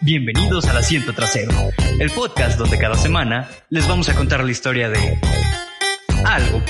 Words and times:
Bienvenidos 0.00 0.66
al 0.66 0.78
Asiento 0.78 1.12
Trasero, 1.12 1.52
el 1.98 2.10
podcast 2.10 2.58
donde 2.58 2.78
cada 2.78 2.94
semana 2.94 3.50
les 3.68 3.86
vamos 3.86 4.08
a 4.08 4.14
contar 4.14 4.42
la 4.42 4.50
historia 4.50 4.88
de 4.88 5.18
algo. 6.24 6.62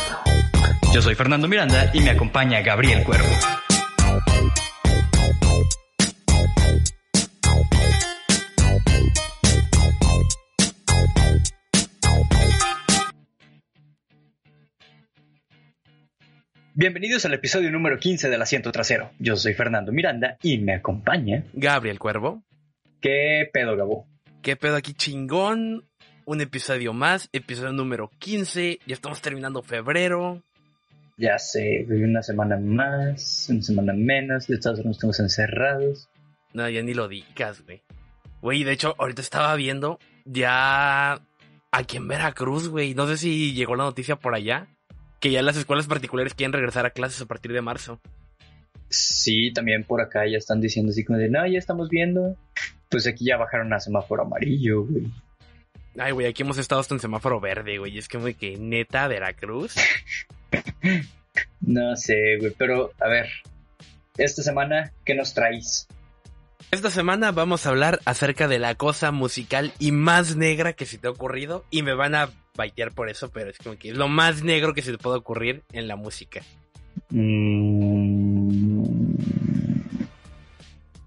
Yo 0.92 1.00
soy 1.00 1.14
Fernando 1.14 1.46
Miranda 1.46 1.92
y 1.94 2.00
me 2.00 2.10
acompaña 2.10 2.60
Gabriel 2.60 3.04
Cuervo. 3.04 3.28
Bienvenidos 16.74 17.24
al 17.24 17.34
episodio 17.34 17.68
número 17.72 17.98
15 17.98 18.30
del 18.30 18.40
Asiento 18.40 18.70
Trasero. 18.70 19.10
Yo 19.18 19.34
soy 19.34 19.54
Fernando 19.54 19.90
Miranda 19.90 20.38
y 20.40 20.58
me 20.58 20.74
acompaña. 20.74 21.44
Gabriel 21.52 21.98
Cuervo. 21.98 22.44
¿Qué 23.00 23.50
pedo, 23.52 23.76
Gabo? 23.76 24.06
¿Qué 24.40 24.54
pedo 24.54 24.76
aquí 24.76 24.94
chingón? 24.94 25.88
Un 26.26 26.40
episodio 26.40 26.92
más, 26.92 27.28
episodio 27.32 27.72
número 27.72 28.08
15. 28.20 28.78
Ya 28.86 28.94
estamos 28.94 29.20
terminando 29.20 29.62
febrero. 29.62 30.44
Ya 31.16 31.38
sé, 31.40 31.84
una 31.88 32.22
semana 32.22 32.56
más, 32.56 33.48
una 33.50 33.62
semana 33.62 33.92
menos. 33.92 34.46
De 34.46 34.56
modos 34.56 34.78
estamos 34.90 35.18
encerrados. 35.18 36.08
No, 36.52 36.68
ya 36.68 36.82
ni 36.82 36.94
lo 36.94 37.08
digas, 37.08 37.64
güey. 37.64 37.82
Güey, 38.42 38.62
de 38.62 38.72
hecho, 38.72 38.94
ahorita 38.96 39.22
estaba 39.22 39.56
viendo 39.56 39.98
ya 40.24 41.20
aquí 41.72 41.96
en 41.96 42.06
Veracruz, 42.06 42.68
güey. 42.68 42.94
No 42.94 43.08
sé 43.08 43.16
si 43.16 43.54
llegó 43.54 43.74
la 43.74 43.84
noticia 43.84 44.14
por 44.14 44.36
allá. 44.36 44.68
Que 45.20 45.30
ya 45.30 45.42
las 45.42 45.56
escuelas 45.56 45.86
particulares 45.86 46.34
quieren 46.34 46.52
regresar 46.52 46.86
a 46.86 46.90
clases 46.90 47.20
a 47.20 47.26
partir 47.26 47.52
de 47.52 47.62
marzo. 47.62 48.00
Sí, 48.88 49.52
también 49.52 49.84
por 49.84 50.00
acá 50.00 50.26
ya 50.26 50.38
están 50.38 50.60
diciendo 50.60 50.90
así 50.90 51.04
como 51.04 51.18
de, 51.18 51.30
no, 51.30 51.46
ya 51.46 51.58
estamos 51.58 51.88
viendo. 51.88 52.36
Pues 52.88 53.06
aquí 53.06 53.26
ya 53.26 53.36
bajaron 53.36 53.72
a 53.72 53.78
semáforo 53.78 54.22
amarillo, 54.22 54.84
güey. 54.84 55.06
Ay, 55.98 56.12
güey, 56.12 56.26
aquí 56.26 56.42
hemos 56.42 56.58
estado 56.58 56.80
hasta 56.80 56.94
en 56.94 57.00
semáforo 57.00 57.40
verde, 57.40 57.78
güey. 57.78 57.98
Es 57.98 58.08
que, 58.08 58.18
güey, 58.18 58.34
que 58.34 58.56
neta, 58.56 59.06
Veracruz. 59.06 59.74
No 61.60 61.94
sé, 61.96 62.38
güey, 62.40 62.52
pero 62.56 62.90
a 62.98 63.08
ver, 63.08 63.28
esta 64.16 64.42
semana, 64.42 64.92
¿qué 65.04 65.14
nos 65.14 65.34
traes? 65.34 65.86
Esta 66.70 66.90
semana 66.90 67.32
vamos 67.32 67.66
a 67.66 67.70
hablar 67.70 68.00
acerca 68.04 68.48
de 68.48 68.58
la 68.58 68.74
cosa 68.74 69.10
musical 69.10 69.72
y 69.78 69.92
más 69.92 70.36
negra 70.36 70.72
que 70.72 70.86
se 70.86 70.98
te 70.98 71.08
ha 71.08 71.10
ocurrido. 71.10 71.64
Y 71.70 71.82
me 71.82 71.94
van 71.94 72.14
a 72.14 72.30
baitear 72.60 72.92
por 72.92 73.08
eso, 73.08 73.30
pero 73.30 73.48
es 73.48 73.56
como 73.56 73.78
que 73.78 73.90
es 73.90 73.96
lo 73.96 74.08
más 74.08 74.42
negro 74.42 74.74
que 74.74 74.82
se 74.82 74.92
te 74.92 74.98
puede 74.98 75.16
ocurrir 75.16 75.62
en 75.72 75.88
la 75.88 75.96
música. 75.96 76.42
Mm, 77.08 79.14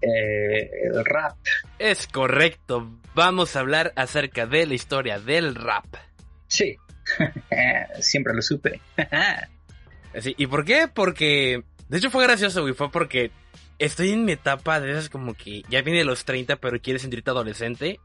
eh, 0.02 0.70
el 0.92 1.04
rap. 1.04 1.36
Es 1.78 2.08
correcto. 2.08 2.98
Vamos 3.14 3.54
a 3.54 3.60
hablar 3.60 3.92
acerca 3.94 4.46
de 4.46 4.66
la 4.66 4.74
historia 4.74 5.20
del 5.20 5.54
rap. 5.54 5.86
Sí, 6.48 6.76
siempre 8.00 8.34
lo 8.34 8.42
supe. 8.42 8.80
¿Y 10.36 10.46
por 10.48 10.64
qué? 10.64 10.88
Porque... 10.92 11.62
De 11.88 11.98
hecho 11.98 12.10
fue 12.10 12.24
gracioso, 12.24 12.62
güey. 12.62 12.74
Fue 12.74 12.90
porque 12.90 13.30
estoy 13.78 14.10
en 14.10 14.24
mi 14.24 14.32
etapa 14.32 14.80
de 14.80 14.90
esas 14.90 15.08
como 15.08 15.34
que 15.34 15.62
ya 15.68 15.82
viene 15.82 16.02
los 16.02 16.24
30, 16.24 16.56
pero 16.56 16.80
quieres 16.80 17.02
sentirte 17.02 17.30
adolescente. 17.30 18.00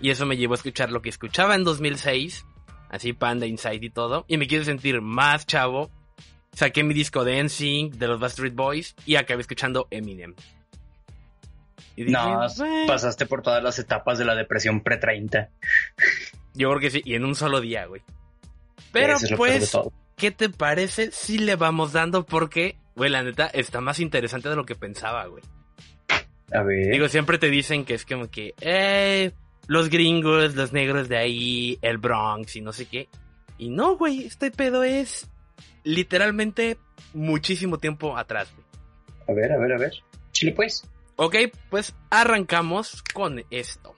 Y 0.00 0.10
eso 0.10 0.26
me 0.26 0.36
llevó 0.36 0.54
a 0.54 0.56
escuchar 0.56 0.90
lo 0.90 1.02
que 1.02 1.08
escuchaba 1.08 1.54
en 1.54 1.64
2006. 1.64 2.44
Así 2.88 3.12
Panda 3.12 3.46
Inside 3.46 3.84
y 3.84 3.90
todo. 3.90 4.24
Y 4.28 4.36
me 4.36 4.46
quiero 4.46 4.64
sentir 4.64 5.00
más 5.00 5.46
chavo. 5.46 5.90
Saqué 6.52 6.82
mi 6.82 6.94
disco 6.94 7.24
de 7.24 7.42
NSYNC, 7.42 7.94
de 7.94 8.06
los 8.08 8.18
Backstreet 8.20 8.54
Boys. 8.54 8.94
Y 9.06 9.16
acabé 9.16 9.42
escuchando 9.42 9.86
Eminem. 9.90 10.34
Y 11.96 12.04
dije, 12.04 12.12
No, 12.12 12.46
"Bueno". 12.56 12.86
pasaste 12.86 13.26
por 13.26 13.42
todas 13.42 13.62
las 13.62 13.78
etapas 13.78 14.18
de 14.18 14.24
la 14.24 14.34
depresión 14.34 14.80
pre-30. 14.82 15.48
Yo 16.54 16.68
creo 16.70 16.80
que 16.80 16.90
sí, 16.90 17.02
y 17.04 17.14
en 17.14 17.24
un 17.24 17.34
solo 17.34 17.60
día, 17.60 17.86
güey. 17.86 18.02
Pero 18.92 19.16
es 19.16 19.32
pues. 19.36 19.76
¿qué 20.16 20.30
te 20.30 20.48
parece 20.48 21.10
si 21.12 21.38
le 21.38 21.56
vamos 21.56 21.92
dando? 21.92 22.24
Porque, 22.24 22.76
güey, 22.96 23.10
la 23.10 23.22
neta 23.22 23.46
está 23.46 23.80
más 23.80 24.00
interesante 24.00 24.48
de 24.48 24.56
lo 24.56 24.64
que 24.64 24.74
pensaba, 24.74 25.26
güey. 25.26 25.42
A 26.52 26.62
ver. 26.62 26.90
Digo, 26.92 27.08
siempre 27.08 27.38
te 27.38 27.50
dicen 27.50 27.84
que 27.84 27.94
es 27.94 28.04
como 28.06 28.28
que, 28.30 28.54
eh, 28.60 29.32
los 29.68 29.88
gringos, 29.88 30.56
los 30.56 30.72
negros 30.72 31.08
de 31.08 31.16
ahí, 31.16 31.78
el 31.82 31.98
Bronx 31.98 32.56
y 32.56 32.60
no 32.60 32.72
sé 32.72 32.86
qué. 32.86 33.08
Y 33.58 33.68
no, 33.70 33.96
güey, 33.96 34.24
este 34.24 34.50
pedo 34.50 34.82
es 34.82 35.30
literalmente 35.84 36.78
muchísimo 37.14 37.78
tiempo 37.78 38.16
atrás, 38.18 38.52
güey. 38.54 38.66
a 39.28 39.32
ver, 39.40 39.52
a 39.52 39.58
ver, 39.58 39.72
a 39.74 39.78
ver. 39.78 39.92
Chile, 40.32 40.52
pues. 40.52 40.84
Ok, 41.16 41.34
pues 41.70 41.94
arrancamos 42.10 43.02
con 43.14 43.44
esto. 43.50 43.94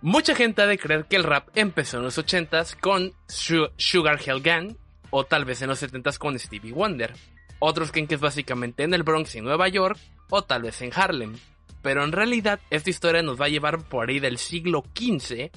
Mucha 0.00 0.34
gente 0.34 0.60
ha 0.62 0.66
de 0.66 0.78
creer 0.78 1.06
que 1.06 1.16
el 1.16 1.24
rap 1.24 1.48
empezó 1.54 1.96
en 1.98 2.02
los 2.04 2.18
80s 2.18 2.78
con 2.78 3.12
Su- 3.26 3.70
Sugar 3.76 4.20
Hill 4.24 4.42
Gang 4.42 4.76
o 5.10 5.24
tal 5.24 5.44
vez 5.44 5.62
en 5.62 5.68
los 5.68 5.82
70s 5.82 6.18
con 6.18 6.38
Stevie 6.38 6.72
Wonder. 6.72 7.14
Otros 7.60 7.92
creen 7.92 8.06
que 8.06 8.16
es 8.16 8.20
básicamente 8.20 8.82
en 8.82 8.92
el 8.92 9.02
Bronx 9.04 9.34
y 9.36 9.40
Nueva 9.40 9.68
York 9.68 9.98
o 10.28 10.42
tal 10.42 10.62
vez 10.62 10.82
en 10.82 10.90
Harlem. 10.94 11.36
Pero 11.84 12.02
en 12.02 12.10
realidad 12.12 12.58
esta 12.70 12.88
historia 12.88 13.22
nos 13.22 13.38
va 13.38 13.44
a 13.44 13.50
llevar 13.50 13.86
por 13.86 14.08
ahí 14.08 14.18
del 14.18 14.38
siglo 14.38 14.82
XV, 14.96 15.50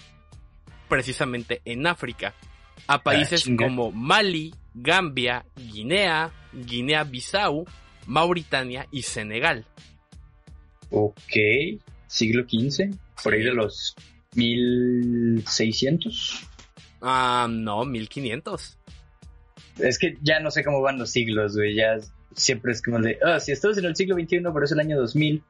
precisamente 0.90 1.62
en 1.64 1.88
África, 1.88 2.34
a 2.86 3.02
países 3.02 3.44
chinga. 3.44 3.66
como 3.66 3.94
Mali, 3.94 4.54
Gambia, 4.74 5.46
Guinea, 5.56 6.34
Guinea-Bissau, 6.52 7.66
Mauritania 8.08 8.88
y 8.92 9.04
Senegal. 9.04 9.66
Ok. 10.90 11.16
Siglo 12.08 12.44
XV. 12.44 12.94
Por 13.24 13.34
ahí 13.34 13.44
de 13.44 13.54
los 13.54 13.96
1600. 14.36 16.46
Ah, 17.02 17.48
no, 17.50 17.86
1500. 17.86 18.78
Es 19.80 19.98
que 19.98 20.18
ya 20.22 20.42
no 20.42 20.52
sé 20.52 20.66
cómo 20.66 20.82
van 20.82 21.00
los 21.00 21.10
siglos, 21.10 21.56
güey. 21.56 21.76
Ya 21.76 22.00
siempre 22.36 22.74
es 22.74 22.82
como 22.82 23.00
de, 23.00 23.18
ah, 23.24 23.40
si 23.40 23.54
estamos 23.54 23.78
en 23.78 23.86
el 23.86 23.96
siglo 23.96 24.16
XXI, 24.16 24.42
pero 24.42 24.66
es 24.66 24.74
el 24.74 24.82
año 24.82 24.98
2000. 24.98 25.42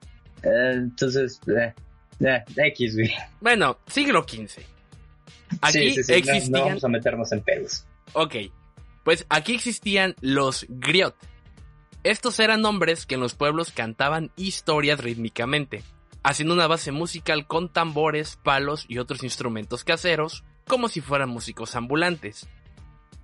Eh, 0.44 0.72
entonces, 0.74 1.40
eh, 1.48 1.74
eh, 2.20 2.44
X, 2.56 2.96
güey. 2.96 3.12
Bueno, 3.42 3.78
siglo 3.88 4.26
XV. 4.28 4.62
Aquí 5.62 5.72
Sí, 5.74 5.92
sí, 5.96 6.04
sí, 6.04 6.12
no- 6.12 6.18
existían. 6.18 6.52
No, 6.52 6.66
vamos 6.66 6.84
a 6.84 6.88
meternos 6.90 7.32
en 7.32 7.42
pedos. 7.42 7.86
Ok, 8.14 8.36
pues 9.04 9.26
aquí 9.30 9.56
existían 9.56 10.16
los 10.22 10.66
griot. 10.70 11.16
Estos 12.04 12.40
eran 12.40 12.64
hombres 12.66 13.06
que 13.06 13.16
en 13.16 13.22
los 13.22 13.34
pueblos 13.36 13.72
cantaban 13.72 14.32
historias 14.36 15.00
rítmicamente, 15.00 15.84
haciendo 16.24 16.54
una 16.54 16.68
base 16.68 16.92
musical 16.92 17.48
con 17.48 17.72
tambores, 17.72 18.38
palos 18.44 18.86
y 18.88 18.98
otros 19.00 19.24
instrumentos 19.24 19.84
caseros, 19.84 20.44
como 20.68 20.88
si 20.90 21.02
fueran 21.02 21.30
músicos 21.30 21.76
ambulantes. 21.76 22.48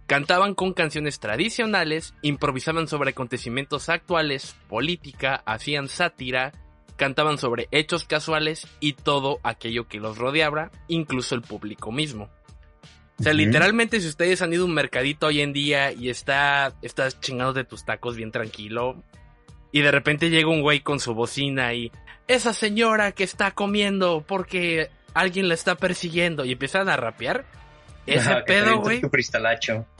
Cantaban 0.06 0.54
con 0.54 0.74
canciones 0.74 1.20
tradicionales, 1.20 2.14
improvisaban 2.22 2.88
sobre 2.90 3.12
acontecimientos 3.12 3.88
actuales, 3.90 4.56
política, 4.68 5.42
hacían 5.46 5.88
sátira, 5.88 6.52
cantaban 6.96 7.38
sobre 7.38 7.68
hechos 7.72 8.06
casuales 8.06 8.68
y 8.80 8.94
todo 8.94 9.40
aquello 9.44 9.88
que 9.88 10.00
los 10.00 10.18
rodeaba, 10.18 10.72
incluso 10.88 11.36
el 11.36 11.42
público 11.42 11.92
mismo. 11.92 12.30
O 13.20 13.24
sea, 13.24 13.34
literalmente 13.34 14.02
si 14.02 14.08
ustedes 14.08 14.42
han 14.42 14.54
ido 14.54 14.64
a 14.64 14.66
un 14.66 14.74
mercadito 14.74 15.28
hoy 15.28 15.42
en 15.42 15.54
día 15.54 15.92
y 15.92 16.10
está, 16.10 16.74
estás 16.82 17.20
chingando 17.20 17.54
de 17.54 17.64
tus 17.64 17.86
tacos 17.86 18.16
bien 18.16 18.32
tranquilo 18.32 19.04
y 19.72 19.82
de 19.82 19.92
repente 19.92 20.30
llega 20.30 20.50
un 20.50 20.62
güey 20.62 20.82
con 20.82 21.00
su 21.00 21.14
bocina 21.14 21.74
y 21.74 21.92
esa 22.28 22.54
señora 22.54 23.12
que 23.12 23.24
está 23.24 23.52
comiendo 23.52 24.24
porque 24.28 24.90
alguien 25.14 25.48
la 25.48 25.54
está 25.54 25.76
persiguiendo 25.76 26.44
y 26.44 26.54
empiezan 26.54 26.90
a 26.90 26.98
rapear, 26.98 27.46
ese 28.08 28.32
Ajá, 28.32 28.46
pedo, 28.46 28.80
güey, 28.80 29.02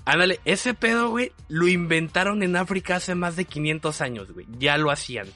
ándale, 0.06 0.40
ese 0.44 0.74
pedo, 0.74 1.10
güey, 1.10 1.32
lo 1.48 1.68
inventaron 1.68 2.44
en 2.44 2.56
África 2.56 2.98
hace 2.98 3.16
más 3.16 3.36
de 3.36 3.46
500 3.46 4.02
años, 4.02 4.32
güey, 4.32 4.46
ya 4.58 4.78
lo 4.78 4.92
hacían. 4.92 5.28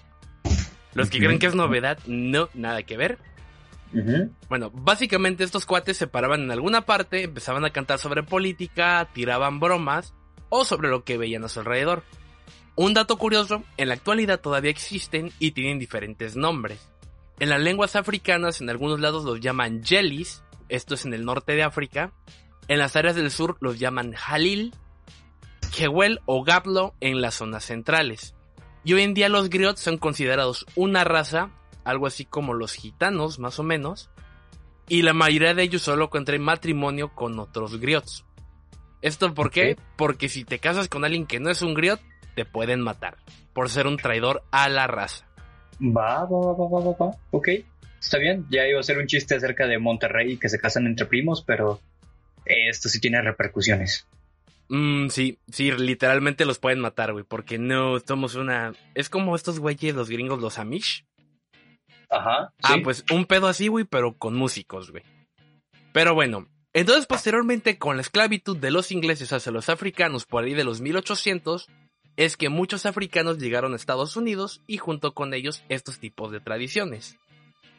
Los 0.94 1.10
que 1.10 1.19
creen 1.19 1.39
que 1.39 1.48
es 1.48 1.56
novedad, 1.56 2.00
no, 2.07 2.50
nada 2.54 2.84
que 2.84 2.98
ver. 2.98 3.19
Bueno, 4.50 4.69
básicamente 4.74 5.44
estos 5.44 5.66
cuates 5.66 5.98
se 5.98 6.07
paraban 6.07 6.42
en 6.42 6.51
alguna 6.51 6.81
parte, 6.81 7.24
empezaban 7.24 7.66
a 7.66 7.72
cantar 7.72 8.00
sobre 8.00 8.24
política, 8.24 9.07
tiraban 9.13 9.60
bromas 9.60 10.13
o 10.50 10.66
sobre 10.66 10.89
lo 10.89 11.04
que 11.04 11.18
veían 11.18 11.44
a 11.44 11.50
su 11.50 11.60
alrededor. 11.60 12.04
Un 12.75 12.94
dato 12.94 13.18
curioso, 13.18 13.63
en 13.78 13.88
la 13.88 13.95
actualidad 13.95 14.39
todavía 14.39 14.69
existen 14.69 15.31
y 15.39 15.51
tienen 15.51 15.80
diferentes 15.80 16.36
nombres. 16.36 16.80
En 17.39 17.50
las 17.50 17.62
lenguas 17.62 17.95
africanas 17.95 18.62
en 18.62 18.69
algunos 18.69 19.00
lados 19.00 19.24
los 19.24 19.39
llaman 19.39 19.84
jellies, 19.84 20.44
esto 20.69 20.95
es 20.95 21.06
en 21.06 21.13
el 21.13 21.25
norte 21.25 21.54
de 21.54 21.63
África. 21.63 22.12
En 22.68 22.80
las 22.80 22.95
áreas 22.95 23.16
del 23.16 23.31
sur 23.31 23.57
los 23.62 23.80
llaman 23.80 24.13
halil, 24.28 24.75
Kewel 25.75 26.19
o 26.25 26.44
Gablo 26.44 26.94
en 27.00 27.22
las 27.22 27.36
zonas 27.36 27.66
centrales. 27.66 28.36
Y 28.88 28.94
hoy 28.94 29.01
en 29.01 29.13
día 29.13 29.28
los 29.28 29.50
griots 29.50 29.81
son 29.81 29.98
considerados 29.98 30.66
una 30.74 31.04
raza, 31.04 31.50
algo 31.84 32.07
así 32.07 32.24
como 32.24 32.54
los 32.54 32.72
gitanos 32.72 33.38
más 33.38 33.60
o 33.60 33.63
menos, 33.63 34.10
y 34.88 35.01
la 35.01 35.12
mayoría 35.12 35.54
de 35.54 35.63
ellos 35.63 35.81
solo 35.81 36.10
contraen 36.10 36.42
matrimonio 36.42 37.13
con 37.13 37.38
otros 37.38 37.81
griots. 37.81 38.24
¿Esto 39.01 39.34
por 39.34 39.51
qué? 39.51 39.75
Porque 39.98 40.30
si 40.30 40.45
te 40.45 40.60
casas 40.60 40.88
con 40.88 41.04
alguien 41.04 41.28
que 41.28 41.42
no 41.42 41.50
es 41.50 41.62
un 41.62 41.74
griot, 41.74 42.00
te 42.34 42.45
pueden 42.45 42.80
matar, 42.80 43.18
por 43.51 43.69
ser 43.69 43.88
un 43.88 43.98
traidor 43.98 44.44
a 44.51 44.69
la 44.69 44.88
raza. 44.88 45.28
Va, 45.81 46.24
va, 46.24 46.39
va, 46.39 46.54
va, 46.54 46.80
va, 46.80 47.07
va, 47.07 47.18
ok. 47.31 47.50
Está 48.00 48.19
bien, 48.19 48.45
ya 48.50 48.66
iba 48.69 48.80
a 48.80 48.84
ser 48.84 49.00
un 49.00 49.07
chiste 49.07 49.36
acerca 49.36 49.68
de 49.68 49.80
Monterrey 49.80 50.31
y 50.31 50.38
que 50.38 50.48
se 50.48 50.60
casan 50.60 50.88
entre 50.88 51.07
primos, 51.07 51.44
pero 51.45 51.81
esto 52.45 52.88
sí 52.88 53.01
tiene 53.01 53.22
repercusiones. 53.22 54.07
Mm, 54.69 55.07
sí, 55.09 55.39
sí, 55.51 55.71
literalmente 55.71 56.45
los 56.45 56.59
pueden 56.59 56.79
matar, 56.79 57.13
güey, 57.13 57.23
porque 57.23 57.57
no 57.57 57.99
somos 57.99 58.35
una... 58.35 58.73
Es 58.95 59.09
como 59.09 59.35
estos 59.35 59.59
güeyes, 59.59 59.95
los 59.95 60.09
gringos, 60.09 60.41
los 60.41 60.59
Amish. 60.59 61.05
Ajá. 62.09 62.53
Ah, 62.63 62.75
pues 62.83 63.05
un 63.11 63.25
pedo 63.25 63.47
así, 63.47 63.67
güey, 63.67 63.85
pero 63.85 64.17
con 64.17 64.35
músicos, 64.35 64.91
güey. 64.91 65.03
Pero 65.93 66.13
bueno, 66.13 66.47
entonces 66.73 67.07
posteriormente 67.07 67.77
con 67.77 67.95
la 67.97 68.01
esclavitud 68.01 68.57
de 68.57 68.71
los 68.71 68.91
ingleses 68.91 69.33
hacia 69.33 69.51
los 69.51 69.69
africanos 69.69 70.25
por 70.25 70.43
ahí 70.43 70.53
de 70.53 70.63
los 70.63 70.79
1800, 70.79 71.67
es 72.17 72.35
que 72.37 72.49
muchos 72.49 72.85
africanos 72.85 73.37
llegaron 73.37 73.73
a 73.73 73.75
Estados 73.75 74.15
Unidos 74.15 74.61
y 74.67 74.77
junto 74.77 75.13
con 75.13 75.33
ellos 75.33 75.63
estos 75.69 75.99
tipos 75.99 76.31
de 76.31 76.39
tradiciones. 76.39 77.17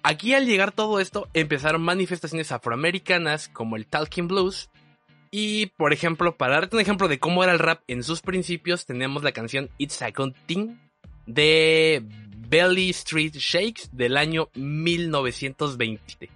Aquí 0.02 0.34
al 0.34 0.46
llegar 0.46 0.72
todo 0.72 1.00
esto 1.00 1.28
empezaron 1.34 1.82
manifestaciones 1.82 2.52
afroamericanas 2.52 3.48
como 3.48 3.76
el 3.76 3.86
Talking 3.86 4.28
Blues, 4.28 4.70
y, 5.30 5.66
por 5.66 5.92
ejemplo, 5.92 6.36
para 6.36 6.54
darte 6.54 6.76
un 6.76 6.82
ejemplo 6.82 7.08
de 7.08 7.18
cómo 7.18 7.42
era 7.42 7.52
el 7.52 7.58
rap 7.58 7.82
en 7.86 8.02
sus 8.02 8.20
principios, 8.20 8.86
tenemos 8.86 9.22
la 9.22 9.32
canción 9.32 9.70
It's 9.78 10.02
a 10.02 10.10
Good 10.10 10.34
Thing 10.46 10.76
de 11.26 12.02
Belly 12.48 12.90
Street 12.90 13.34
Shakes 13.34 13.90
del 13.92 14.16
año 14.16 14.48
1920. 14.54 16.30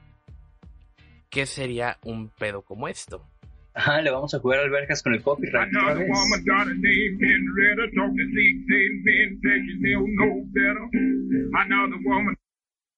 ¿Qué 1.31 1.47
sería 1.47 1.99
un 2.05 2.29
pedo 2.29 2.62
como 2.62 2.89
esto? 2.89 3.27
Ajá, 3.75 4.03
le 4.03 4.11
vamos 4.11 4.35
a 4.35 4.39
jugar 4.39 4.61
alberjas 4.61 5.03
con 5.03 5.15
el 5.15 5.23
copyright. 5.23 5.73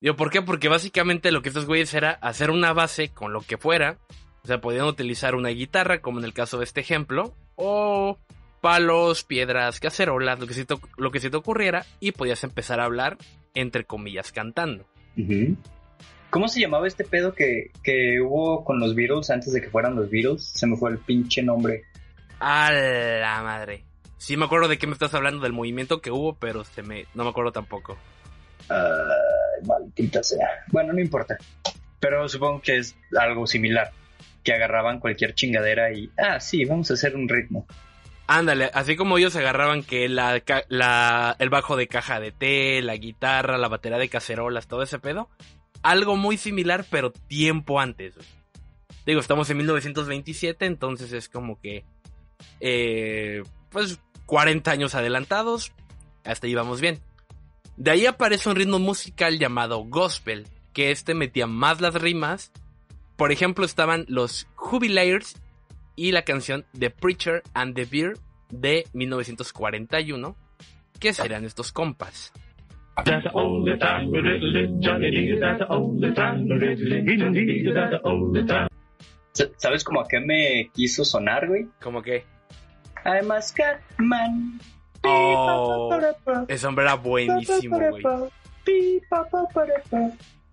Digo, 0.00 0.16
¿por 0.16 0.30
qué? 0.30 0.42
Porque 0.42 0.68
básicamente 0.68 1.30
lo 1.30 1.42
que 1.42 1.48
estos 1.50 1.66
güeyes 1.66 1.94
era 1.94 2.10
hacer 2.10 2.50
una 2.50 2.72
base 2.72 3.10
con 3.10 3.32
lo 3.32 3.40
que 3.40 3.56
fuera. 3.56 3.98
O 4.44 4.46
sea, 4.46 4.60
podían 4.60 4.84
utilizar 4.84 5.34
una 5.34 5.48
guitarra, 5.48 6.00
como 6.00 6.18
en 6.18 6.26
el 6.26 6.34
caso 6.34 6.58
de 6.58 6.64
este 6.64 6.80
ejemplo, 6.80 7.32
o 7.56 8.18
palos, 8.60 9.24
piedras, 9.24 9.80
cacerolas, 9.80 10.38
lo 10.38 10.46
que 10.46 10.54
se 10.54 10.66
te, 10.66 10.74
lo 10.98 11.10
que 11.10 11.20
se 11.20 11.30
te 11.30 11.36
ocurriera, 11.36 11.86
y 11.98 12.12
podías 12.12 12.44
empezar 12.44 12.78
a 12.78 12.84
hablar, 12.84 13.16
entre 13.54 13.84
comillas, 13.84 14.32
cantando. 14.32 14.84
¿Cómo 16.28 16.48
se 16.48 16.60
llamaba 16.60 16.86
este 16.86 17.04
pedo 17.04 17.32
que, 17.32 17.70
que 17.82 18.20
hubo 18.20 18.64
con 18.64 18.80
los 18.80 18.94
Beatles 18.94 19.30
antes 19.30 19.52
de 19.52 19.62
que 19.62 19.70
fueran 19.70 19.96
los 19.96 20.10
Beatles? 20.10 20.44
Se 20.44 20.66
me 20.66 20.76
fue 20.76 20.90
el 20.90 20.98
pinche 20.98 21.42
nombre. 21.42 21.84
A 22.38 22.70
la 22.70 23.40
madre. 23.42 23.84
Sí 24.18 24.36
me 24.36 24.44
acuerdo 24.44 24.68
de 24.68 24.76
qué 24.76 24.86
me 24.86 24.92
estás 24.92 25.14
hablando 25.14 25.42
del 25.42 25.52
movimiento 25.52 26.00
que 26.00 26.10
hubo, 26.10 26.34
pero 26.34 26.64
se 26.64 26.82
me 26.82 27.06
no 27.14 27.24
me 27.24 27.30
acuerdo 27.30 27.52
tampoco. 27.52 27.96
Ay, 28.68 29.66
maldita 29.66 30.22
sea. 30.22 30.48
Bueno, 30.72 30.92
no 30.92 31.00
importa. 31.00 31.38
Pero 32.00 32.28
supongo 32.28 32.60
que 32.60 32.78
es 32.78 32.96
algo 33.18 33.46
similar. 33.46 33.92
Que 34.44 34.52
agarraban 34.52 35.00
cualquier 35.00 35.34
chingadera 35.34 35.92
y... 35.92 36.10
Ah, 36.16 36.38
sí, 36.38 36.64
vamos 36.64 36.90
a 36.90 36.94
hacer 36.94 37.16
un 37.16 37.28
ritmo. 37.28 37.66
Ándale, 38.26 38.70
así 38.72 38.94
como 38.96 39.18
ellos 39.18 39.34
agarraban 39.36 39.82
que 39.82 40.08
la, 40.08 41.36
el 41.38 41.50
bajo 41.50 41.76
de 41.76 41.88
caja 41.88 42.20
de 42.20 42.30
té, 42.32 42.80
la 42.82 42.96
guitarra, 42.96 43.58
la 43.58 43.68
batería 43.68 43.98
de 43.98 44.08
cacerolas, 44.08 44.68
todo 44.68 44.82
ese 44.82 44.98
pedo. 44.98 45.28
Algo 45.82 46.16
muy 46.16 46.36
similar, 46.36 46.86
pero 46.90 47.10
tiempo 47.10 47.80
antes. 47.80 48.14
Digo, 49.04 49.20
estamos 49.20 49.50
en 49.50 49.58
1927, 49.58 50.64
entonces 50.64 51.12
es 51.12 51.28
como 51.28 51.60
que... 51.60 51.84
eh, 52.60 53.42
pues 53.70 53.98
40 54.26 54.70
años 54.70 54.94
adelantados. 54.94 55.72
Hasta 56.24 56.46
ahí 56.46 56.54
vamos 56.54 56.80
bien. 56.80 57.00
De 57.76 57.90
ahí 57.90 58.06
aparece 58.06 58.48
un 58.48 58.56
ritmo 58.56 58.78
musical 58.78 59.38
llamado 59.38 59.84
gospel, 59.84 60.46
que 60.72 60.90
este 60.90 61.12
metía 61.12 61.46
más 61.46 61.80
las 61.80 61.94
rimas. 61.94 62.52
Por 63.16 63.30
ejemplo, 63.32 63.64
estaban 63.64 64.04
los 64.08 64.46
Jubilators 64.56 65.40
y 65.96 66.12
la 66.12 66.22
canción 66.22 66.64
The 66.78 66.90
Preacher 66.90 67.42
and 67.54 67.74
the 67.74 67.84
Beer 67.84 68.14
de 68.50 68.86
1941. 68.92 70.36
¿Qué 70.98 71.12
serán 71.12 71.44
estos 71.44 71.72
compas? 71.72 72.32
That's 73.04 73.24
the 73.24 73.30
only 73.34 73.76
time 73.78 74.08
we 74.10 74.20
really 74.20 74.52
live, 74.52 74.70
Johnny 74.80 75.10
D. 75.10 75.38
That's 75.40 75.58
the 75.58 75.66
only 75.68 76.14
time 76.14 76.44
we 76.48 76.54
really 76.58 76.76
live, 76.76 77.18
Johnny 77.18 77.44
D. 77.44 77.72
That's 77.72 77.90
the 77.90 78.00
only 78.08 78.46
time. 78.46 78.68
Sa- 79.32 79.48
¿Sabes 79.56 79.82
como 79.82 80.00
a 80.00 80.06
qué 80.08 80.20
me 80.20 80.70
quiso 80.72 81.04
sonar, 81.04 81.48
güey? 81.48 81.66
Como 81.82 82.02
que... 82.02 82.24
I'm 83.04 83.30
a 83.32 83.42
Scatman. 83.42 84.60
Oh, 85.04 85.90
ese 86.48 86.66
hombre 86.66 86.84
era 86.84 86.94
buenísimo, 86.94 87.78
güey. 87.78 88.02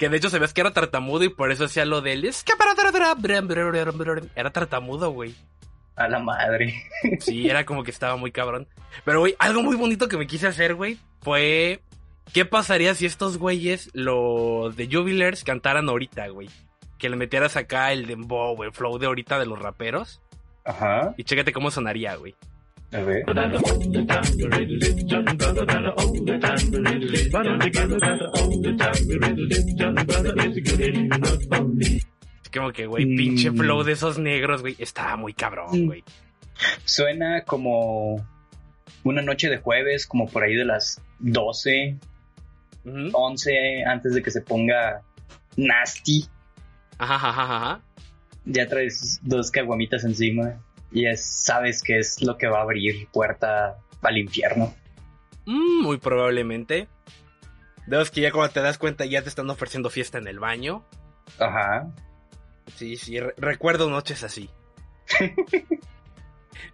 Que 0.01 0.09
de 0.09 0.17
hecho 0.17 0.31
se 0.31 0.39
ves 0.39 0.51
que 0.51 0.61
era 0.61 0.73
tartamudo 0.73 1.23
y 1.25 1.29
por 1.29 1.51
eso 1.51 1.65
hacía 1.65 1.85
lo 1.85 2.01
del... 2.01 2.27
Era 4.35 4.49
tartamudo, 4.49 5.11
güey. 5.11 5.35
A 5.95 6.07
la 6.07 6.17
madre. 6.17 6.73
Sí, 7.19 7.47
era 7.47 7.67
como 7.67 7.83
que 7.83 7.91
estaba 7.91 8.15
muy 8.15 8.31
cabrón. 8.31 8.67
Pero, 9.05 9.19
güey, 9.19 9.35
algo 9.37 9.61
muy 9.61 9.75
bonito 9.75 10.07
que 10.07 10.17
me 10.17 10.25
quise 10.25 10.47
hacer, 10.47 10.73
güey, 10.73 10.97
fue... 11.21 11.81
¿Qué 12.33 12.45
pasaría 12.45 12.95
si 12.95 13.05
estos 13.05 13.37
güeyes, 13.37 13.91
los 13.93 14.75
de 14.75 14.89
Jubilers, 14.91 15.43
cantaran 15.43 15.87
ahorita, 15.87 16.29
güey? 16.29 16.49
Que 16.97 17.07
le 17.07 17.15
metieras 17.15 17.55
acá 17.55 17.91
el 17.91 18.07
dembow, 18.07 18.63
el 18.63 18.71
flow 18.71 18.97
de 18.97 19.05
ahorita 19.05 19.37
de 19.37 19.45
los 19.45 19.59
raperos. 19.59 20.19
Ajá. 20.65 21.13
Y 21.15 21.25
chécate 21.25 21.53
cómo 21.53 21.69
sonaría, 21.69 22.15
güey. 22.15 22.33
A 22.93 22.99
ver. 23.01 23.23
Es 32.43 32.49
como 32.53 32.71
que, 32.71 32.85
güey, 32.85 33.05
Mm. 33.05 33.17
pinche 33.17 33.51
flow 33.51 33.83
de 33.83 33.93
esos 33.93 34.17
negros, 34.17 34.61
güey. 34.61 34.75
Estaba 34.79 35.15
muy 35.15 35.33
cabrón, 35.33 35.83
Mm. 35.83 35.85
güey. 35.87 36.03
Suena 36.85 37.41
como 37.45 38.25
una 39.03 39.21
noche 39.21 39.49
de 39.49 39.57
jueves, 39.57 40.05
como 40.05 40.27
por 40.27 40.43
ahí 40.43 40.55
de 40.55 40.65
las 40.65 41.01
12, 41.19 41.97
Ujú. 42.85 43.09
11, 43.13 43.83
antes 43.85 44.13
de 44.13 44.21
que 44.21 44.31
se 44.31 44.41
ponga 44.41 45.01
nasty. 45.55 46.25
Ajá, 46.97 47.15
ajá, 47.15 47.29
ajá, 47.29 47.43
ajá. 47.57 47.81
Ya 48.45 48.67
traes 48.67 49.19
dos 49.23 49.51
caguamitas 49.51 50.03
encima 50.03 50.59
y 50.91 51.07
es, 51.07 51.25
sabes 51.25 51.81
que 51.83 51.99
es 51.99 52.21
lo 52.21 52.37
que 52.37 52.47
va 52.47 52.59
a 52.59 52.63
abrir 52.63 53.07
puerta 53.11 53.77
al 54.01 54.17
infierno. 54.17 54.73
Mm, 55.45 55.81
muy 55.83 55.97
probablemente. 55.97 56.87
De 57.87 57.97
los 57.97 58.11
que 58.11 58.21
ya 58.21 58.31
cuando 58.31 58.53
te 58.53 58.61
das 58.61 58.77
cuenta 58.77 59.05
ya 59.05 59.21
te 59.21 59.29
están 59.29 59.49
ofreciendo 59.49 59.89
fiesta 59.89 60.17
en 60.17 60.27
el 60.27 60.39
baño. 60.39 60.85
Ajá. 61.39 61.91
Sí, 62.75 62.95
sí, 62.97 63.19
re- 63.19 63.33
recuerdo 63.37 63.89
noches 63.89 64.23
así. 64.23 64.49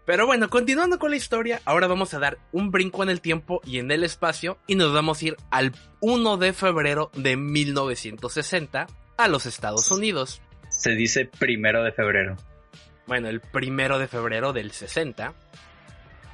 Pero 0.05 0.25
bueno, 0.25 0.49
continuando 0.49 0.99
con 0.99 1.11
la 1.11 1.17
historia, 1.17 1.61
ahora 1.65 1.87
vamos 1.87 2.13
a 2.13 2.19
dar 2.19 2.37
un 2.51 2.71
brinco 2.71 3.03
en 3.03 3.09
el 3.09 3.21
tiempo 3.21 3.61
y 3.65 3.79
en 3.79 3.91
el 3.91 4.03
espacio 4.03 4.57
y 4.67 4.75
nos 4.75 4.93
vamos 4.93 5.21
a 5.21 5.25
ir 5.25 5.37
al 5.49 5.73
1 6.01 6.37
de 6.37 6.53
febrero 6.53 7.11
de 7.13 7.35
1960 7.37 8.87
a 9.17 9.27
los 9.27 9.45
Estados 9.45 9.91
Unidos. 9.91 10.41
Se 10.69 10.91
dice 10.91 11.25
primero 11.25 11.83
de 11.83 11.91
febrero. 11.91 12.35
Bueno, 13.07 13.29
el 13.29 13.39
primero 13.39 13.99
de 13.99 14.07
febrero 14.07 14.53
del 14.53 14.71
60, 14.71 15.33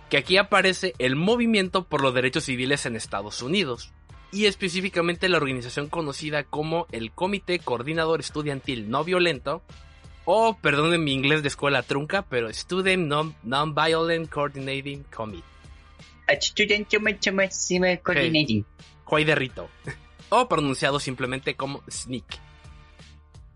que 0.10 0.18
aquí 0.18 0.38
aparece 0.38 0.94
el 1.00 1.15
movimiento 1.15 1.84
por 1.86 2.01
los 2.01 2.13
derechos 2.13 2.46
civiles 2.46 2.86
en 2.86 2.96
Estados 2.96 3.42
Unidos, 3.42 3.92
y 4.32 4.48
específicamente 4.48 5.30
la 5.30 5.38
organización 5.38 5.88
conocida 5.88 6.44
como 6.44 6.88
el 6.92 7.12
Comité 7.12 7.60
Coordinador 7.60 8.20
Estudiantil 8.20 8.89
No 8.89 9.03
Violento, 9.03 9.62
o, 10.25 10.58
perdonen 10.58 11.03
mi 11.03 11.13
inglés 11.13 11.42
de 11.44 11.50
escuela 11.50 11.84
trunca, 11.84 12.24
pero 12.24 12.51
Student 12.51 13.08
Non- 13.08 13.36
Non-Violent 13.44 14.30
Coordinating 14.30 15.03
Committee. 15.15 15.44
Coordinating. 18.01 18.65
Juay 19.03 19.25
de 19.25 19.36
Rito, 19.36 19.70
o 20.30 20.48
pronunciado 20.48 21.00
simplemente 21.00 21.56
como 21.56 21.84
SNCC. 21.88 22.39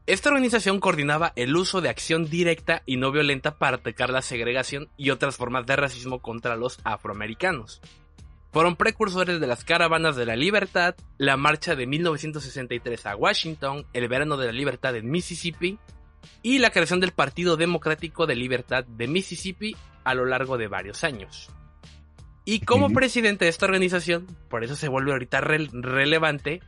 Esta 0.08 0.30
organización 0.30 0.80
coordinaba 0.80 1.34
el 1.36 1.56
uso 1.56 1.82
de 1.82 1.90
acción 1.90 2.30
directa 2.30 2.82
y 2.86 2.96
no 2.96 3.12
violenta 3.12 3.58
para 3.58 3.78
atacar 3.78 4.10
la 4.10 4.22
segregación 4.22 4.88
y 4.96 5.10
otras 5.10 5.36
formas 5.36 5.66
de 5.66 5.76
racismo 5.76 6.20
contra 6.22 6.56
los 6.56 6.80
afroamericanos. 6.86 7.82
Fueron 8.54 8.78
precursores 8.78 9.42
de 9.42 9.48
las 9.48 9.66
caravanas 9.66 10.16
de 10.16 10.26
la 10.26 10.38
libertad, 10.38 10.96
la 11.18 11.36
marcha 11.36 11.76
de 11.76 11.86
1963 11.88 13.06
a 13.06 13.16
Washington, 13.18 13.86
el 13.92 14.08
verano 14.08 14.38
de 14.38 14.46
la 14.48 14.54
libertad 14.54 14.96
en 14.96 15.12
Mississippi 15.12 15.78
y 16.42 16.60
la 16.60 16.70
creación 16.70 17.02
del 17.02 17.12
Partido 17.12 17.58
Democrático 17.58 18.26
de 18.26 18.36
Libertad 18.36 18.86
de 18.86 19.08
Mississippi 19.08 19.76
a 20.06 20.14
lo 20.14 20.26
largo 20.26 20.58
de 20.58 20.70
varios 20.70 21.04
años. 21.04 21.50
Y 22.46 22.62
como 22.62 22.90
presidente 22.92 23.44
de 23.44 23.50
esta 23.50 23.66
organización, 23.66 24.26
por 24.50 24.64
eso 24.64 24.78
se 24.78 24.88
vuelve 24.88 25.12
ahorita 25.12 25.42
rel- 25.42 25.70
relevante, 25.74 26.62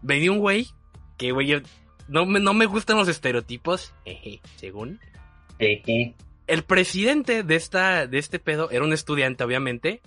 venía 0.00 0.32
un 0.32 0.38
güey 0.38 0.68
que, 1.18 1.32
güey, 1.32 1.62
no 2.08 2.26
me, 2.26 2.40
no 2.40 2.54
me 2.54 2.66
gustan 2.66 2.96
los 2.96 3.08
estereotipos, 3.08 3.94
jeje, 4.04 4.40
según. 4.56 5.00
Jeje. 5.58 6.14
El 6.46 6.64
presidente 6.64 7.42
de, 7.42 7.54
esta, 7.56 8.06
de 8.06 8.18
este 8.18 8.38
pedo 8.38 8.70
era 8.70 8.84
un 8.84 8.92
estudiante, 8.92 9.44
obviamente. 9.44 10.00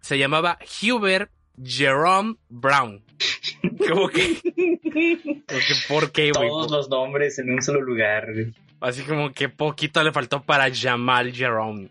Se 0.00 0.18
llamaba 0.18 0.58
Hubert 0.82 1.30
Jerome 1.62 2.36
Brown. 2.48 3.02
Como 3.88 4.08
que, 4.08 4.40
como 4.44 5.58
que 5.58 5.74
¿por 5.88 6.12
qué, 6.12 6.30
güey? 6.30 6.48
Todos 6.48 6.70
los 6.70 6.88
nombres 6.88 7.38
en 7.38 7.50
un 7.50 7.62
solo 7.62 7.80
lugar. 7.80 8.32
güey. 8.32 8.54
Así 8.80 9.02
como 9.02 9.32
que 9.32 9.48
poquito 9.48 10.02
le 10.04 10.12
faltó 10.12 10.42
para 10.42 10.72
Jamal 10.72 11.32
Jerome. 11.32 11.88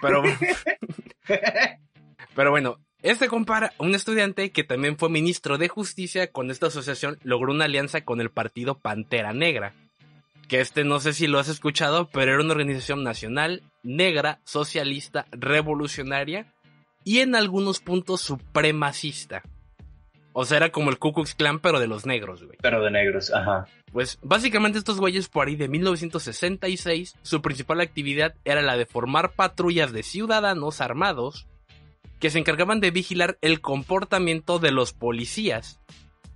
Pero, 0.00 0.22
pero 2.34 2.50
bueno, 2.50 2.80
este 3.02 3.28
compara 3.28 3.72
un 3.78 3.94
estudiante 3.94 4.50
que 4.50 4.64
también 4.64 4.98
fue 4.98 5.08
ministro 5.08 5.56
de 5.56 5.68
justicia 5.68 6.30
con 6.30 6.50
esta 6.50 6.66
asociación 6.66 7.18
logró 7.22 7.52
una 7.52 7.64
alianza 7.64 8.02
con 8.02 8.20
el 8.20 8.30
partido 8.30 8.78
Pantera 8.78 9.32
Negra. 9.32 9.72
Que 10.48 10.60
este 10.60 10.84
no 10.84 11.00
sé 11.00 11.12
si 11.12 11.26
lo 11.26 11.38
has 11.38 11.48
escuchado, 11.48 12.08
pero 12.12 12.32
era 12.32 12.42
una 12.42 12.52
organización 12.52 13.02
nacional, 13.04 13.62
negra, 13.82 14.40
socialista, 14.44 15.26
revolucionaria 15.30 16.52
y 17.04 17.20
en 17.20 17.34
algunos 17.34 17.80
puntos 17.80 18.20
supremacista. 18.20 19.42
O 20.32 20.44
sea, 20.44 20.58
era 20.58 20.70
como 20.70 20.90
el 20.90 20.98
Ku 20.98 21.12
Klux 21.12 21.34
Klan, 21.34 21.58
pero 21.58 21.80
de 21.80 21.88
los 21.88 22.06
negros, 22.06 22.44
güey. 22.44 22.58
Pero 22.60 22.82
de 22.82 22.90
negros, 22.90 23.32
ajá. 23.32 23.66
Pues 23.92 24.18
básicamente 24.22 24.78
estos 24.78 25.00
güeyes 25.00 25.28
por 25.28 25.48
ahí 25.48 25.56
de 25.56 25.68
1966, 25.68 27.16
su 27.22 27.42
principal 27.42 27.80
actividad 27.80 28.34
era 28.44 28.62
la 28.62 28.76
de 28.76 28.86
formar 28.86 29.32
patrullas 29.32 29.92
de 29.92 30.02
ciudadanos 30.02 30.80
armados 30.80 31.48
que 32.20 32.30
se 32.30 32.38
encargaban 32.38 32.80
de 32.80 32.90
vigilar 32.90 33.38
el 33.40 33.60
comportamiento 33.60 34.58
de 34.58 34.70
los 34.70 34.92
policías 34.92 35.80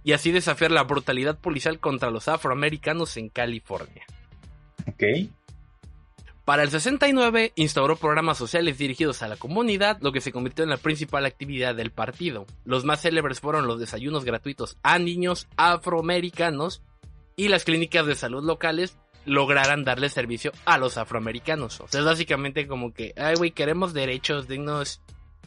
y 0.03 0.13
así 0.13 0.33
desafiar 0.33 0.71
la 0.71 0.83
brutalidad 0.83 1.39
policial 1.39 1.79
contra 1.79 2.11
los 2.11 2.29
afroamericanos 2.29 3.17
en 3.17 3.29
California. 3.29 4.05
Ok. 4.89 5.05
Para 6.45 6.63
el 6.63 6.71
69 6.71 7.53
instauró 7.55 7.97
programas 7.97 8.37
sociales 8.37 8.77
dirigidos 8.77 9.23
a 9.23 9.29
la 9.29 9.37
comunidad, 9.37 9.99
lo 10.03 10.13
que 10.13 10.21
se 10.21 10.31
convirtió 10.31 10.63
en 10.63 10.71
la 10.71 10.77
principal 10.77 11.25
actividad 11.25 11.75
del 11.75 11.91
partido. 11.91 12.45
Los 12.67 12.85
más 12.85 13.01
célebres 13.01 13.41
fueron 13.41 13.67
los 13.67 13.81
desayunos 13.81 14.25
gratuitos 14.27 14.77
a 14.83 14.99
niños 14.99 15.49
afroamericanos 15.57 16.83
y 17.37 17.49
las 17.49 17.65
clínicas 17.65 18.07
de 18.07 18.15
salud 18.15 18.45
locales 18.45 18.99
lograran 19.25 19.85
darle 19.85 20.11
servicio 20.11 20.53
a 20.67 20.77
los 20.77 20.99
afroamericanos. 20.99 21.81
O 21.81 21.89
sea, 21.89 22.01
es 22.01 22.07
básicamente 22.07 22.67
como 22.67 22.93
que, 22.93 23.15
ay, 23.17 23.37
güey, 23.37 23.51
queremos 23.53 23.95
derechos, 23.95 24.47
dennos, 24.47 25.01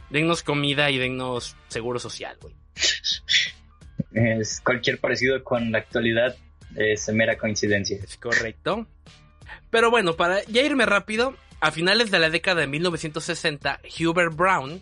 dennos 0.09 0.43
comida 0.43 0.89
y 0.91 0.97
dennos 0.97 1.55
seguro 1.67 1.99
social, 1.99 2.37
güey. 2.41 2.55
Es 4.13 4.61
cualquier 4.61 4.99
parecido 4.99 5.43
con 5.43 5.71
la 5.71 5.79
actualidad 5.79 6.35
es 6.75 7.07
mera 7.09 7.37
coincidencia. 7.37 7.97
Es 8.03 8.17
correcto. 8.17 8.87
Pero 9.69 9.89
bueno, 9.89 10.15
para 10.15 10.43
ya 10.45 10.61
irme 10.61 10.85
rápido, 10.85 11.35
a 11.59 11.71
finales 11.71 12.11
de 12.11 12.19
la 12.19 12.29
década 12.29 12.61
de 12.61 12.67
1960, 12.67 13.81
Hubert 13.99 14.35
Brown 14.35 14.81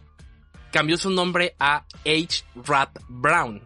cambió 0.71 0.97
su 0.97 1.09
nombre 1.09 1.55
a 1.59 1.85
H. 2.05 2.43
Rap 2.55 2.97
Brown. 3.07 3.61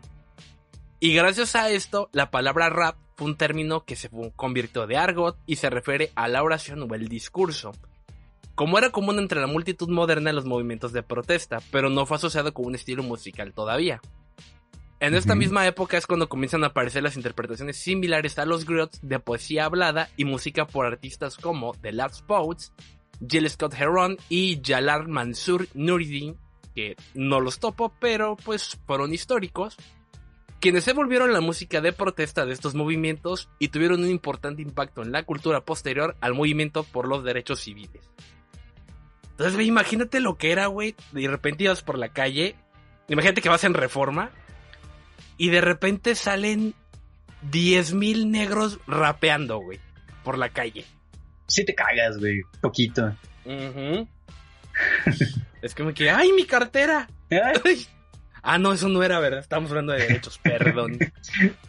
Y 1.00 1.14
gracias 1.14 1.56
a 1.56 1.70
esto, 1.70 2.10
la 2.14 2.30
palabra 2.30 2.70
rap 2.70 2.98
fue 3.16 3.28
un 3.28 3.38
término 3.38 3.86
que 3.86 3.96
se 3.96 4.10
convirtió 4.36 4.86
de 4.86 4.98
argot 4.98 5.38
y 5.46 5.56
se 5.56 5.70
refiere 5.70 6.12
a 6.16 6.28
la 6.28 6.44
oración 6.44 6.84
o 6.84 6.96
el 6.96 7.08
discurso. 7.08 7.72
Como 8.60 8.78
era 8.78 8.90
común 8.90 9.20
entre 9.20 9.40
la 9.40 9.48
multitud 9.48 9.88
moderna 9.88 10.32
en 10.32 10.36
los 10.36 10.44
movimientos 10.44 10.92
de 10.92 11.02
protesta, 11.02 11.60
pero 11.72 11.90
no 11.90 12.06
fue 12.06 12.18
asociado 12.18 12.54
con 12.54 12.66
un 12.66 12.76
estilo 12.76 13.04
musical 13.04 13.54
todavía. 13.54 14.02
En 15.00 15.16
esta 15.16 15.34
misma 15.34 15.66
época 15.66 15.98
es 15.98 16.06
cuando 16.06 16.28
comienzan 16.28 16.66
a 16.66 16.68
aparecer 16.68 17.02
las 17.02 17.16
interpretaciones 17.16 17.78
similares 17.78 18.38
a 18.38 18.44
los 18.44 18.66
griots 18.66 19.00
de 19.02 19.18
poesía 19.22 19.64
hablada 19.64 20.10
y 20.18 20.26
música 20.26 20.68
por 20.68 20.86
artistas 20.86 21.38
como 21.38 21.74
The 21.76 21.94
Last 21.94 22.26
Poets, 22.26 22.74
Jill 23.26 23.50
Scott 23.50 23.76
Heron 23.76 24.18
y 24.28 24.60
Jalal 24.62 25.08
Mansur 25.08 25.70
Nuruddin, 25.74 26.36
que 26.76 26.98
no 27.14 27.40
los 27.40 27.60
topo, 27.60 27.94
pero 28.02 28.36
pues 28.36 28.78
fueron 28.86 29.14
históricos, 29.14 29.78
quienes 30.60 30.84
se 30.84 30.92
volvieron 30.92 31.32
la 31.32 31.40
música 31.40 31.80
de 31.80 31.94
protesta 31.94 32.46
de 32.46 32.52
estos 32.52 32.76
movimientos 32.76 33.48
y 33.58 33.70
tuvieron 33.70 34.04
un 34.04 34.10
importante 34.10 34.62
impacto 34.62 35.02
en 35.02 35.14
la 35.14 35.24
cultura 35.24 35.64
posterior 35.64 36.18
al 36.20 36.34
movimiento 36.34 36.84
por 36.84 37.08
los 37.08 37.24
derechos 37.24 37.62
civiles. 37.62 38.12
Entonces, 39.40 39.56
güey, 39.56 39.68
imagínate 39.68 40.20
lo 40.20 40.38
que 40.38 40.52
era, 40.52 40.66
güey, 40.68 40.98
de 41.14 41.26
repente 41.30 41.64
ibas 41.64 41.82
por 41.82 41.98
la 41.98 42.10
calle, 42.10 42.58
imagínate 43.08 43.42
que 43.42 43.48
vas 43.48 43.64
en 43.64 43.74
reforma 43.74 44.32
y 45.38 45.48
de 45.48 45.62
repente 45.62 46.14
salen 46.16 46.76
10.000 47.50 48.30
negros 48.30 48.80
rapeando, 48.86 49.60
güey, 49.60 49.80
por 50.26 50.38
la 50.38 50.50
calle. 50.50 50.84
Sí 51.48 51.64
te 51.64 51.74
cagas, 51.74 52.18
güey. 52.18 52.42
Poquito. 52.60 53.16
es 55.62 55.74
como 55.74 55.94
que, 55.94 56.10
¡ay, 56.10 56.34
mi 56.34 56.44
cartera! 56.44 57.08
Ay, 57.32 57.88
ah, 58.44 58.58
no, 58.58 58.74
eso 58.74 58.90
no 58.90 59.04
era, 59.04 59.22
¿verdad? 59.22 59.40
Estamos 59.40 59.70
hablando 59.70 59.94
de 59.94 60.00
derechos, 60.00 60.38
perdón. 60.44 61.00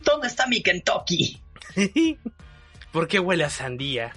¿Dónde 0.03 0.27
está 0.27 0.49
mi 0.49 0.61
Kentucky? 0.61 1.41
¿Por 2.91 3.07
qué 3.07 3.21
huele 3.21 3.45
a 3.45 3.51
sandía? 3.51 4.13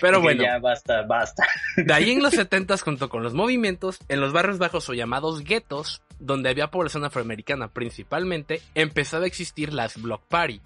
Pero 0.00 0.20
bueno, 0.22 0.42
Ya 0.42 0.58
basta, 0.58 1.02
basta. 1.02 1.46
de 1.76 1.92
ahí 1.92 2.10
en 2.10 2.22
los 2.22 2.34
70 2.34 2.76
junto 2.78 3.08
con 3.08 3.22
los 3.22 3.34
movimientos, 3.34 3.98
en 4.08 4.20
los 4.20 4.32
barrios 4.32 4.58
bajos 4.58 4.88
o 4.88 4.94
llamados 4.94 5.42
guetos, 5.44 6.02
donde 6.18 6.48
había 6.50 6.70
población 6.70 7.04
afroamericana 7.04 7.68
principalmente, 7.68 8.60
empezaba 8.74 9.24
a 9.24 9.28
existir 9.28 9.72
las 9.72 10.00
block 10.00 10.22
party. 10.28 10.60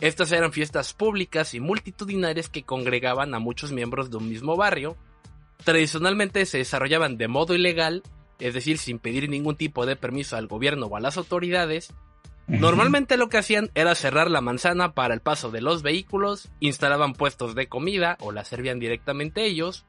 Estas 0.00 0.32
eran 0.32 0.52
fiestas 0.52 0.94
públicas 0.94 1.52
y 1.52 1.60
multitudinarias 1.60 2.48
que 2.48 2.62
congregaban 2.62 3.34
a 3.34 3.38
muchos 3.38 3.70
miembros 3.72 4.10
de 4.10 4.16
un 4.16 4.28
mismo 4.30 4.56
barrio. 4.56 4.96
Tradicionalmente 5.64 6.46
se 6.46 6.58
desarrollaban 6.58 7.18
de 7.18 7.28
modo 7.28 7.54
ilegal, 7.54 8.02
es 8.38 8.54
decir, 8.54 8.78
sin 8.78 8.98
pedir 8.98 9.28
ningún 9.28 9.56
tipo 9.56 9.84
de 9.84 9.96
permiso 9.96 10.36
al 10.36 10.46
gobierno 10.46 10.86
o 10.86 10.96
a 10.96 11.00
las 11.00 11.18
autoridades, 11.18 11.92
Normalmente 12.58 13.16
lo 13.16 13.28
que 13.28 13.38
hacían 13.38 13.70
era 13.74 13.94
cerrar 13.94 14.30
la 14.30 14.40
manzana 14.40 14.92
para 14.92 15.14
el 15.14 15.20
paso 15.20 15.50
de 15.50 15.60
los 15.60 15.82
vehículos, 15.82 16.48
instalaban 16.60 17.12
puestos 17.14 17.54
de 17.54 17.68
comida 17.68 18.16
o 18.20 18.32
la 18.32 18.44
servían 18.44 18.78
directamente 18.80 19.44
ellos, 19.44 19.86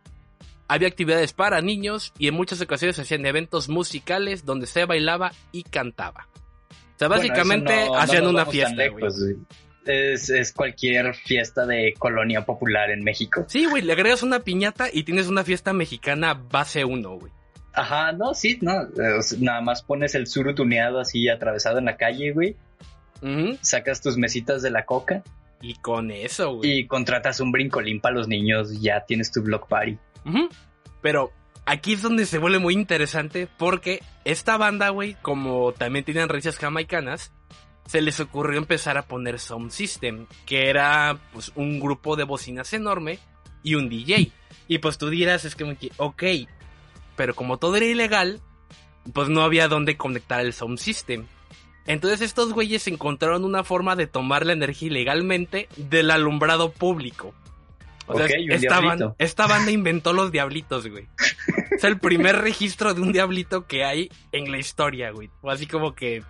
había 0.67 0.87
actividades 0.87 1.33
para 1.33 1.61
niños 1.61 2.13
y 2.17 2.27
en 2.27 2.33
muchas 2.35 2.61
ocasiones 2.61 2.97
hacían 2.99 3.25
eventos 3.25 3.67
musicales 3.67 4.45
donde 4.45 4.67
se 4.67 4.85
bailaba 4.85 5.31
y 5.51 5.63
cantaba. 5.63 6.27
O 6.69 6.75
sea, 6.99 7.07
Bueno, 7.07 7.21
básicamente 7.23 7.73
eso 7.73 7.85
no- 7.87 7.93
no 7.95 7.99
hacían 7.99 8.27
una 8.27 8.45
fiesta, 8.45 8.75
güey. 8.75 8.95
lejos, 9.03 9.19
güey. 9.19 9.35
Es, 9.83 10.29
es 10.29 10.53
cualquier 10.53 11.15
fiesta 11.15 11.65
de 11.65 11.95
colonia 11.97 12.45
popular 12.45 12.91
en 12.91 13.03
México. 13.03 13.45
Sí, 13.47 13.65
güey, 13.65 13.81
le 13.81 13.93
agregas 13.93 14.21
una 14.21 14.41
piñata 14.41 14.87
y 14.93 15.03
tienes 15.03 15.27
una 15.27 15.43
fiesta 15.43 15.73
mexicana 15.73 16.35
base 16.35 16.85
1, 16.85 17.09
güey. 17.17 17.33
Ajá, 17.73 18.11
no, 18.11 18.33
sí, 18.33 18.57
no. 18.61 18.81
eh, 18.83 19.19
Nada 19.39 19.61
más 19.61 19.81
pones 19.81 20.13
el 20.15 20.27
suru 20.27 20.53
tuneado 20.55 20.99
así 20.99 21.29
atravesado 21.29 21.77
en 21.79 21.85
la 21.85 21.97
calle, 21.97 22.31
güey. 22.33 22.55
Sacas 23.61 24.01
tus 24.01 24.17
mesitas 24.17 24.61
de 24.63 24.71
la 24.71 24.85
coca 24.85 25.21
Y 25.61 25.75
con 25.75 26.09
eso, 26.11 26.55
güey. 26.55 26.79
y 26.79 26.87
contratas 26.87 27.39
un 27.39 27.51
brincolín 27.51 28.01
para 28.01 28.15
los 28.15 28.27
niños. 28.27 28.81
Ya 28.81 29.05
tienes 29.05 29.31
tu 29.31 29.41
block 29.43 29.67
party. 29.67 29.97
Pero 31.01 31.31
aquí 31.65 31.93
es 31.93 32.01
donde 32.01 32.25
se 32.25 32.39
vuelve 32.39 32.59
muy 32.59 32.73
interesante 32.73 33.47
porque 33.57 34.01
esta 34.25 34.57
banda, 34.57 34.89
güey, 34.89 35.15
como 35.21 35.71
también 35.73 36.03
tenían 36.05 36.29
raíces 36.29 36.57
jamaicanas, 36.57 37.31
se 37.85 38.01
les 38.01 38.19
ocurrió 38.19 38.57
empezar 38.57 38.97
a 38.97 39.03
poner 39.03 39.39
Sound 39.39 39.71
System, 39.71 40.25
que 40.45 40.69
era 40.69 41.17
pues 41.33 41.51
un 41.55 41.79
grupo 41.79 42.15
de 42.15 42.23
bocinas 42.23 42.73
enorme 42.73 43.19
y 43.63 43.75
un 43.75 43.87
DJ. 43.89 44.31
Y 44.67 44.77
pues 44.79 44.97
tú 44.97 45.09
dirás, 45.09 45.45
es 45.45 45.55
como 45.55 45.75
que, 45.77 45.91
ok, 45.97 46.23
pero 47.15 47.35
como 47.35 47.57
todo 47.57 47.75
era 47.75 47.85
ilegal, 47.85 48.39
pues 49.13 49.29
no 49.29 49.41
había 49.41 49.67
dónde 49.67 49.97
conectar 49.97 50.41
el 50.41 50.53
Sound 50.53 50.77
System. 50.77 51.25
Entonces 51.87 52.21
estos 52.21 52.53
güeyes 52.53 52.87
encontraron 52.87 53.43
una 53.43 53.63
forma 53.63 53.95
de 53.95 54.07
tomar 54.07 54.45
la 54.45 54.53
energía 54.53 54.87
ilegalmente 54.89 55.67
del 55.77 56.11
alumbrado 56.11 56.71
público. 56.71 57.33
O 58.07 58.15
sea, 58.15 58.25
Ok, 58.25 58.31
un 58.45 58.51
esta, 58.51 58.79
diablito. 58.81 59.09
ban- 59.09 59.15
esta 59.17 59.47
banda 59.47 59.71
inventó 59.71 60.13
los 60.13 60.31
diablitos, 60.31 60.87
güey. 60.87 61.07
Es 61.71 61.83
el 61.83 61.97
primer 61.99 62.37
registro 62.41 62.93
de 62.93 63.01
un 63.01 63.11
diablito 63.11 63.65
que 63.65 63.83
hay 63.83 64.09
en 64.31 64.51
la 64.51 64.57
historia, 64.59 65.11
güey. 65.11 65.29
Fue 65.41 65.51
así 65.53 65.65
como 65.65 65.95
que 65.95 66.23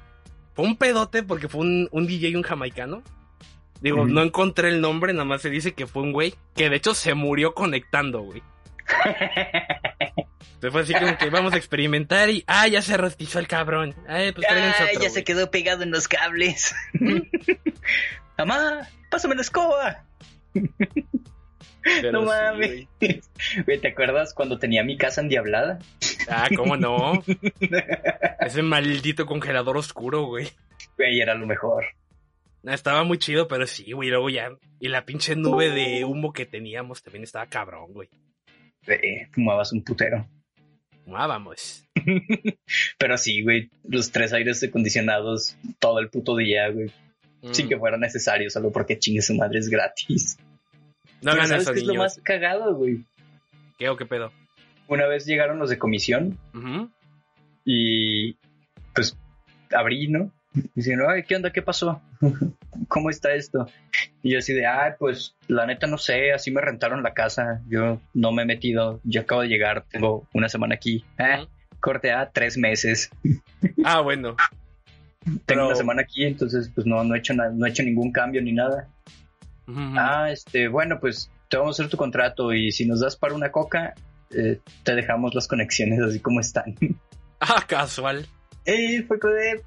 fue 0.54 0.66
un 0.66 0.78
pedote 0.78 1.24
porque 1.24 1.48
fue 1.50 1.62
un, 1.62 1.90
un 1.92 2.08
DJ 2.08 2.30
y 2.30 2.36
un 2.36 2.44
jamaicano. 2.44 3.02
Digo, 3.82 4.06
no 4.06 4.22
encontré 4.22 4.70
el 4.70 4.80
nombre, 4.80 5.12
nada 5.12 5.26
más 5.26 5.42
se 5.42 5.50
dice 5.50 5.74
que 5.74 5.88
fue 5.88 6.04
un 6.04 6.12
güey 6.14 6.36
que 6.56 6.70
de 6.70 6.76
hecho 6.76 6.94
se 6.94 7.16
murió 7.16 7.54
conectando, 7.56 8.22
güey. 8.22 8.44
Entonces 10.56 10.72
fue 10.72 10.82
así 10.82 10.94
como 10.94 11.18
que 11.18 11.30
vamos 11.30 11.54
a 11.54 11.58
experimentar 11.58 12.30
y, 12.30 12.44
ah, 12.48 12.68
ya 12.68 12.82
se 12.82 12.98
rostizó 12.98 13.40
el 13.40 13.48
cabrón. 13.48 13.96
Ay, 14.08 14.32
pues 14.32 14.48
Ay, 14.50 14.70
otro, 14.70 14.86
ya 14.94 15.00
güey. 15.00 15.10
se 15.10 15.24
quedó 15.24 15.50
pegado 15.52 15.84
en 15.84 15.92
los 15.92 16.08
cables. 16.08 16.76
Mamá, 18.38 18.88
pásame 19.10 19.36
la 19.36 19.42
escoba. 19.42 20.06
Pero 21.84 22.12
no 22.12 22.22
sí, 22.22 22.28
mames. 22.28 22.88
Güey, 23.66 23.80
¿te 23.80 23.88
acuerdas 23.88 24.34
cuando 24.34 24.60
tenía 24.60 24.84
mi 24.84 24.98
casa 24.98 25.22
endiablada? 25.22 25.80
Ah, 26.30 26.48
cómo 26.56 26.78
no. 26.78 27.24
Ese 28.40 28.62
maldito 28.62 29.26
congelador 29.26 29.78
oscuro, 29.78 30.26
güey. 30.26 30.50
Güey, 30.98 31.22
era 31.22 31.34
lo 31.36 31.48
mejor. 31.48 31.86
Estaba 32.64 33.04
muy 33.04 33.18
chido, 33.18 33.48
pero 33.48 33.66
sí, 33.66 33.92
güey, 33.92 34.10
luego 34.10 34.30
ya. 34.30 34.52
Y 34.80 34.90
la 34.90 35.06
pinche 35.06 35.36
nube 35.36 35.72
de 35.72 36.06
humo 36.06 36.32
que 36.32 36.46
teníamos 36.46 37.02
también 37.02 37.24
estaba 37.24 37.48
cabrón, 37.48 37.92
güey. 37.94 38.10
Eh, 38.88 39.28
fumabas 39.32 39.72
un 39.74 39.84
putero. 39.84 40.28
Vamos. 41.06 41.86
Pero 42.98 43.18
sí, 43.18 43.42
güey, 43.44 43.70
los 43.84 44.12
tres 44.12 44.34
aires 44.34 44.64
acondicionados 44.64 45.56
todo 45.80 46.00
el 46.00 46.10
puto 46.10 46.36
día, 46.36 46.70
güey. 46.70 46.92
Sin 47.52 47.66
Mm. 47.66 47.70
que 47.70 47.78
fuera 47.80 47.98
necesario, 47.98 48.50
solo 48.52 48.72
porque 48.72 49.00
chingue 49.00 49.22
su 49.22 49.34
madre 49.36 49.60
es 49.60 49.68
gratis. 49.70 50.38
No 51.22 51.32
Pero 51.32 51.46
¿Sabes 51.48 51.64
eso, 51.64 51.74
qué 51.74 51.80
es 51.80 51.86
lo 51.86 51.96
más 51.96 52.20
cagado, 52.24 52.76
güey? 52.76 53.04
¿Qué 53.78 53.90
o 53.90 53.98
qué 53.98 54.06
pedo? 54.06 54.32
Una 54.88 55.08
vez 55.08 55.26
llegaron 55.26 55.58
los 55.60 55.70
de 55.70 55.78
comisión 55.80 56.38
y 57.66 58.34
pues 58.94 59.18
abrí, 59.72 60.08
¿no? 60.08 60.32
Y 60.54 60.62
dicen, 60.76 61.00
ay, 61.08 61.24
¿qué 61.24 61.36
onda? 61.36 61.52
¿Qué 61.52 61.62
pasó? 61.62 62.02
¿Cómo 62.88 63.10
está 63.10 63.34
esto? 63.34 63.68
Y 64.24 64.32
yo 64.34 64.40
así 64.40 64.54
de, 64.54 64.66
ay, 64.68 64.92
pues 65.00 65.36
la 65.48 65.66
neta 65.66 65.88
no 65.88 65.98
sé, 65.98 66.32
así 66.32 66.52
me 66.52 66.62
rentaron 66.62 67.02
la 67.04 67.14
casa, 67.14 67.62
yo 67.68 68.00
no 68.14 68.32
me 68.32 68.44
he 68.44 68.46
metido, 68.46 69.00
yo 69.04 69.22
acabo 69.22 69.42
de 69.42 69.48
llegar, 69.48 69.86
tengo 69.90 70.28
una 70.34 70.48
semana 70.50 70.76
aquí. 70.76 71.04
Ujú. 71.20 71.48
corte 71.80 72.12
a 72.12 72.30
tres 72.30 72.58
meses, 72.58 73.10
Ah, 73.84 74.02
bueno. 74.02 74.36
tengo 75.24 75.40
Pero- 75.48 75.66
una 75.68 75.76
semana 75.76 76.02
aquí, 76.04 76.24
entonces 76.26 76.70
pues 76.76 76.86
no, 76.86 77.04
no 77.04 77.16
he 77.16 77.18
hecho 77.20 77.34
no 77.34 77.66
he 77.66 77.70
hecho 77.70 77.82
ningún 77.84 78.12
cambio 78.12 78.42
ni 78.42 78.52
nada. 78.54 78.88
Ah, 79.68 80.30
este, 80.32 80.68
bueno, 80.68 81.00
pues 81.00 81.32
te 81.50 81.58
vamos 81.58 81.80
a 81.80 81.84
hacer 81.84 81.90
tu 81.92 81.98
contrato 81.98 82.54
y 82.54 82.72
si 82.72 82.86
nos 82.86 83.00
das 83.00 83.16
para 83.16 83.34
una 83.34 83.52
coca, 83.52 83.94
eh, 84.32 84.60
te 84.84 84.96
dejamos 84.96 85.34
las 85.34 85.48
conexiones 85.48 86.00
así 86.02 86.20
como 86.20 86.40
están. 86.40 86.76
Ah, 87.44 87.64
casual. 87.68 88.28
Y 88.68 89.00
fue 89.02 89.18
de, 89.18 89.64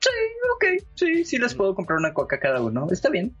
sí, 0.00 0.10
ok, 0.54 0.84
sí, 0.94 1.24
sí 1.24 1.38
les 1.38 1.54
puedo 1.54 1.74
comprar 1.74 1.98
una 1.98 2.12
coca 2.12 2.38
cada 2.38 2.60
uno, 2.60 2.86
está 2.90 3.10
bien. 3.10 3.36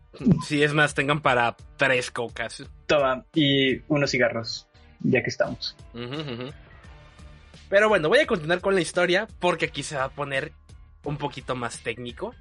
Sí, 0.46 0.62
es 0.62 0.74
más, 0.74 0.94
tengan 0.94 1.20
para 1.20 1.56
tres 1.76 2.10
cocas. 2.10 2.64
Toma, 2.86 3.24
y 3.34 3.78
unos 3.88 4.10
cigarros, 4.10 4.68
ya 5.00 5.22
que 5.22 5.30
estamos. 5.30 5.76
Pero 7.68 7.88
bueno, 7.88 8.08
voy 8.08 8.20
a 8.20 8.26
continuar 8.26 8.60
con 8.60 8.74
la 8.74 8.80
historia 8.80 9.28
porque 9.38 9.66
aquí 9.66 9.82
se 9.82 9.96
va 9.96 10.04
a 10.04 10.10
poner 10.10 10.52
un 11.04 11.16
poquito 11.16 11.54
más 11.54 11.80
técnico. 11.82 12.34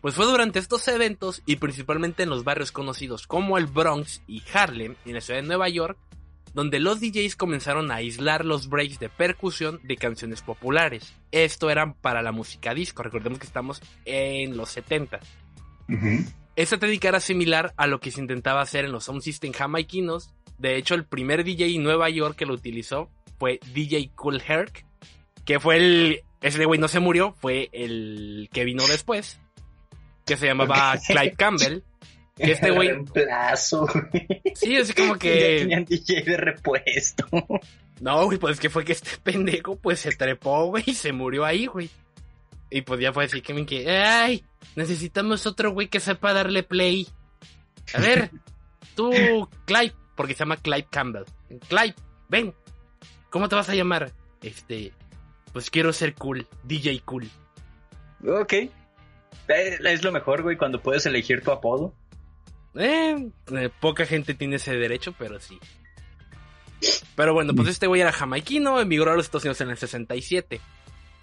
Pues 0.00 0.14
fue 0.14 0.26
durante 0.26 0.58
estos 0.58 0.86
eventos 0.88 1.42
y 1.46 1.56
principalmente 1.56 2.22
en 2.22 2.30
los 2.30 2.44
barrios 2.44 2.70
conocidos 2.70 3.26
como 3.26 3.58
el 3.58 3.66
Bronx 3.66 4.22
y 4.26 4.42
Harlem 4.52 4.94
en 5.04 5.14
la 5.14 5.20
ciudad 5.20 5.40
de 5.40 5.46
Nueva 5.46 5.68
York, 5.68 5.98
donde 6.56 6.80
los 6.80 7.00
DJs 7.00 7.36
comenzaron 7.36 7.90
a 7.90 7.96
aislar 7.96 8.46
los 8.46 8.70
breaks 8.70 8.98
de 8.98 9.10
percusión 9.10 9.78
de 9.82 9.98
canciones 9.98 10.40
populares. 10.40 11.12
Esto 11.30 11.68
era 11.68 11.92
para 11.92 12.22
la 12.22 12.32
música 12.32 12.72
disco, 12.72 13.02
recordemos 13.02 13.38
que 13.38 13.46
estamos 13.46 13.82
en 14.06 14.56
los 14.56 14.70
70. 14.70 15.20
Esta 16.56 16.78
técnica 16.78 17.08
era 17.08 17.20
similar 17.20 17.74
a 17.76 17.86
lo 17.86 18.00
que 18.00 18.10
se 18.10 18.22
intentaba 18.22 18.62
hacer 18.62 18.86
en 18.86 18.92
los 18.92 19.04
sound 19.04 19.20
system 19.20 19.52
jamaiquinos. 19.52 20.32
De 20.56 20.76
hecho, 20.76 20.94
el 20.94 21.04
primer 21.04 21.44
DJ 21.44 21.76
en 21.76 21.82
Nueva 21.82 22.08
York 22.08 22.36
que 22.36 22.46
lo 22.46 22.54
utilizó 22.54 23.10
fue 23.38 23.60
DJ 23.74 24.12
Cool 24.14 24.40
Herc, 24.40 24.86
que 25.44 25.60
fue 25.60 25.76
el... 25.76 26.22
Ese 26.40 26.64
güey 26.64 26.80
no 26.80 26.88
se 26.88 27.00
murió, 27.00 27.34
fue 27.38 27.68
el 27.72 28.48
que 28.50 28.64
vino 28.64 28.86
después, 28.86 29.40
que 30.24 30.38
se 30.38 30.46
llamaba 30.46 30.96
Clyde 31.06 31.34
Campbell. 31.36 31.82
Que 32.36 32.52
este 32.52 32.70
güey... 32.70 32.88
Reemplazo. 32.88 33.86
Sí, 34.54 34.76
así 34.76 34.92
como 34.92 35.12
Ya 35.14 35.18
que... 35.18 35.58
tenían 35.60 35.84
DJ 35.84 36.22
de 36.22 36.36
repuesto. 36.36 37.26
No, 38.00 38.26
güey, 38.26 38.38
pues 38.38 38.60
que 38.60 38.68
fue 38.68 38.84
que 38.84 38.92
este 38.92 39.10
pendejo 39.22 39.76
pues 39.76 40.00
se 40.00 40.10
trepó, 40.12 40.66
güey, 40.66 40.84
y 40.86 40.94
se 40.94 41.12
murió 41.12 41.44
ahí, 41.44 41.66
güey. 41.66 41.90
Y 42.70 42.82
pues 42.82 43.00
ya 43.00 43.12
fue 43.12 43.24
así 43.24 43.40
que 43.40 43.54
me 43.54 43.64
que, 43.64 43.88
ay, 43.90 44.44
necesitamos 44.74 45.46
otro 45.46 45.70
güey 45.70 45.88
que 45.88 46.00
sepa 46.00 46.32
darle 46.32 46.62
play. 46.62 47.08
A 47.94 48.00
ver, 48.00 48.30
tú, 48.94 49.10
Clyde, 49.64 49.94
porque 50.14 50.34
se 50.34 50.40
llama 50.40 50.56
Clyde 50.56 50.88
Campbell. 50.90 51.24
Clyde, 51.68 51.94
ven, 52.28 52.54
¿cómo 53.30 53.48
te 53.48 53.54
vas 53.54 53.68
a 53.68 53.74
llamar? 53.74 54.12
Este, 54.42 54.92
pues 55.52 55.70
quiero 55.70 55.92
ser 55.92 56.14
cool, 56.14 56.46
DJ 56.64 57.00
cool. 57.04 57.30
Ok. 58.26 58.52
Eh, 58.52 58.70
Es 59.48 60.04
lo 60.04 60.12
mejor, 60.12 60.42
güey, 60.42 60.56
cuando 60.56 60.82
puedes 60.82 61.06
elegir 61.06 61.42
tu 61.42 61.52
apodo. 61.52 61.94
Eh, 62.78 63.30
eh, 63.52 63.70
poca 63.80 64.06
gente 64.06 64.34
tiene 64.34 64.56
ese 64.56 64.76
derecho, 64.76 65.14
pero 65.18 65.40
sí. 65.40 65.58
Pero 67.14 67.32
bueno, 67.32 67.54
pues 67.54 67.68
este 67.68 67.86
güey 67.86 68.02
era 68.02 68.12
jamaiquino, 68.12 68.80
emigró 68.80 69.12
a 69.12 69.16
los 69.16 69.26
Estados 69.26 69.44
Unidos 69.44 69.60
en 69.62 69.70
el 69.70 69.78
67. 69.78 70.60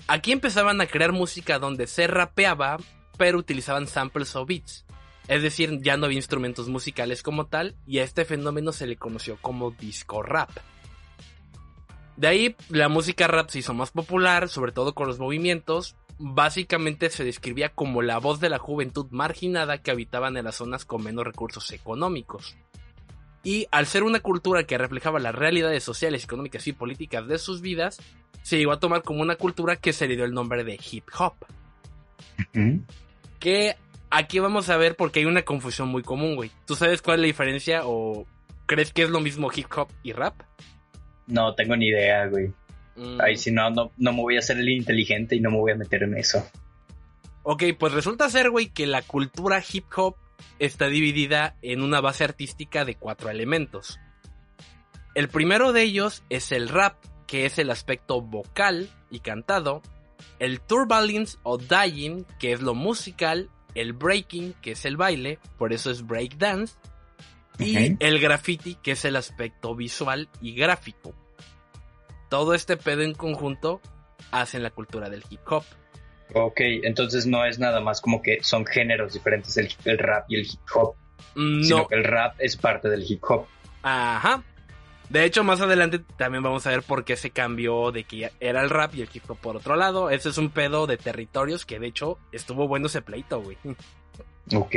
Aquí 0.07 0.31
empezaban 0.31 0.81
a 0.81 0.87
crear 0.87 1.11
música 1.11 1.59
donde 1.59 1.87
se 1.87 2.07
rapeaba, 2.07 2.77
pero 3.17 3.37
utilizaban 3.37 3.87
samples 3.87 4.35
o 4.35 4.45
beats. 4.45 4.85
Es 5.27 5.41
decir, 5.41 5.79
ya 5.81 5.95
no 5.95 6.05
había 6.05 6.17
instrumentos 6.17 6.67
musicales 6.67 7.23
como 7.23 7.45
tal, 7.45 7.75
y 7.87 7.99
a 7.99 8.03
este 8.03 8.25
fenómeno 8.25 8.73
se 8.73 8.87
le 8.87 8.97
conoció 8.97 9.37
como 9.37 9.71
disco 9.71 10.21
rap. 10.21 10.49
De 12.17 12.27
ahí, 12.27 12.55
la 12.69 12.89
música 12.89 13.27
rap 13.27 13.49
se 13.49 13.59
hizo 13.59 13.73
más 13.73 13.91
popular, 13.91 14.49
sobre 14.49 14.71
todo 14.71 14.93
con 14.93 15.07
los 15.07 15.19
movimientos. 15.19 15.95
Básicamente 16.19 17.09
se 17.09 17.23
describía 17.23 17.69
como 17.69 18.01
la 18.01 18.19
voz 18.19 18.39
de 18.39 18.49
la 18.49 18.59
juventud 18.59 19.07
marginada 19.11 19.79
que 19.79 19.91
habitaban 19.91 20.37
en 20.37 20.45
las 20.45 20.55
zonas 20.55 20.85
con 20.85 21.03
menos 21.03 21.25
recursos 21.25 21.71
económicos. 21.71 22.55
Y 23.43 23.67
al 23.71 23.87
ser 23.87 24.03
una 24.03 24.21
cultura 24.21 24.63
que 24.63 24.77
reflejaba 24.77 25.19
las 25.19 25.35
realidades 25.35 25.83
sociales, 25.83 26.23
económicas 26.23 26.65
y 26.67 26.73
políticas 26.73 27.27
de 27.27 27.37
sus 27.37 27.61
vidas, 27.61 27.99
se 28.41 28.57
llegó 28.57 28.71
a 28.71 28.79
tomar 28.79 29.03
como 29.03 29.21
una 29.21 29.35
cultura 29.35 29.75
que 29.75 29.91
se 29.91 30.07
le 30.07 30.15
dio 30.15 30.25
el 30.25 30.33
nombre 30.33 30.63
de 30.63 30.79
hip 30.91 31.05
hop. 31.17 31.33
Que 33.39 33.75
aquí 34.09 34.39
vamos 34.39 34.69
a 34.69 34.77
ver 34.77 34.95
porque 34.95 35.19
hay 35.19 35.25
una 35.25 35.43
confusión 35.43 35.89
muy 35.89 36.03
común, 36.03 36.35
güey. 36.35 36.51
¿Tú 36.65 36.75
sabes 36.75 37.01
cuál 37.01 37.15
es 37.15 37.21
la 37.21 37.27
diferencia 37.27 37.81
o 37.83 38.25
crees 38.65 38.93
que 38.93 39.03
es 39.03 39.09
lo 39.09 39.19
mismo 39.19 39.49
hip 39.53 39.67
hop 39.75 39.89
y 40.03 40.13
rap? 40.13 40.35
No 41.27 41.53
tengo 41.55 41.75
ni 41.75 41.87
idea, 41.87 42.27
güey. 42.27 42.53
Mm, 42.95 43.21
Ay, 43.21 43.37
si 43.37 43.51
no, 43.51 43.69
no, 43.69 43.91
no 43.97 44.13
me 44.13 44.21
voy 44.21 44.35
a 44.35 44.39
hacer 44.39 44.57
el 44.57 44.69
inteligente 44.69 45.35
y 45.35 45.39
no 45.39 45.51
me 45.51 45.57
voy 45.57 45.71
a 45.71 45.75
meter 45.75 46.03
en 46.03 46.17
eso. 46.17 46.47
Ok, 47.43 47.63
pues 47.77 47.93
resulta 47.93 48.29
ser, 48.29 48.49
güey, 48.49 48.69
que 48.69 48.87
la 48.87 49.01
cultura 49.01 49.61
hip 49.71 49.85
hop 49.95 50.15
está 50.59 50.87
dividida 50.87 51.55
en 51.61 51.81
una 51.81 52.01
base 52.01 52.23
artística 52.23 52.85
de 52.85 52.95
cuatro 52.95 53.29
elementos. 53.29 53.99
El 55.13 55.27
primero 55.27 55.73
de 55.73 55.83
ellos 55.83 56.23
es 56.29 56.51
el 56.51 56.69
rap, 56.69 56.95
que 57.27 57.45
es 57.45 57.59
el 57.59 57.69
aspecto 57.69 58.21
vocal 58.21 58.89
y 59.11 59.19
cantado, 59.19 59.81
el 60.39 60.61
turbalins 60.61 61.39
o 61.43 61.57
dying, 61.57 62.25
que 62.39 62.53
es 62.53 62.61
lo 62.61 62.73
musical, 62.73 63.49
el 63.75 63.93
breaking, 63.93 64.53
que 64.61 64.71
es 64.71 64.85
el 64.85 64.97
baile, 64.97 65.39
por 65.57 65.73
eso 65.73 65.91
es 65.91 66.05
breakdance, 66.05 66.75
y 67.59 67.97
el 68.03 68.19
graffiti, 68.19 68.75
que 68.75 68.91
es 68.91 69.05
el 69.05 69.15
aspecto 69.15 69.75
visual 69.75 70.29
y 70.41 70.55
gráfico. 70.55 71.13
Todo 72.33 72.55
este 72.55 72.77
pedo 72.77 73.03
en 73.03 73.13
conjunto 73.13 73.79
hacen 74.31 74.63
la 74.63 74.71
cultura 74.71 75.07
del 75.07 75.23
hip 75.29 75.41
hop. 75.51 75.63
Ok, 76.33 76.61
entonces 76.81 77.27
no 77.27 77.45
es 77.45 77.59
nada 77.59 77.79
más 77.79 78.01
como 78.01 78.23
que 78.23 78.41
son 78.41 78.65
géneros 78.65 79.13
diferentes 79.13 79.55
el, 79.57 79.69
el 79.85 79.99
rap 79.99 80.25
y 80.29 80.37
el 80.37 80.47
hip 80.47 80.59
hop, 80.73 80.95
Mm, 81.35 81.61
sino 81.61 81.77
No, 81.77 81.87
que 81.87 81.93
el 81.93 82.03
rap 82.03 82.33
es 82.39 82.57
parte 82.57 82.89
del 82.89 83.05
hip 83.07 83.23
hop. 83.29 83.45
Ajá. 83.83 84.41
De 85.09 85.25
hecho, 85.25 85.43
más 85.43 85.61
adelante 85.61 85.99
también 86.17 86.41
vamos 86.41 86.65
a 86.65 86.71
ver 86.71 86.81
por 86.81 87.05
qué 87.05 87.17
se 87.17 87.29
cambió 87.29 87.91
de 87.91 88.03
que 88.03 88.31
era 88.39 88.63
el 88.63 88.71
rap 88.71 88.95
y 88.95 89.03
el 89.03 89.09
hip 89.13 89.29
hop 89.29 89.37
por 89.37 89.55
otro 89.57 89.75
lado. 89.75 90.09
Ese 90.09 90.29
es 90.29 90.39
un 90.39 90.49
pedo 90.49 90.87
de 90.87 90.97
territorios 90.97 91.67
que 91.67 91.77
de 91.77 91.85
hecho 91.85 92.17
estuvo 92.31 92.67
bueno 92.67 92.87
ese 92.87 93.03
pleito, 93.03 93.43
güey. 93.43 93.57
Ok. 94.55 94.75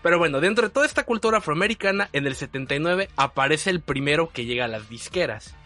Pero 0.00 0.18
bueno, 0.18 0.40
dentro 0.40 0.68
de 0.68 0.72
toda 0.72 0.86
esta 0.86 1.02
cultura 1.02 1.38
afroamericana, 1.38 2.08
en 2.12 2.28
el 2.28 2.36
79 2.36 3.08
aparece 3.16 3.70
el 3.70 3.80
primero 3.80 4.30
que 4.30 4.44
llega 4.44 4.66
a 4.66 4.68
las 4.68 4.88
disqueras. 4.88 5.56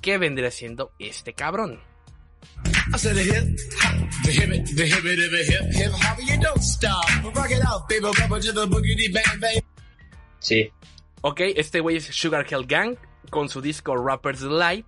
¿Qué 0.00 0.18
vendría 0.18 0.50
siendo 0.50 0.92
este 0.98 1.34
cabrón? 1.34 1.80
I 2.94 2.98
said 2.98 3.16
the 3.16 3.22
hip, 3.22 3.58
hop, 3.80 4.24
the 4.24 4.30
hip 4.30 4.52
it, 4.52 4.76
the 4.76 4.86
hip 4.86 5.04
it, 5.04 5.30
the 5.30 5.42
hip, 5.42 5.74
hip 5.74 5.92
hop, 5.92 6.18
you 6.20 6.40
don't 6.40 6.62
stop. 6.62 7.04
Rock 7.34 7.50
it 7.50 7.64
out, 7.64 7.88
baby, 7.88 8.04
rubber 8.04 8.40
to 8.40 8.52
the 8.52 8.66
boogity 8.66 9.12
bang 9.12 9.40
bang. 9.40 9.62
Sí. 10.38 10.70
Ok, 11.22 11.40
este 11.56 11.80
güey 11.80 11.96
es 11.96 12.04
Sugar 12.04 12.46
Hill 12.48 12.66
Gang 12.66 12.96
con 13.30 13.48
su 13.48 13.60
disco 13.60 13.96
Rapper's 13.96 14.40
Delight, 14.40 14.86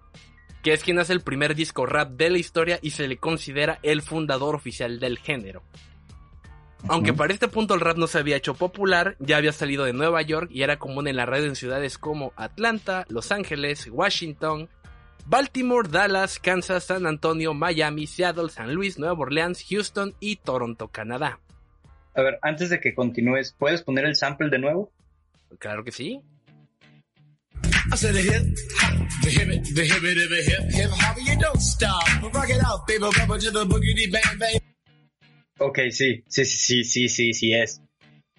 que 0.62 0.73
es 0.73 0.85
quien 0.85 0.99
hace 0.99 1.12
el 1.12 1.21
primer 1.21 1.55
disco 1.55 1.87
rap 1.87 2.11
de 2.11 2.31
la 2.31 2.38
historia 2.38 2.79
y 2.83 2.90
se 2.90 3.09
le 3.09 3.16
considera 3.16 3.81
el 3.83 4.03
fundador 4.03 4.55
oficial 4.55 5.01
del 5.01 5.18
género. 5.18 5.64
Aunque 6.87 7.12
para 7.12 7.33
este 7.33 7.49
punto 7.49 7.75
el 7.75 7.81
rap 7.81 7.97
no 7.97 8.07
se 8.07 8.18
había 8.18 8.37
hecho 8.37 8.55
popular, 8.55 9.16
ya 9.18 9.37
había 9.37 9.53
salido 9.53 9.85
de 9.85 9.92
Nueva 9.92 10.23
York 10.23 10.49
y 10.53 10.62
era 10.62 10.79
común 10.79 11.09
en 11.09 11.16
la 11.16 11.27
red 11.27 11.44
en 11.44 11.57
ciudades 11.57 11.99
como 11.99 12.33
Atlanta, 12.37 13.05
Los 13.09 13.33
Ángeles, 13.33 13.88
Washington, 13.90 14.68
Baltimore, 15.29 15.87
Dallas, 15.87 16.38
Kansas, 16.38 16.85
San 16.85 17.07
Antonio, 17.07 17.53
Miami, 17.53 18.07
Seattle, 18.07 18.49
San 18.49 18.75
Luis, 18.75 18.99
Nueva 18.99 19.21
Orleans, 19.21 19.62
Houston 19.69 20.14
y 20.21 20.37
Toronto, 20.37 20.88
Canadá. 20.88 21.38
A 22.14 22.23
ver, 22.23 22.38
antes 22.41 22.71
de 22.71 22.81
que 22.81 22.95
continúes, 22.95 23.53
¿puedes 23.53 23.83
poner 23.83 24.07
el 24.07 24.17
sample 24.17 24.49
de 24.49 24.59
nuevo? 24.59 24.91
Claro 25.59 25.85
que 25.85 25.93
sí. 25.93 26.23
I 27.93 27.97
said 27.97 28.14
the 28.14 28.23
hip, 28.23 28.57
hop, 28.81 29.09
the 29.23 29.31
hip 29.31 29.49
it, 29.51 29.75
the 29.75 29.85
hip 29.85 30.03
it, 30.03 30.29
the 30.31 30.43
hip, 30.43 30.71
hip 30.71 30.91
hop, 30.93 31.17
you 31.19 31.38
don't 31.38 31.61
stop. 31.61 32.05
Rock 32.33 32.49
it 32.49 32.64
out, 32.64 32.87
baby, 32.87 33.05
rubber 33.05 33.38
to 33.38 33.51
the 33.51 33.67
boogity 33.67 34.11
bang 34.11 34.38
bang. 34.38 34.61
Ok, 35.59 35.79
sí, 35.91 36.25
sí, 36.29 36.47
sí, 36.47 36.85
sí, 36.85 37.09
sí, 37.09 37.35
sí 37.35 37.53
es. 37.53 37.83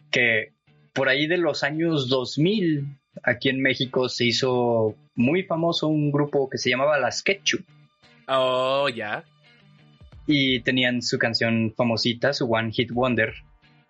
Que 0.10 0.54
por 0.93 1.08
ahí 1.08 1.28
de 1.28 1.38
los 1.38 1.63
años 1.63 2.10
2000, 2.10 2.86
aquí 3.21 3.49
en 3.49 3.62
México 3.62 4.10
se 4.10 4.25
hizo 4.25 4.95
muy 5.19 5.43
famoso 5.43 5.88
un 5.89 6.12
grupo 6.12 6.49
que 6.49 6.58
se 6.58 6.69
llamaba 6.69 6.97
Las 6.97 7.21
Ketchup. 7.21 7.65
Oh, 8.27 8.88
ya. 8.89 9.23
Y 10.25 10.62
tenían 10.62 11.01
su 11.01 11.17
canción 11.19 11.73
famosita, 11.75 12.32
su 12.34 12.49
One 12.51 12.71
Hit 12.71 12.91
Wonder, 12.91 13.34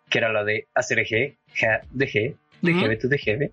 que 0.09 0.17
era 0.17 0.31
la 0.33 0.43
de 0.43 0.67
hacer 0.73 0.99
G, 0.99 1.37
ja, 1.53 1.81
de 1.91 2.07
G, 2.07 2.35
de 2.61 2.71
Ujú. 2.71 2.81
GB 2.85 2.99
to 2.99 3.07
de 3.07 3.17
GB. 3.17 3.51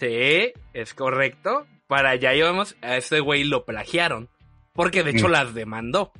Sí, 0.00 0.52
es 0.72 0.94
correcto. 0.94 1.66
Para 1.86 2.10
allá 2.10 2.34
íbamos, 2.34 2.76
a 2.82 2.96
este 2.96 3.20
güey 3.20 3.44
lo 3.44 3.64
plagiaron. 3.64 4.28
Porque 4.72 5.02
de 5.04 5.10
hecho 5.10 5.28
Mm. 5.28 5.32
las 5.32 5.54
demandó. 5.54 6.12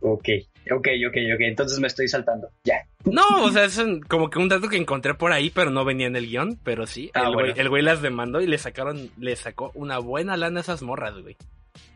Ok, 0.00 0.28
ok, 0.70 0.88
ok, 1.08 1.16
ok. 1.34 1.40
Entonces 1.40 1.78
me 1.80 1.86
estoy 1.88 2.08
saltando. 2.08 2.48
Ya. 2.64 2.86
No, 3.04 3.22
o 3.44 3.50
sea, 3.50 3.64
es 3.64 3.80
como 4.08 4.30
que 4.30 4.38
un 4.38 4.48
dato 4.48 4.68
que 4.68 4.76
encontré 4.76 5.14
por 5.14 5.32
ahí, 5.32 5.50
pero 5.50 5.70
no 5.70 5.84
venía 5.84 6.06
en 6.06 6.16
el 6.16 6.26
guion. 6.28 6.58
Pero 6.62 6.86
sí, 6.86 7.10
Ah, 7.14 7.22
el, 7.26 7.32
güey, 7.34 7.46
bueno. 7.46 7.60
el 7.60 7.68
güey 7.68 7.82
las 7.82 8.02
demandó 8.02 8.40
y 8.40 8.46
le 8.46 8.58
sacaron, 8.58 9.10
le 9.18 9.34
sacó 9.36 9.70
una 9.74 9.98
buena 9.98 10.36
lana 10.36 10.60
a 10.60 10.62
esas 10.62 10.82
morras, 10.82 11.14
güey. 11.20 11.36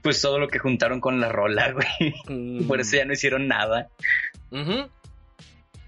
Pues 0.03 0.21
todo 0.23 0.39
lo 0.39 0.49
que 0.49 0.59
juntaron 0.59 1.01
con 1.01 1.21
la 1.21 1.31
rola, 1.31 1.73
güey. 2.01 2.15
Mm. 2.29 2.67
Por 2.67 2.81
eso 2.81 2.97
ya 2.97 3.05
no 3.05 3.13
hicieron 3.13 3.47
nada. 3.49 3.89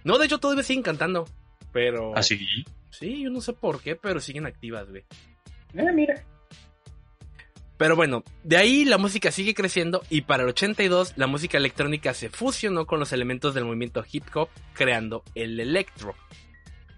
No, 0.04 0.18
de 0.18 0.24
hecho 0.26 0.38
todavía 0.38 0.62
siguen 0.62 0.82
cantando. 0.82 1.26
Pero. 1.72 2.16
Así. 2.16 2.38
Sí, 2.90 3.22
yo 3.22 3.30
no 3.30 3.40
sé 3.40 3.52
por 3.52 3.80
qué, 3.82 3.94
pero 3.96 4.20
siguen 4.20 4.46
activas, 4.46 4.88
güey. 4.88 5.04
Ah, 5.78 5.92
mira. 5.94 6.14
Pero 7.78 7.94
bueno, 7.94 8.24
de 8.42 8.56
ahí 8.56 8.84
la 8.84 8.98
música 8.98 9.30
sigue 9.30 9.54
creciendo 9.54 10.02
y 10.10 10.22
para 10.22 10.42
el 10.42 10.48
82 10.48 11.14
la 11.16 11.28
música 11.28 11.58
electrónica 11.58 12.12
se 12.12 12.28
fusionó 12.28 12.86
con 12.86 12.98
los 12.98 13.12
elementos 13.12 13.54
del 13.54 13.64
movimiento 13.64 14.04
hip 14.10 14.24
hop 14.34 14.48
creando 14.74 15.22
el 15.36 15.60
electro. 15.60 16.16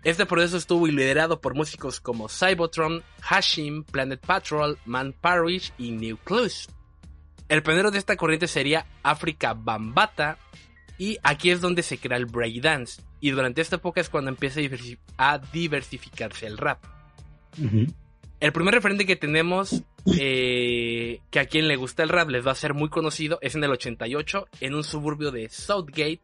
Este 0.02 0.24
proceso 0.24 0.56
estuvo 0.56 0.86
liderado 0.86 1.42
por 1.42 1.54
músicos 1.54 2.00
como 2.00 2.30
Cybotron, 2.30 3.02
Hashim, 3.20 3.84
Planet 3.84 4.24
Patrol, 4.24 4.78
Man 4.86 5.14
Parrish 5.20 5.74
y 5.76 5.90
Nucleus. 5.90 6.70
El 7.50 7.62
pionero 7.62 7.90
de 7.90 7.98
esta 7.98 8.16
corriente 8.16 8.46
sería 8.46 8.86
África 9.02 9.52
Bambata 9.52 10.38
y 10.96 11.18
aquí 11.22 11.50
es 11.50 11.60
donde 11.60 11.82
se 11.82 11.98
crea 11.98 12.16
el 12.16 12.24
breakdance 12.24 13.02
y 13.20 13.30
durante 13.30 13.60
esta 13.60 13.76
época 13.76 14.00
es 14.00 14.08
cuando 14.08 14.30
empieza 14.30 14.60
a 15.18 15.38
diversificarse 15.52 16.46
el 16.46 16.56
rap. 16.56 16.82
El 18.40 18.52
primer 18.52 18.72
referente 18.72 19.04
que 19.04 19.16
tenemos, 19.16 19.82
eh, 20.18 21.20
que 21.30 21.40
a 21.40 21.46
quien 21.46 21.68
le 21.68 21.76
gusta 21.76 22.02
el 22.02 22.08
rap 22.08 22.28
les 22.28 22.46
va 22.46 22.52
a 22.52 22.56
ser 22.56 22.74
muy 22.74 22.88
conocido, 22.88 23.38
es 23.42 23.54
en 23.54 23.64
el 23.64 23.70
88, 23.70 24.48
en 24.60 24.74
un 24.74 24.84
suburbio 24.84 25.30
de 25.30 25.48
Southgate, 25.48 26.20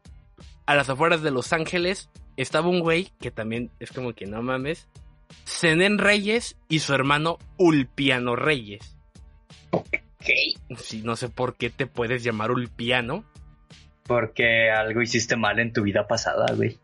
a 0.65 0.75
las 0.75 0.89
afueras 0.89 1.21
de 1.21 1.31
Los 1.31 1.53
Ángeles, 1.53 2.09
estaba 2.35 2.69
un 2.69 2.81
güey 2.81 3.11
que 3.19 3.31
también 3.31 3.71
es 3.79 3.91
como 3.91 4.13
que 4.13 4.25
no 4.25 4.41
mames, 4.41 4.87
Zenén 5.45 5.97
Reyes 5.97 6.57
y 6.69 6.79
su 6.79 6.93
hermano 6.93 7.37
Ulpiano 7.57 8.35
Reyes. 8.35 8.97
Ok. 9.71 9.97
Sí, 10.77 11.01
no 11.03 11.15
sé 11.15 11.29
por 11.29 11.55
qué 11.55 11.69
te 11.69 11.87
puedes 11.87 12.23
llamar 12.23 12.51
Ulpiano, 12.51 13.23
Porque 14.05 14.69
algo 14.69 15.01
hiciste 15.01 15.35
mal 15.35 15.59
en 15.59 15.73
tu 15.73 15.83
vida 15.83 16.07
pasada, 16.07 16.45
güey. 16.53 16.77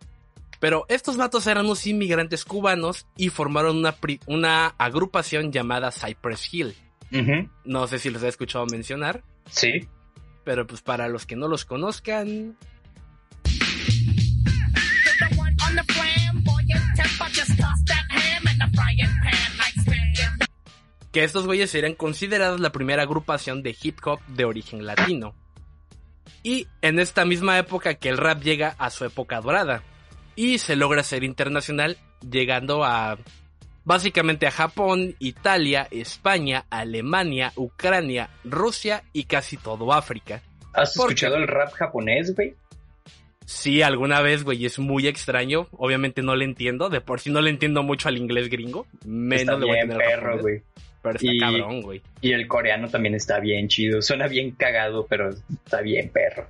pero 0.59 0.85
estos 0.87 1.17
vatos 1.17 1.45
eran 1.47 1.65
unos 1.65 1.85
inmigrantes 1.87 2.45
cubanos 2.45 3.05
y 3.17 3.29
formaron 3.29 3.83
una, 4.27 4.67
agrupación 4.77 5.51
llamada 5.51 5.91
Cypress 5.91 6.53
Hill. 6.53 6.75
No 7.65 7.87
sé 7.87 7.99
si 7.99 8.09
los 8.09 8.23
he 8.23 8.27
escuchado 8.27 8.65
mencionar. 8.65 9.23
Sí. 9.49 9.87
Pero 10.43 10.67
pues 10.67 10.81
para 10.81 11.07
los 11.07 11.25
que 11.25 11.35
no 11.35 11.47
los 11.47 11.65
conozcan, 11.65 12.57
que 21.13 21.23
estos 21.23 21.45
güeyes 21.45 21.69
serían 21.69 21.93
considerados 21.93 22.59
la 22.59 22.71
primera 22.71 23.03
agrupación 23.03 23.61
de 23.61 23.77
hip 23.79 23.99
hop 24.03 24.19
de 24.27 24.45
origen 24.45 24.85
latino. 24.85 25.35
Y 26.41 26.67
en 26.81 26.99
esta 26.99 27.23
misma 27.23 27.57
época 27.59 27.93
que 27.93 28.09
el 28.09 28.17
rap 28.17 28.41
llega 28.41 28.75
a 28.79 28.89
su 28.89 29.05
época 29.05 29.39
dorada. 29.39 29.83
Y 30.35 30.57
se 30.57 30.75
logra 30.75 31.03
ser 31.03 31.23
internacional, 31.23 31.97
llegando 32.27 32.83
a 32.83 33.19
básicamente 33.85 34.47
a 34.47 34.51
Japón, 34.51 35.15
Italia, 35.19 35.87
España, 35.91 36.65
Alemania, 36.69 37.51
Ucrania, 37.55 38.29
Rusia 38.43 39.03
y 39.13 39.25
casi 39.25 39.57
todo 39.57 39.93
África. 39.93 40.41
¿Has 40.73 40.95
¿Por 40.95 41.07
escuchado 41.07 41.35
el 41.35 41.47
rap 41.47 41.71
japonés, 41.73 42.35
güey? 42.35 42.55
Sí, 43.45 43.81
alguna 43.81 44.21
vez, 44.21 44.43
güey, 44.43 44.65
es 44.65 44.79
muy 44.79 45.05
extraño. 45.07 45.67
Obviamente 45.71 46.21
no 46.21 46.35
le 46.35 46.45
entiendo. 46.45 46.89
De 46.89 47.01
por 47.01 47.19
sí 47.19 47.29
no 47.29 47.41
le 47.41 47.49
entiendo 47.49 47.83
mucho 47.83 48.07
al 48.07 48.17
inglés 48.17 48.49
gringo. 48.49 48.87
Menos 49.05 49.59
le 49.59 49.65
voy 49.65 49.79
a 49.79 49.87
perro, 49.97 50.39
güey. 50.39 50.61
Pero 51.01 51.15
está 51.17 51.27
Y- 51.33 51.37
cabrón, 51.37 51.81
güey. 51.81 52.01
Y 52.21 52.31
el 52.31 52.47
coreano 52.47 52.87
también 52.87 53.13
está 53.15 53.39
bien 53.41 53.67
chido. 53.67 54.01
Suena 54.01 54.27
bien 54.27 54.51
cagado, 54.51 55.05
pero 55.07 55.29
está 55.29 55.81
bien 55.81 56.09
perro. 56.09 56.47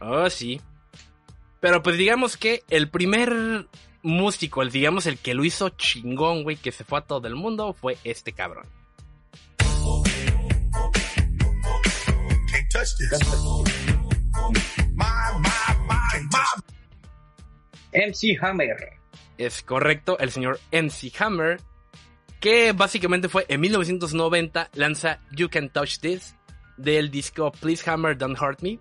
Oh, 0.00 0.30
sí. 0.30 0.60
Pero 1.58 1.82
pues 1.82 1.98
digamos 1.98 2.36
que 2.36 2.62
el 2.70 2.88
primer 2.88 3.66
músico, 4.02 4.62
el 4.62 4.70
digamos 4.70 5.06
el 5.06 5.18
que 5.18 5.34
lo 5.34 5.44
hizo 5.44 5.70
chingón, 5.70 6.42
güey, 6.42 6.56
que 6.56 6.72
se 6.72 6.84
fue 6.84 6.98
a 6.98 7.02
todo 7.02 7.26
el 7.28 7.34
mundo, 7.34 7.72
fue 7.72 7.98
este 8.04 8.32
cabrón. 8.32 8.66
MC 17.92 18.38
Hammer. 18.42 18.76
Es 19.38 19.62
correcto, 19.62 20.18
el 20.18 20.30
señor 20.30 20.60
MC 20.70 21.12
Hammer, 21.18 21.60
que 22.40 22.72
básicamente 22.72 23.28
fue 23.28 23.46
en 23.48 23.60
1990 23.60 24.70
lanza 24.74 25.20
You 25.32 25.48
Can 25.48 25.70
Touch 25.70 25.98
This 25.98 26.36
del 26.76 27.10
disco 27.10 27.50
Please 27.52 27.88
Hammer 27.90 28.16
Don't 28.16 28.40
Hurt 28.40 28.62
Me. 28.62 28.78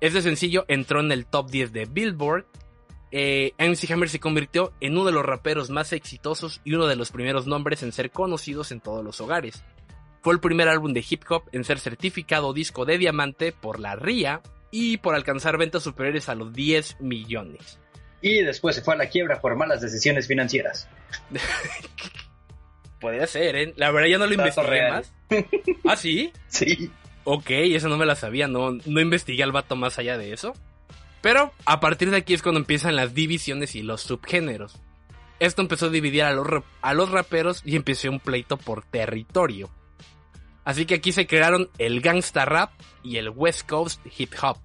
Este 0.00 0.22
sencillo 0.22 0.64
entró 0.68 1.00
en 1.00 1.10
el 1.12 1.26
top 1.26 1.50
10 1.50 1.72
de 1.72 1.86
Billboard. 1.86 2.46
Eh, 3.12 3.52
MC 3.58 3.90
Hammer 3.92 4.08
se 4.08 4.20
convirtió 4.20 4.72
en 4.80 4.92
uno 4.92 5.04
de 5.04 5.12
los 5.12 5.24
raperos 5.24 5.70
más 5.70 5.92
exitosos 5.92 6.60
y 6.64 6.74
uno 6.74 6.86
de 6.86 6.96
los 6.96 7.12
primeros 7.12 7.46
nombres 7.46 7.82
en 7.82 7.92
ser 7.92 8.10
conocidos 8.10 8.72
en 8.72 8.80
todos 8.80 9.04
los 9.04 9.20
hogares. 9.20 9.62
Fue 10.22 10.34
el 10.34 10.40
primer 10.40 10.68
álbum 10.68 10.92
de 10.92 11.04
hip 11.08 11.22
hop 11.28 11.44
en 11.52 11.62
ser 11.64 11.78
certificado 11.78 12.52
disco 12.52 12.84
de 12.84 12.98
diamante 12.98 13.52
por 13.52 13.78
la 13.78 13.94
RIA 13.94 14.40
y 14.72 14.96
por 14.96 15.14
alcanzar 15.14 15.56
ventas 15.56 15.84
superiores 15.84 16.28
a 16.28 16.34
los 16.34 16.52
10 16.52 17.00
millones. 17.00 17.78
Y 18.22 18.42
después 18.42 18.74
se 18.74 18.82
fue 18.82 18.94
a 18.94 18.98
la 18.98 19.08
quiebra 19.08 19.40
por 19.40 19.54
malas 19.56 19.80
decisiones 19.80 20.26
financieras. 20.26 20.88
Podría 23.00 23.26
ser, 23.26 23.56
¿eh? 23.56 23.74
La 23.76 23.90
verdad 23.90 24.08
ya 24.08 24.18
no 24.18 24.26
lo 24.26 24.30
Dato 24.36 24.42
investigué 24.42 24.68
real. 24.68 24.92
más. 24.92 25.12
¿Ah, 25.84 25.96
sí? 25.96 26.32
Sí. 26.48 26.90
Ok, 27.24 27.50
eso 27.50 27.88
no 27.88 27.96
me 27.96 28.06
la 28.06 28.14
sabía, 28.14 28.46
no, 28.46 28.70
no 28.70 29.00
investigué 29.00 29.42
al 29.42 29.50
vato 29.52 29.74
más 29.76 29.98
allá 29.98 30.16
de 30.16 30.32
eso. 30.32 30.54
Pero 31.22 31.52
a 31.64 31.80
partir 31.80 32.10
de 32.10 32.18
aquí 32.18 32.34
es 32.34 32.42
cuando 32.42 32.60
empiezan 32.60 32.96
las 32.96 33.14
divisiones 33.14 33.74
y 33.74 33.82
los 33.82 34.02
subgéneros. 34.02 34.80
Esto 35.38 35.62
empezó 35.62 35.86
a 35.86 35.90
dividir 35.90 36.22
a 36.22 36.32
los, 36.32 36.46
a 36.80 36.94
los 36.94 37.10
raperos 37.10 37.62
y 37.64 37.76
empezó 37.76 38.10
un 38.10 38.20
pleito 38.20 38.56
por 38.56 38.84
territorio. 38.84 39.70
Así 40.64 40.86
que 40.86 40.94
aquí 40.94 41.12
se 41.12 41.26
crearon 41.26 41.70
el 41.78 42.00
gangsta 42.00 42.44
rap 42.44 42.72
y 43.02 43.18
el 43.18 43.28
West 43.30 43.68
Coast 43.68 44.00
hip 44.18 44.32
hop. 44.42 44.58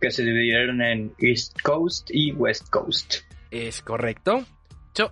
Que 0.00 0.10
se 0.10 0.24
dividieron 0.24 0.82
en 0.82 1.14
East 1.18 1.60
Coast 1.62 2.10
y 2.10 2.32
West 2.32 2.70
Coast. 2.70 3.16
Es 3.50 3.82
correcto. 3.82 4.44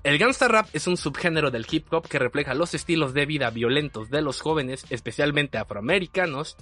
El 0.02 0.18
gangsta 0.18 0.48
rap 0.48 0.68
es 0.74 0.86
un 0.86 0.96
subgénero 0.96 1.50
del 1.50 1.66
hip 1.70 1.92
hop 1.92 2.06
que 2.06 2.18
refleja 2.18 2.54
los 2.54 2.74
estilos 2.74 3.14
de 3.14 3.24
vida 3.24 3.50
violentos 3.50 4.10
de 4.10 4.20
los 4.20 4.40
jóvenes, 4.40 4.84
especialmente 4.90 5.58
afroamericanos, 5.58 6.56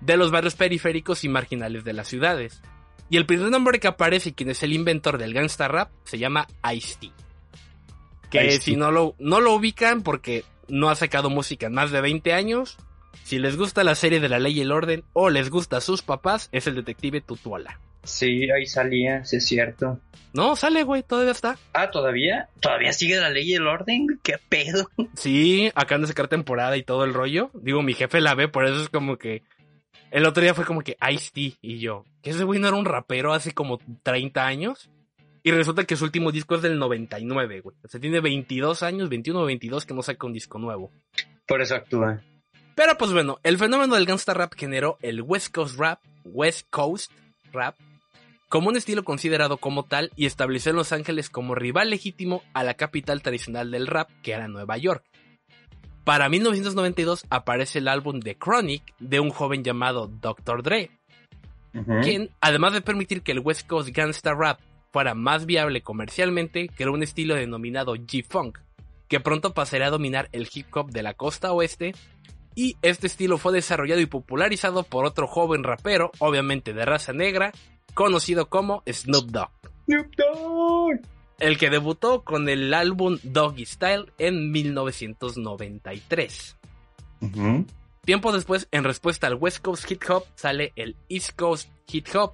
de 0.00 0.16
los 0.16 0.30
barrios 0.30 0.54
periféricos 0.54 1.24
y 1.24 1.28
marginales 1.28 1.84
de 1.84 1.92
las 1.92 2.06
ciudades. 2.06 2.62
Y 3.10 3.16
el 3.16 3.26
primer 3.26 3.50
nombre 3.50 3.80
que 3.80 3.88
aparece, 3.88 4.32
quien 4.32 4.50
es 4.50 4.62
el 4.62 4.72
inventor 4.72 5.18
del 5.18 5.34
gangsta 5.34 5.68
rap, 5.68 5.90
se 6.04 6.18
llama 6.18 6.46
Ice-T. 6.72 7.10
Que 8.30 8.52
si 8.60 8.76
no 8.76 8.92
lo, 8.92 9.16
no 9.18 9.40
lo 9.40 9.52
ubican 9.52 10.02
porque 10.02 10.44
no 10.68 10.88
ha 10.88 10.94
sacado 10.94 11.28
música 11.28 11.66
en 11.66 11.74
más 11.74 11.90
de 11.90 12.00
20 12.00 12.32
años, 12.32 12.78
si 13.24 13.40
les 13.40 13.56
gusta 13.56 13.82
la 13.82 13.96
serie 13.96 14.20
de 14.20 14.28
La 14.28 14.38
Ley 14.38 14.58
y 14.58 14.60
el 14.60 14.70
Orden 14.70 15.02
o 15.12 15.28
les 15.28 15.50
gusta 15.50 15.78
a 15.78 15.80
sus 15.80 16.02
papás, 16.02 16.48
es 16.52 16.68
el 16.68 16.76
detective 16.76 17.20
Tutuola. 17.20 17.80
Sí, 18.04 18.50
ahí 18.50 18.64
salía, 18.66 19.24
sí 19.24 19.36
es 19.36 19.46
cierto. 19.46 20.00
No, 20.32 20.54
sale, 20.54 20.84
güey, 20.84 21.02
todavía 21.02 21.32
está. 21.32 21.58
Ah, 21.72 21.90
¿todavía? 21.90 22.48
¿Todavía 22.60 22.92
sigue 22.92 23.18
la 23.18 23.30
ley 23.30 23.50
y 23.50 23.54
el 23.54 23.66
orden? 23.66 24.06
¿Qué 24.22 24.36
pedo? 24.48 24.88
Sí, 25.16 25.70
acaban 25.74 26.02
de 26.02 26.08
sacar 26.08 26.28
temporada 26.28 26.76
y 26.76 26.82
todo 26.82 27.04
el 27.04 27.12
rollo. 27.12 27.50
Digo, 27.54 27.82
mi 27.82 27.94
jefe 27.94 28.20
la 28.20 28.34
ve, 28.34 28.48
por 28.48 28.64
eso 28.64 28.80
es 28.82 28.88
como 28.88 29.18
que. 29.18 29.42
El 30.10 30.26
otro 30.26 30.42
día 30.42 30.54
fue 30.54 30.64
como 30.64 30.82
que 30.82 30.96
Ice-T 31.10 31.58
y 31.60 31.78
yo. 31.78 32.04
Que 32.22 32.30
ese 32.30 32.44
güey 32.44 32.58
no 32.58 32.68
era 32.68 32.76
un 32.76 32.84
rapero 32.84 33.32
hace 33.32 33.52
como 33.52 33.78
30 34.02 34.44
años. 34.44 34.90
Y 35.42 35.52
resulta 35.52 35.84
que 35.84 35.96
su 35.96 36.04
último 36.04 36.32
disco 36.32 36.56
es 36.56 36.62
del 36.62 36.78
99, 36.78 37.60
güey. 37.60 37.76
O 37.82 37.88
sea, 37.88 38.00
tiene 38.00 38.20
22 38.20 38.82
años, 38.82 39.08
21 39.08 39.40
o 39.40 39.46
22 39.46 39.86
que 39.86 39.94
no 39.94 40.02
saca 40.02 40.26
un 40.26 40.32
disco 40.32 40.58
nuevo. 40.58 40.90
Por 41.46 41.62
eso 41.62 41.76
actúa. 41.76 42.20
Pero 42.74 42.96
pues 42.98 43.12
bueno, 43.12 43.38
el 43.42 43.58
fenómeno 43.58 43.94
del 43.94 44.06
gangsta 44.06 44.34
rap 44.34 44.54
generó 44.56 44.98
el 45.00 45.22
West 45.22 45.54
Coast 45.54 45.78
Rap, 45.78 46.00
West 46.24 46.66
Coast 46.70 47.12
Rap, 47.52 47.76
como 48.48 48.68
un 48.68 48.76
estilo 48.76 49.04
considerado 49.04 49.58
como 49.58 49.84
tal 49.84 50.10
y 50.16 50.26
estableció 50.26 50.70
en 50.70 50.76
Los 50.76 50.92
Ángeles 50.92 51.30
como 51.30 51.54
rival 51.54 51.90
legítimo 51.90 52.42
a 52.52 52.64
la 52.64 52.74
capital 52.74 53.22
tradicional 53.22 53.70
del 53.70 53.86
rap, 53.86 54.10
que 54.22 54.32
era 54.32 54.48
Nueva 54.48 54.76
York. 54.76 55.04
Para 56.04 56.28
1992 56.28 57.26
aparece 57.30 57.78
el 57.78 57.88
álbum 57.88 58.20
The 58.20 58.36
Chronic 58.36 58.94
de 58.98 59.20
un 59.20 59.30
joven 59.30 59.62
llamado 59.62 60.08
Dr. 60.08 60.62
Dre, 60.62 60.90
quien, 62.02 62.30
además 62.40 62.72
de 62.72 62.80
permitir 62.80 63.22
que 63.22 63.32
el 63.32 63.40
West 63.40 63.66
Coast 63.66 63.90
Gangsta 63.90 64.34
Rap 64.34 64.60
fuera 64.92 65.14
más 65.14 65.46
viable 65.46 65.82
comercialmente, 65.82 66.68
creó 66.68 66.92
un 66.92 67.02
estilo 67.02 67.36
denominado 67.36 67.94
G-Funk, 67.94 68.58
que 69.08 69.20
pronto 69.20 69.54
pasaría 69.54 69.86
a 69.86 69.90
dominar 69.90 70.28
el 70.32 70.48
hip 70.52 70.74
hop 70.74 70.90
de 70.90 71.02
la 71.02 71.14
costa 71.14 71.52
oeste, 71.52 71.94
y 72.54 72.76
este 72.82 73.06
estilo 73.06 73.38
fue 73.38 73.52
desarrollado 73.52 74.00
y 74.00 74.06
popularizado 74.06 74.82
por 74.82 75.04
otro 75.04 75.28
joven 75.28 75.62
rapero, 75.62 76.10
obviamente 76.18 76.72
de 76.72 76.84
raza 76.84 77.12
negra, 77.12 77.52
conocido 77.94 78.48
como 78.48 78.82
Snoop 78.86 79.26
Dogg, 79.26 79.50
Snoop 79.86 80.14
Dogg. 80.16 81.19
El 81.40 81.58
que 81.58 81.70
debutó 81.70 82.22
con 82.22 82.48
el 82.48 82.72
álbum 82.74 83.18
Doggy 83.22 83.66
Style 83.66 84.06
en 84.18 84.50
1993. 84.52 86.56
Ujú. 87.20 87.66
Tiempo 88.04 88.32
después, 88.32 88.68
en 88.70 88.84
respuesta 88.84 89.26
al 89.26 89.34
West 89.34 89.62
Coast 89.62 89.90
Hip 89.90 90.02
Hop, 90.08 90.24
sale 90.34 90.72
el 90.76 90.96
East 91.08 91.32
Coast 91.36 91.68
Hip 91.92 92.06
Hop, 92.14 92.32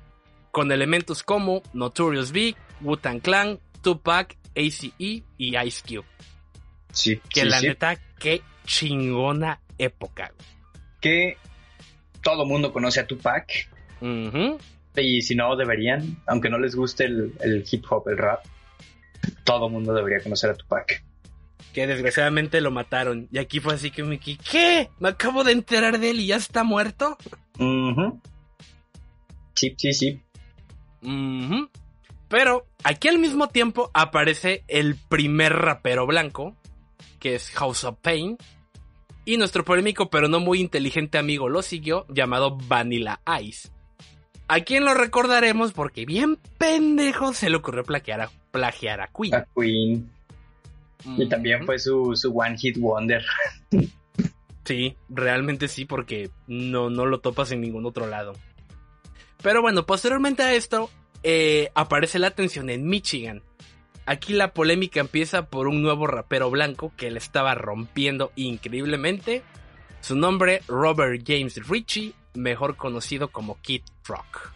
con 0.52 0.70
elementos 0.72 1.22
como 1.22 1.62
Notorious 1.72 2.32
Big, 2.32 2.56
Wu-Tang 2.80 3.20
Clan, 3.20 3.58
Tupac, 3.82 4.36
ACE 4.56 4.92
y 4.98 5.24
Ice 5.38 5.82
Cube. 5.86 6.06
Sí, 6.92 7.20
Que 7.28 7.42
sí, 7.42 7.48
la 7.48 7.60
sí. 7.60 7.68
neta, 7.68 7.96
qué 8.18 8.42
chingona 8.64 9.60
época. 9.76 10.32
Que 11.00 11.36
todo 12.22 12.46
mundo 12.46 12.72
conoce 12.72 13.00
a 13.00 13.06
Tupac. 13.06 13.68
Ujú. 14.00 14.58
Y 14.96 15.20
si 15.20 15.34
no, 15.34 15.54
deberían, 15.56 16.16
aunque 16.26 16.48
no 16.48 16.58
les 16.58 16.74
guste 16.74 17.04
el, 17.04 17.34
el 17.40 17.64
hip 17.70 17.84
hop, 17.90 18.08
el 18.08 18.16
rap, 18.16 18.42
todo 19.44 19.68
mundo 19.68 19.92
debería 19.94 20.22
conocer 20.22 20.50
a 20.50 20.54
Tupac. 20.54 21.02
Que 21.72 21.86
desgraciadamente 21.86 22.60
lo 22.60 22.70
mataron. 22.70 23.28
Y 23.30 23.38
aquí 23.38 23.60
fue 23.60 23.74
así 23.74 23.90
que 23.90 24.02
me 24.02 24.18
quedé, 24.18 24.38
¿qué? 24.50 24.90
Me 24.98 25.10
acabo 25.10 25.44
de 25.44 25.52
enterar 25.52 25.98
de 25.98 26.10
él 26.10 26.20
y 26.20 26.28
ya 26.28 26.36
está 26.36 26.64
muerto. 26.64 27.18
Ujú. 27.58 28.20
Sí, 29.54 29.74
sí, 29.76 29.92
sí. 29.92 30.22
Pero 32.28 32.66
aquí 32.82 33.08
al 33.08 33.18
mismo 33.18 33.48
tiempo 33.48 33.90
aparece 33.94 34.64
el 34.68 34.96
primer 34.96 35.52
rapero 35.52 36.06
blanco, 36.06 36.56
que 37.20 37.34
es 37.36 37.50
House 37.50 37.84
of 37.84 37.98
Pain. 38.00 38.36
Y 39.24 39.36
nuestro 39.38 39.64
polémico 39.64 40.08
pero 40.08 40.28
no 40.28 40.40
muy 40.40 40.60
inteligente 40.60 41.18
amigo 41.18 41.48
lo 41.48 41.62
siguió, 41.62 42.06
llamado 42.08 42.56
Vanilla 42.56 43.20
Ice. 43.42 43.70
A 44.48 44.60
quien 44.60 44.84
lo 44.84 44.94
recordaremos 44.94 45.72
porque 45.72 46.06
bien 46.06 46.38
pendejo 46.58 47.32
se 47.32 47.50
le 47.50 47.56
ocurrió 47.56 47.82
plagiar 47.82 48.20
a, 48.20 48.30
plagiar 48.56 49.00
a 49.00 49.08
Queen. 49.08 49.34
A 49.34 49.46
Queen. 49.54 50.10
Y 51.16 51.28
también 51.28 51.64
fue 51.64 51.78
su, 51.78 52.16
su 52.16 52.36
One 52.36 52.56
Hit 52.56 52.78
Wonder. 52.78 53.24
Sí, 54.64 54.96
realmente 55.08 55.68
sí, 55.68 55.84
porque 55.84 56.30
no, 56.48 56.90
no 56.90 57.06
lo 57.06 57.20
topas 57.20 57.52
en 57.52 57.60
ningún 57.60 57.86
otro 57.86 58.06
lado. 58.06 58.32
Pero 59.42 59.62
bueno, 59.62 59.86
posteriormente 59.86 60.42
a 60.42 60.54
esto, 60.54 60.90
eh, 61.22 61.70
aparece 61.74 62.18
la 62.18 62.32
tensión 62.32 62.70
en 62.70 62.88
Michigan. 62.88 63.42
Aquí 64.06 64.32
la 64.32 64.52
polémica 64.52 65.00
empieza 65.00 65.46
por 65.46 65.68
un 65.68 65.82
nuevo 65.82 66.06
rapero 66.06 66.50
blanco 66.50 66.92
que 66.96 67.10
le 67.10 67.18
estaba 67.18 67.54
rompiendo 67.54 68.32
increíblemente. 68.34 69.42
Su 70.00 70.16
nombre, 70.16 70.62
Robert 70.66 71.22
James 71.24 71.68
Ritchie, 71.68 72.14
mejor 72.34 72.76
conocido 72.76 73.28
como 73.28 73.60
Kid 73.60 73.82
Rock. 74.04 74.52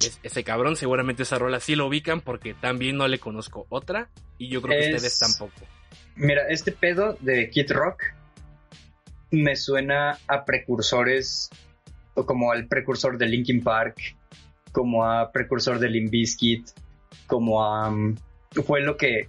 Es- 0.00 0.20
ese 0.22 0.44
cabrón, 0.44 0.76
seguramente 0.76 1.24
esa 1.24 1.38
rola 1.38 1.58
sí 1.60 1.74
lo 1.74 1.86
ubican 1.86 2.20
porque 2.20 2.54
también 2.54 2.96
no 2.96 3.08
le 3.08 3.18
conozco 3.18 3.66
otra 3.68 4.08
y 4.38 4.48
yo 4.48 4.62
creo 4.62 4.78
que 4.78 4.88
Es- 4.90 4.94
ustedes 4.94 5.18
tampoco. 5.18 5.66
Mira, 6.14 6.42
este 6.48 6.72
pedo 6.72 7.16
de 7.20 7.50
Kid 7.50 7.70
Rock 7.72 8.02
me 9.30 9.56
suena 9.56 10.18
a 10.26 10.44
precursores, 10.44 11.50
o 12.14 12.24
como 12.26 12.50
al 12.52 12.66
precursor 12.66 13.18
de 13.18 13.26
Linkin 13.26 13.62
Park, 13.62 14.16
como 14.72 15.04
a 15.04 15.30
precursor 15.32 15.78
de 15.78 15.88
Limp 15.90 16.10
Bizkit, 16.10 16.68
como 17.26 17.64
a... 17.64 17.90
mm, 17.90 18.16
fue 18.66 18.80
lo 18.80 18.96
que... 18.96 19.28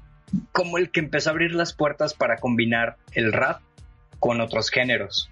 como 0.52 0.78
el 0.78 0.92
que 0.92 1.00
empezó 1.00 1.30
a 1.30 1.34
abrir 1.34 1.54
las 1.54 1.74
puertas 1.74 2.14
para 2.14 2.38
combinar 2.38 2.98
el 3.14 3.34
rap 3.34 3.62
con 4.20 4.42
otros 4.42 4.70
géneros. 4.70 5.30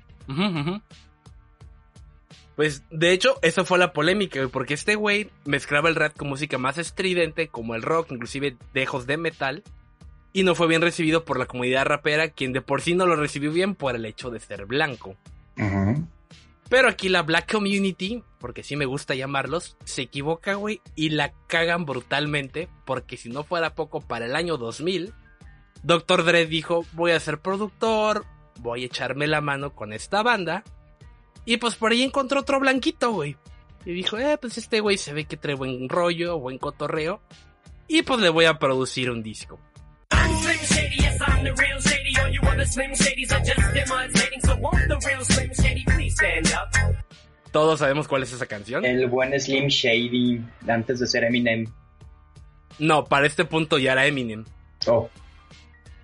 Pues 2.56 2.84
de 2.90 3.12
hecho, 3.12 3.36
esa 3.44 3.64
fue 3.66 3.78
la 3.78 3.94
polémica, 3.94 4.40
porque 4.52 4.74
este 4.74 4.96
güey 4.96 5.30
mezclaba 5.46 5.90
el 5.90 5.96
rap 5.96 6.16
con 6.18 6.30
música 6.30 6.58
más 6.58 6.80
estridente, 6.80 7.50
como 7.50 7.76
el 7.76 7.84
rock, 7.84 8.12
inclusive 8.12 8.58
dejos 8.74 9.06
de 9.06 9.18
metal, 9.18 9.64
y 10.34 10.44
no 10.44 10.56
fue 10.56 10.68
bien 10.68 10.82
recibido 10.82 11.24
por 11.24 11.38
la 11.38 11.46
comunidad 11.46 11.86
rapera, 11.86 12.30
quien 12.30 12.54
de 12.54 12.62
por 12.62 12.82
sí 12.82 12.96
no 12.96 13.06
lo 13.06 13.16
recibió 13.16 13.52
bien 13.52 13.76
por 13.76 13.96
el 13.96 14.06
hecho 14.06 14.32
de 14.32 14.40
ser 14.40 14.66
blanco. 14.66 15.16
Pero 16.70 16.90
aquí 16.90 17.08
la 17.08 17.24
Black 17.24 17.52
Community, 17.52 18.24
porque 18.40 18.64
sí 18.64 18.76
me 18.76 18.86
gusta 18.86 19.16
llamarlos, 19.16 19.78
se 19.86 20.02
equivoca, 20.02 20.56
güey, 20.56 20.82
y 20.96 21.10
la 21.10 21.34
cagan 21.48 21.86
brutalmente, 21.86 22.68
porque 22.86 23.16
si 23.16 23.30
no 23.30 23.44
fuera 23.44 23.74
poco 23.74 24.02
para 24.02 24.26
el 24.26 24.36
año 24.36 24.58
2000, 24.58 25.14
Dr. 25.84 26.26
Dre 26.26 26.46
dijo, 26.46 26.86
voy 26.92 27.12
a 27.12 27.20
ser 27.20 27.40
productor, 27.40 28.26
voy 28.60 28.84
a 28.84 28.86
echarme 28.88 29.28
la 29.28 29.40
mano 29.40 29.74
con 29.74 29.94
esta 29.94 30.24
banda, 30.24 30.64
y 31.46 31.58
pues 31.58 31.76
por 31.76 31.94
ahí 31.94 32.04
encontró 32.04 32.42
otro 32.42 32.60
blanquito, 32.60 33.12
güey. 33.12 33.38
Y 33.86 33.94
dijo, 33.94 34.18
eh, 34.18 34.38
pues 34.38 34.58
este 34.58 34.82
güey 34.82 34.98
se 34.98 35.14
ve 35.14 35.24
que 35.24 35.38
trae 35.38 35.56
buen 35.56 35.88
rollo, 35.88 36.38
buen 36.38 36.58
cotorreo, 36.58 37.22
y 37.88 38.02
pues 38.02 38.20
le 38.20 38.28
voy 38.28 38.44
a 38.44 38.60
producir 38.60 39.10
un 39.10 39.24
disco. 39.24 39.58
I'm 40.12 40.36
Slim 40.38 40.58
Shady, 40.58 40.96
yes, 41.00 41.18
I'm 41.22 41.44
the 41.44 41.54
real 41.54 41.80
Shady. 41.82 42.14
All 42.22 42.30
you 42.30 42.42
other 42.42 42.66
Slim 42.66 42.92
Shadys 42.92 43.32
are 43.32 43.44
just 43.44 43.60
imitating. 43.76 44.42
So 44.42 44.56
won't 44.58 44.88
the 44.88 44.98
real 45.08 45.24
Slim 45.26 45.52
Shady 45.54 45.84
please 45.86 46.16
stand 46.16 46.48
up? 46.54 46.70
Todos 47.52 47.80
sabemos 47.80 48.08
cuál 48.08 48.24
es 48.24 48.34
esa 48.34 48.46
canción. 48.46 48.86
El 48.86 49.08
buen 49.08 49.38
Slim 49.40 49.68
Shady, 49.68 50.42
antes 50.68 51.00
de 51.00 51.08
ser 51.08 51.24
Eminem. 51.24 51.66
No, 52.80 53.06
para 53.06 53.26
este 53.26 53.46
punto 53.46 53.78
ya 53.78 53.94
era 53.94 54.06
Eminem. 54.06 54.46
Oh, 54.88 55.10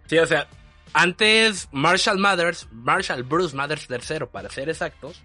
Sí, 0.07 0.17
o 0.17 0.25
sea, 0.25 0.47
antes 0.93 1.69
Marshall 1.71 2.19
Mathers, 2.19 2.67
Marshall 2.71 3.23
Bruce 3.23 3.55
Mathers 3.55 3.87
III 3.89 4.27
para 4.31 4.49
ser 4.49 4.69
exactos, 4.69 5.23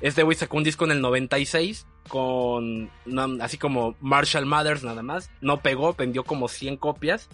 este 0.00 0.22
güey 0.22 0.36
sacó 0.36 0.56
un 0.58 0.64
disco 0.64 0.84
en 0.84 0.92
el 0.92 1.00
96 1.00 1.86
con, 2.08 2.90
no, 3.04 3.42
así 3.42 3.58
como 3.58 3.96
Marshall 4.00 4.46
Mathers 4.46 4.84
nada 4.84 5.02
más, 5.02 5.30
no 5.40 5.60
pegó, 5.60 5.94
vendió 5.94 6.24
como 6.24 6.48
100 6.48 6.76
copias. 6.76 7.28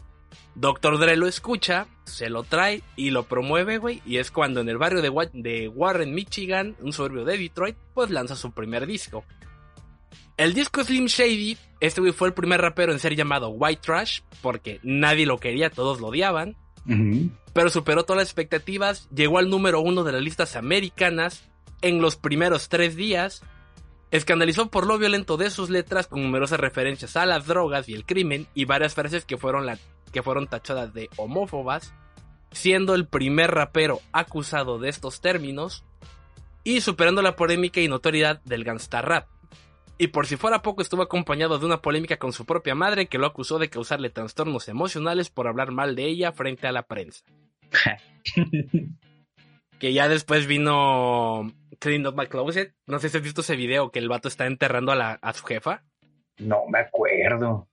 Dr. 0.55 0.99
Dre 0.99 1.17
lo 1.17 1.27
escucha, 1.27 1.87
se 2.05 2.29
lo 2.31 2.43
trae 2.43 2.83
y 2.97 3.11
lo 3.11 3.25
promueve, 3.25 3.79
güey, 3.79 4.03
y 4.05 4.17
es 4.19 4.31
cuando 4.31 4.61
en 4.61 4.69
el 4.69 4.79
barrio 4.79 5.03
de, 5.03 5.09
Wa- 5.09 5.31
de 5.33 5.69
Warren, 5.69 6.15
Michigan, 6.15 6.77
un 6.81 6.93
suburbio 6.93 7.25
de 7.25 7.39
Detroit, 7.39 7.77
pues 7.95 8.11
lanza 8.11 8.35
su 8.37 8.53
primer 8.53 8.87
disco. 8.87 9.25
El 10.37 10.55
disco 10.55 10.83
Slim 10.85 11.07
Shady, 11.07 11.57
este 11.81 12.01
güey 12.01 12.13
fue 12.13 12.29
el 12.29 12.35
primer 12.35 12.61
rapero 12.61 12.93
en 12.93 12.99
ser 13.01 13.15
llamado 13.17 13.49
White 13.51 13.83
Trash, 13.85 14.21
porque 14.41 14.79
nadie 14.83 15.27
lo 15.27 15.39
quería, 15.39 15.71
todos 15.71 16.01
lo 16.01 16.09
odiaban 16.09 16.57
pero 17.53 17.69
superó 17.71 18.05
todas 18.05 18.21
las 18.23 18.29
expectativas, 18.29 19.09
llegó 19.11 19.39
al 19.39 19.51
número 19.51 19.81
uno 19.81 20.05
de 20.05 20.13
las 20.13 20.23
listas 20.23 20.57
americanas 20.57 21.43
en 21.83 22.01
los 22.01 22.17
primeros 22.17 22.69
tres 22.71 22.97
días, 22.97 23.43
escandalizó 24.11 24.71
por 24.71 24.87
lo 24.87 24.97
violento 24.97 25.37
de 25.37 25.51
sus 25.51 25.69
letras 25.69 26.07
con 26.07 26.23
numerosas 26.23 26.59
referencias 26.61 27.17
a 27.17 27.27
las 27.27 27.47
drogas 27.47 27.89
y 27.89 27.95
el 27.95 28.07
crimen 28.07 28.47
y 28.55 28.65
varias 28.65 28.95
frases 28.95 29.25
que 29.27 29.37
fueron, 29.37 29.67
la- 29.67 29.79
que 30.19 30.23
fueron 30.25 30.49
tachadas 30.49 30.93
de 30.93 31.11
homófobas, 31.17 31.95
siendo 32.51 32.97
el 32.97 33.07
primer 33.07 33.53
rapero 33.53 34.01
acusado 34.11 34.81
de 34.81 34.89
estos 34.89 35.21
términos 35.21 35.85
y 36.65 36.81
superando 36.81 37.23
la 37.23 37.37
polémica 37.37 37.81
y 37.81 37.87
notoriedad 37.87 38.43
del 38.43 38.65
gangsta 38.65 39.01
rap. 39.01 39.29
Y 39.97 40.09
por 40.09 40.27
si 40.27 40.35
fuera 40.35 40.61
poco 40.61 40.83
estuvo 40.83 41.03
acompañado 41.03 41.61
de 41.61 41.67
una 41.67 41.83
polémica 41.83 42.17
con 42.17 42.33
su 42.33 42.47
propia 42.47 42.75
madre 42.75 43.07
que 43.07 43.17
lo 43.17 43.29
acusó 43.29 43.61
de 43.61 43.71
causarle 43.71 44.11
trastornos 44.11 44.69
emocionales 44.69 45.31
por 45.31 45.47
hablar 45.47 45.71
mal 45.71 45.95
de 45.95 46.07
ella 46.07 46.33
frente 46.33 46.67
a 46.67 46.73
la 46.73 46.83
prensa. 46.83 47.25
Que 49.79 49.93
ya 49.93 50.09
después 50.09 50.49
vino 50.49 51.53
Clean 51.79 52.05
Up 52.05 52.17
My 52.19 52.27
Closet. 52.27 52.75
No 52.89 52.99
sé 52.99 53.11
si 53.11 53.17
has 53.17 53.23
visto 53.23 53.43
ese 53.43 53.55
video 53.55 53.93
que 53.93 54.01
el 54.01 54.09
vato 54.09 54.27
está 54.27 54.47
enterrando 54.47 54.91
a, 54.91 54.97
la, 54.97 55.13
a 55.23 55.33
su 55.33 55.45
jefa. 55.45 55.85
no 56.39 56.67
me 56.67 56.81
acuerdo. 56.81 57.69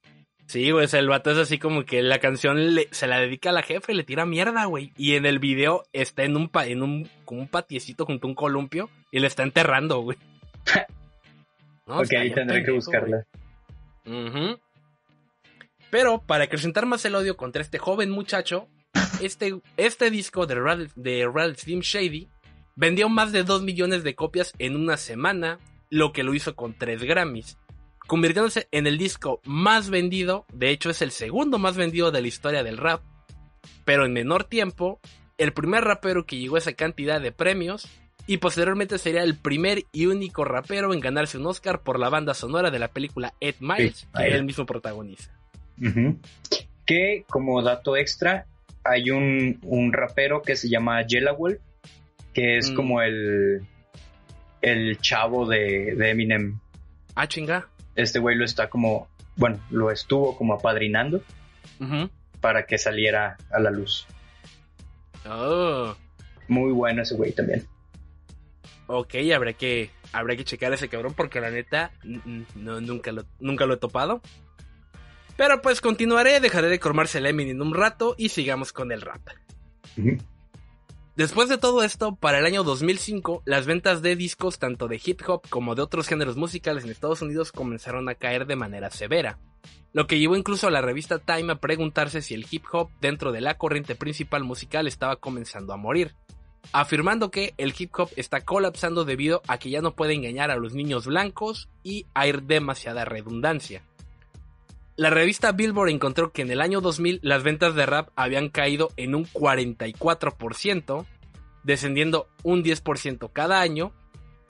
Sí, 0.48 0.70
güey, 0.72 0.86
o 0.86 0.88
sea, 0.88 1.00
el 1.00 1.10
vato 1.10 1.32
es 1.32 1.38
así 1.38 1.58
como 1.58 1.86
que 1.86 2.04
la 2.04 2.20
canción 2.20 2.76
le- 2.76 2.88
se 2.92 3.08
la 3.08 3.20
dedica 3.20 3.50
a 3.50 3.54
la 3.54 3.64
jefa 3.64 3.92
y 3.92 3.96
le 3.96 4.04
tira 4.04 4.26
mierda, 4.28 4.66
güey. 4.66 4.92
Y 4.96 5.16
en 5.16 5.26
el 5.26 5.40
video 5.40 5.84
está 5.92 6.24
en 6.24 6.36
un, 6.38 6.50
pa- 6.50 6.68
en 6.68 6.84
un, 6.84 7.10
como 7.26 7.42
un 7.42 7.48
patiecito 7.48 8.06
junto 8.06 8.28
a 8.28 8.30
un 8.30 8.36
columpio 8.36 8.90
y 9.12 9.20
le 9.20 9.28
está 9.28 9.44
enterrando, 9.44 10.00
güey. 10.02 10.18
No, 11.88 12.00
ok, 12.00 12.14
ahí 12.20 12.32
tendré 12.34 12.64
que 12.64 12.72
buscarla. 12.72 13.26
Pero 15.92 16.22
para 16.22 16.46
acrecentar 16.46 16.86
más 16.88 17.06
el 17.06 17.14
odio 17.16 17.38
contra 17.38 17.62
este 17.62 17.78
joven 17.78 18.10
muchacho, 18.10 18.68
este, 19.22 19.60
este 19.78 20.10
disco 20.10 20.48
de 20.48 20.56
Rad, 20.56 20.88
de 20.96 21.30
Rad 21.32 21.56
Slim 21.58 21.82
Shady 21.82 22.28
vendió 22.76 23.08
más 23.08 23.32
de 23.32 23.44
2 23.44 23.62
millones 23.62 24.04
de 24.04 24.16
copias 24.16 24.54
en 24.58 24.76
una 24.76 24.98
semana, 24.98 25.60
lo 25.92 26.12
que 26.12 26.24
lo 26.24 26.34
hizo 26.34 26.56
con 26.56 26.74
3 26.74 27.04
Grammys. 27.04 27.58
Convirtiéndose 28.08 28.68
en 28.72 28.88
el 28.88 28.98
disco 28.98 29.42
más 29.46 29.90
vendido, 29.90 30.46
de 30.54 30.70
hecho 30.70 30.90
es 30.90 31.02
el 31.02 31.12
segundo 31.12 31.58
más 31.58 31.76
vendido 31.78 32.12
de 32.12 32.22
la 32.22 32.28
historia 32.28 32.64
del 32.64 32.78
rap, 32.78 33.02
pero 33.84 34.06
en 34.06 34.14
menor 34.14 34.44
tiempo, 34.44 35.00
el 35.38 35.54
primer 35.54 35.84
rapero 35.84 36.26
que 36.26 36.38
llegó 36.38 36.56
a 36.56 36.60
esa 36.60 36.74
cantidad 36.74 37.20
de 37.22 37.32
premios 37.32 37.88
y 38.28 38.38
posteriormente 38.38 38.98
sería 38.98 39.22
el 39.24 39.38
primer 39.38 39.84
y 39.92 40.08
único 40.08 40.44
rapero 40.46 40.94
en 40.94 41.00
ganarse 41.00 41.38
un 41.38 41.46
Oscar 41.48 41.82
por 41.84 42.00
la 42.00 42.10
banda 42.10 42.34
sonora 42.34 42.72
de 42.72 42.80
la 42.80 42.88
película 42.88 43.34
Ed 43.40 43.56
Miles, 43.60 43.98
Sí, 43.98 44.08
que 44.16 44.28
el 44.28 44.44
mismo 44.46 44.66
protagonista. 44.66 45.32
Ujú. 45.82 46.20
Que 46.86 47.24
como 47.30 47.62
dato 47.62 47.96
extra, 47.98 48.46
hay 48.84 49.10
un, 49.12 49.60
un 49.64 49.94
rapero 49.94 50.42
que 50.42 50.56
se 50.56 50.70
llama 50.70 51.02
Yella 51.06 51.34
Wolf, 51.34 51.60
que 52.34 52.58
es 52.58 52.72
Mm. 52.72 52.76
como 52.76 53.02
el, 53.02 53.62
el 54.62 54.98
chavo 55.00 55.46
de, 55.48 55.96
de 55.96 56.10
Eminem. 56.12 56.60
Ah, 57.16 57.28
chinga. 57.28 57.68
Este 57.96 58.20
güey 58.20 58.36
lo 58.36 58.46
está 58.46 58.70
como, 58.70 59.08
bueno, 59.36 59.60
lo 59.70 59.92
estuvo 59.92 60.38
como 60.38 60.54
apadrinando 60.54 61.22
Ujú. 61.80 62.10
para 62.42 62.66
que 62.66 62.78
saliera 62.78 63.38
a 63.52 63.60
la 63.60 63.72
luz. 63.72 64.06
Oh, 65.28 65.96
Muy 66.48 66.72
bueno 66.72 67.02
ese 67.02 67.16
güey 67.16 67.32
también. 67.32 67.66
ok, 68.88 69.16
habrá 69.34 69.54
que, 69.54 69.90
habrá 70.14 70.36
que 70.36 70.44
checar 70.46 70.72
a 70.72 70.76
ese 70.76 70.90
cabrón 70.90 71.14
porque 71.16 71.42
la 71.42 71.50
neta, 71.50 71.92
no, 72.56 72.82
nunca, 72.82 73.12
lo, 73.12 73.24
nunca 73.40 73.66
lo 73.66 73.74
he 73.76 73.78
topado. 73.78 74.22
Pero 75.38 75.62
pues 75.62 75.82
continuaré, 75.82 76.40
dejaré 76.40 76.70
de 76.70 76.80
cromarse 76.80 77.18
el 77.18 77.26
Eminem 77.26 77.60
un 77.60 77.74
rato 77.74 78.16
y 78.18 78.30
sigamos 78.30 78.72
con 78.72 78.92
el 78.92 79.02
rap. 79.02 79.22
Ujú. 79.98 80.18
Después 81.16 81.48
de 81.48 81.58
todo 81.58 81.82
esto, 81.82 82.18
para 82.18 82.40
el 82.40 82.46
año 82.46 82.64
2005, 82.64 83.44
las 83.46 83.66
ventas 83.66 84.02
de 84.02 84.18
discos 84.18 84.60
tanto 84.60 84.90
de 84.90 85.00
hip 85.04 85.22
hop 85.26 85.48
como 85.50 85.74
de 85.74 85.82
otros 85.82 86.10
géneros 86.10 86.36
musicales 86.36 86.84
en 86.84 86.90
Estados 86.90 87.22
Unidos 87.22 87.54
comenzaron 87.54 88.10
a 88.10 88.16
caer 88.16 88.46
de 88.46 88.58
manera 88.58 88.92
severa, 88.92 89.40
lo 89.94 90.08
que 90.08 90.20
llevó 90.20 90.36
incluso 90.36 90.68
a 90.68 90.72
la 90.72 90.82
revista 90.82 91.20
Time 91.20 91.54
a 91.54 91.56
preguntarse 91.56 92.22
si 92.22 92.34
el 92.34 92.46
hip 92.52 92.66
hop 92.70 92.90
dentro 93.00 93.32
de 93.32 93.40
la 93.40 93.58
corriente 93.58 93.96
principal 93.96 94.44
musical 94.44 94.88
estaba 94.88 95.16
comenzando 95.16 95.72
a 95.72 95.78
morir, 95.78 96.16
afirmando 96.74 97.32
que 97.32 97.54
el 97.58 97.74
hip 97.78 97.98
hop 97.98 98.10
está 98.18 98.42
colapsando 98.42 99.06
debido 99.06 99.42
a 99.48 99.58
que 99.58 99.70
ya 99.70 99.82
no 99.82 99.96
puede 99.96 100.16
engañar 100.16 100.52
a 100.52 100.58
los 100.58 100.74
niños 100.74 101.06
blancos 101.06 101.70
y 101.82 102.08
hay 102.14 102.34
demasiada 102.34 103.06
redundancia. 103.06 103.84
La 104.98 105.10
revista 105.10 105.52
Billboard 105.52 105.90
encontró 105.90 106.32
que 106.32 106.42
en 106.42 106.52
el 106.52 106.62
año 106.62 106.80
2000 106.80 107.20
las 107.22 107.44
ventas 107.44 107.76
de 107.76 107.86
rap 107.86 108.10
habían 108.16 108.50
caído 108.50 108.92
en 108.96 109.14
un 109.14 109.26
44%, 109.26 111.06
descendiendo 111.64 112.30
un 112.44 112.64
10% 112.64 113.30
cada 113.34 113.60
año, 113.60 113.92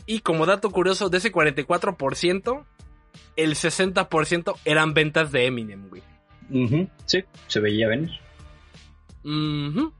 y 0.05 0.19
como 0.19 0.45
dato 0.45 0.69
curioso, 0.69 1.09
de 1.09 1.17
ese 1.17 1.31
44%, 1.31 2.63
el 3.35 3.55
60% 3.55 4.55
eran 4.65 4.93
ventas 4.93 5.31
de 5.31 5.47
Eminem, 5.47 5.89
güey. 5.89 6.03
Sí, 7.05 7.23
se 7.47 7.59
veía 7.59 7.87
venir. 7.87 8.11
Ujú. 9.23 9.93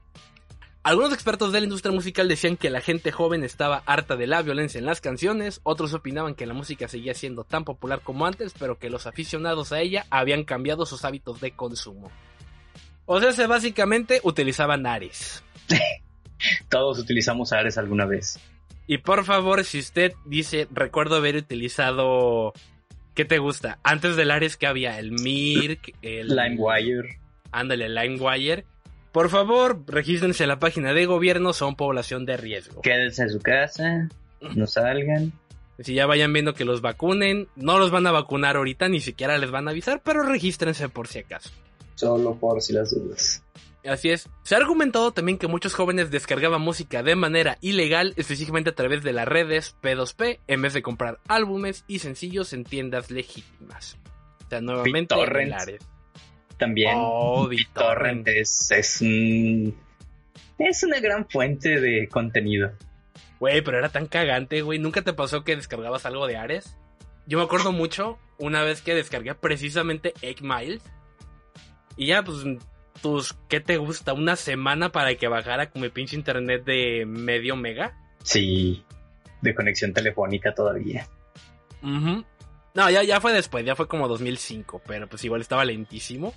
Algunos 0.86 1.12
expertos 1.12 1.50
de 1.50 1.58
la 1.58 1.64
industria 1.64 1.92
musical 1.92 2.28
decían 2.28 2.56
que 2.56 2.70
la 2.70 2.80
gente 2.80 3.10
joven 3.10 3.42
estaba 3.42 3.82
harta 3.86 4.14
de 4.14 4.28
la 4.28 4.40
violencia 4.42 4.78
en 4.78 4.86
las 4.86 5.00
canciones, 5.00 5.60
otros 5.64 5.92
opinaban 5.94 6.36
que 6.36 6.46
la 6.46 6.54
música 6.54 6.86
seguía 6.86 7.12
siendo 7.12 7.42
tan 7.42 7.64
popular 7.64 8.02
como 8.04 8.24
antes, 8.24 8.54
pero 8.56 8.78
que 8.78 8.88
los 8.88 9.08
aficionados 9.08 9.72
a 9.72 9.80
ella 9.80 10.06
habían 10.10 10.44
cambiado 10.44 10.86
sus 10.86 11.04
hábitos 11.04 11.40
de 11.40 11.50
consumo. 11.50 12.12
O 13.04 13.18
sea, 13.18 13.32
se 13.32 13.48
básicamente 13.48 14.20
utilizaban 14.22 14.86
Ares. 14.86 15.42
Todos 16.68 17.00
utilizamos 17.00 17.52
Ares 17.52 17.78
alguna 17.78 18.06
vez. 18.06 18.38
Y 18.86 18.98
por 18.98 19.24
favor, 19.24 19.64
si 19.64 19.80
usted 19.80 20.12
dice, 20.24 20.68
recuerdo 20.70 21.16
haber 21.16 21.34
utilizado... 21.34 22.52
¿Qué 23.16 23.24
te 23.24 23.38
gusta? 23.38 23.80
Antes 23.82 24.14
del 24.14 24.30
Ares 24.30 24.56
que 24.56 24.68
había 24.68 25.00
el 25.00 25.10
Mirk, 25.10 25.96
el... 26.02 26.28
LimeWire. 26.28 27.18
Ándale, 27.50 27.88
LimeWire. 27.88 28.66
Por 29.16 29.30
favor, 29.30 29.82
regístrense 29.86 30.42
en 30.42 30.50
la 30.50 30.58
página 30.58 30.92
de 30.92 31.06
gobierno, 31.06 31.54
son 31.54 31.74
población 31.74 32.26
de 32.26 32.36
riesgo. 32.36 32.82
Quédense 32.82 33.22
en 33.22 33.30
su 33.30 33.40
casa, 33.40 34.10
no 34.54 34.66
salgan. 34.66 35.32
Si 35.78 35.94
ya 35.94 36.04
vayan 36.04 36.34
viendo 36.34 36.52
que 36.52 36.66
los 36.66 36.82
vacunen, 36.82 37.48
no 37.56 37.78
los 37.78 37.90
van 37.90 38.06
a 38.06 38.12
vacunar 38.12 38.56
ahorita, 38.56 38.90
ni 38.90 39.00
siquiera 39.00 39.38
les 39.38 39.50
van 39.50 39.68
a 39.68 39.70
avisar, 39.70 40.02
pero 40.04 40.22
regístrense 40.22 40.90
por 40.90 41.08
si 41.08 41.20
acaso. 41.20 41.48
Solo 41.94 42.34
por 42.34 42.60
si 42.60 42.74
las 42.74 42.94
dudas. 42.94 43.42
Así 43.88 44.10
es. 44.10 44.28
Se 44.42 44.54
ha 44.54 44.58
argumentado 44.58 45.10
también 45.12 45.38
que 45.38 45.46
muchos 45.46 45.72
jóvenes 45.72 46.10
descargaban 46.10 46.60
música 46.60 47.02
de 47.02 47.16
manera 47.16 47.56
ilegal, 47.62 48.12
específicamente 48.18 48.68
a 48.68 48.74
través 48.74 49.02
de 49.02 49.14
las 49.14 49.26
redes 49.26 49.76
P2P, 49.82 50.40
en 50.46 50.60
vez 50.60 50.74
de 50.74 50.82
comprar 50.82 51.20
álbumes 51.26 51.84
y 51.88 52.00
sencillos 52.00 52.52
en 52.52 52.64
tiendas 52.64 53.10
legítimas. 53.10 53.96
O 54.44 54.50
sea, 54.50 54.60
nuevamente. 54.60 55.14
También 56.58 56.94
Oh, 56.96 57.46
BitTorrent 57.48 58.26
es, 58.28 58.70
es, 58.70 59.00
un- 59.02 59.76
es 60.58 60.82
una 60.82 61.00
gran 61.00 61.28
fuente 61.28 61.80
de 61.80 62.08
contenido. 62.08 62.72
Güey, 63.38 63.60
pero 63.62 63.78
era 63.78 63.90
tan 63.90 64.06
cagante, 64.06 64.62
güey. 64.62 64.78
¿Nunca 64.78 65.02
te 65.02 65.12
pasó 65.12 65.44
que 65.44 65.56
descargabas 65.56 66.06
algo 66.06 66.26
de 66.26 66.36
Ares? 66.38 66.76
Yo 67.26 67.36
me 67.38 67.44
acuerdo 67.44 67.72
mucho 67.72 68.18
una 68.38 68.62
vez 68.62 68.80
que 68.80 68.94
descargué 68.94 69.34
precisamente 69.34 70.14
Egg 70.22 70.42
Miles. 70.42 70.82
Y 71.96 72.06
ya, 72.06 72.22
pues, 72.22 72.38
tus, 73.02 73.34
¿qué 73.48 73.60
te 73.60 73.76
gusta? 73.76 74.14
Una 74.14 74.36
semana 74.36 74.90
para 74.92 75.14
que 75.16 75.28
bajara 75.28 75.68
con 75.70 75.82
mi 75.82 75.90
pinche 75.90 76.16
internet 76.16 76.64
de 76.64 77.04
medio 77.06 77.56
mega. 77.56 77.94
Sí, 78.22 78.82
de 79.42 79.54
conexión 79.54 79.92
telefónica 79.92 80.54
todavía. 80.54 81.06
No, 81.82 82.90
ya, 82.90 83.02
ya 83.02 83.20
fue 83.20 83.32
después, 83.32 83.64
ya 83.64 83.74
fue 83.76 83.88
como 83.88 84.08
2005, 84.08 84.82
pero 84.86 85.06
pues 85.08 85.24
igual 85.24 85.40
estaba 85.40 85.64
lentísimo. 85.64 86.34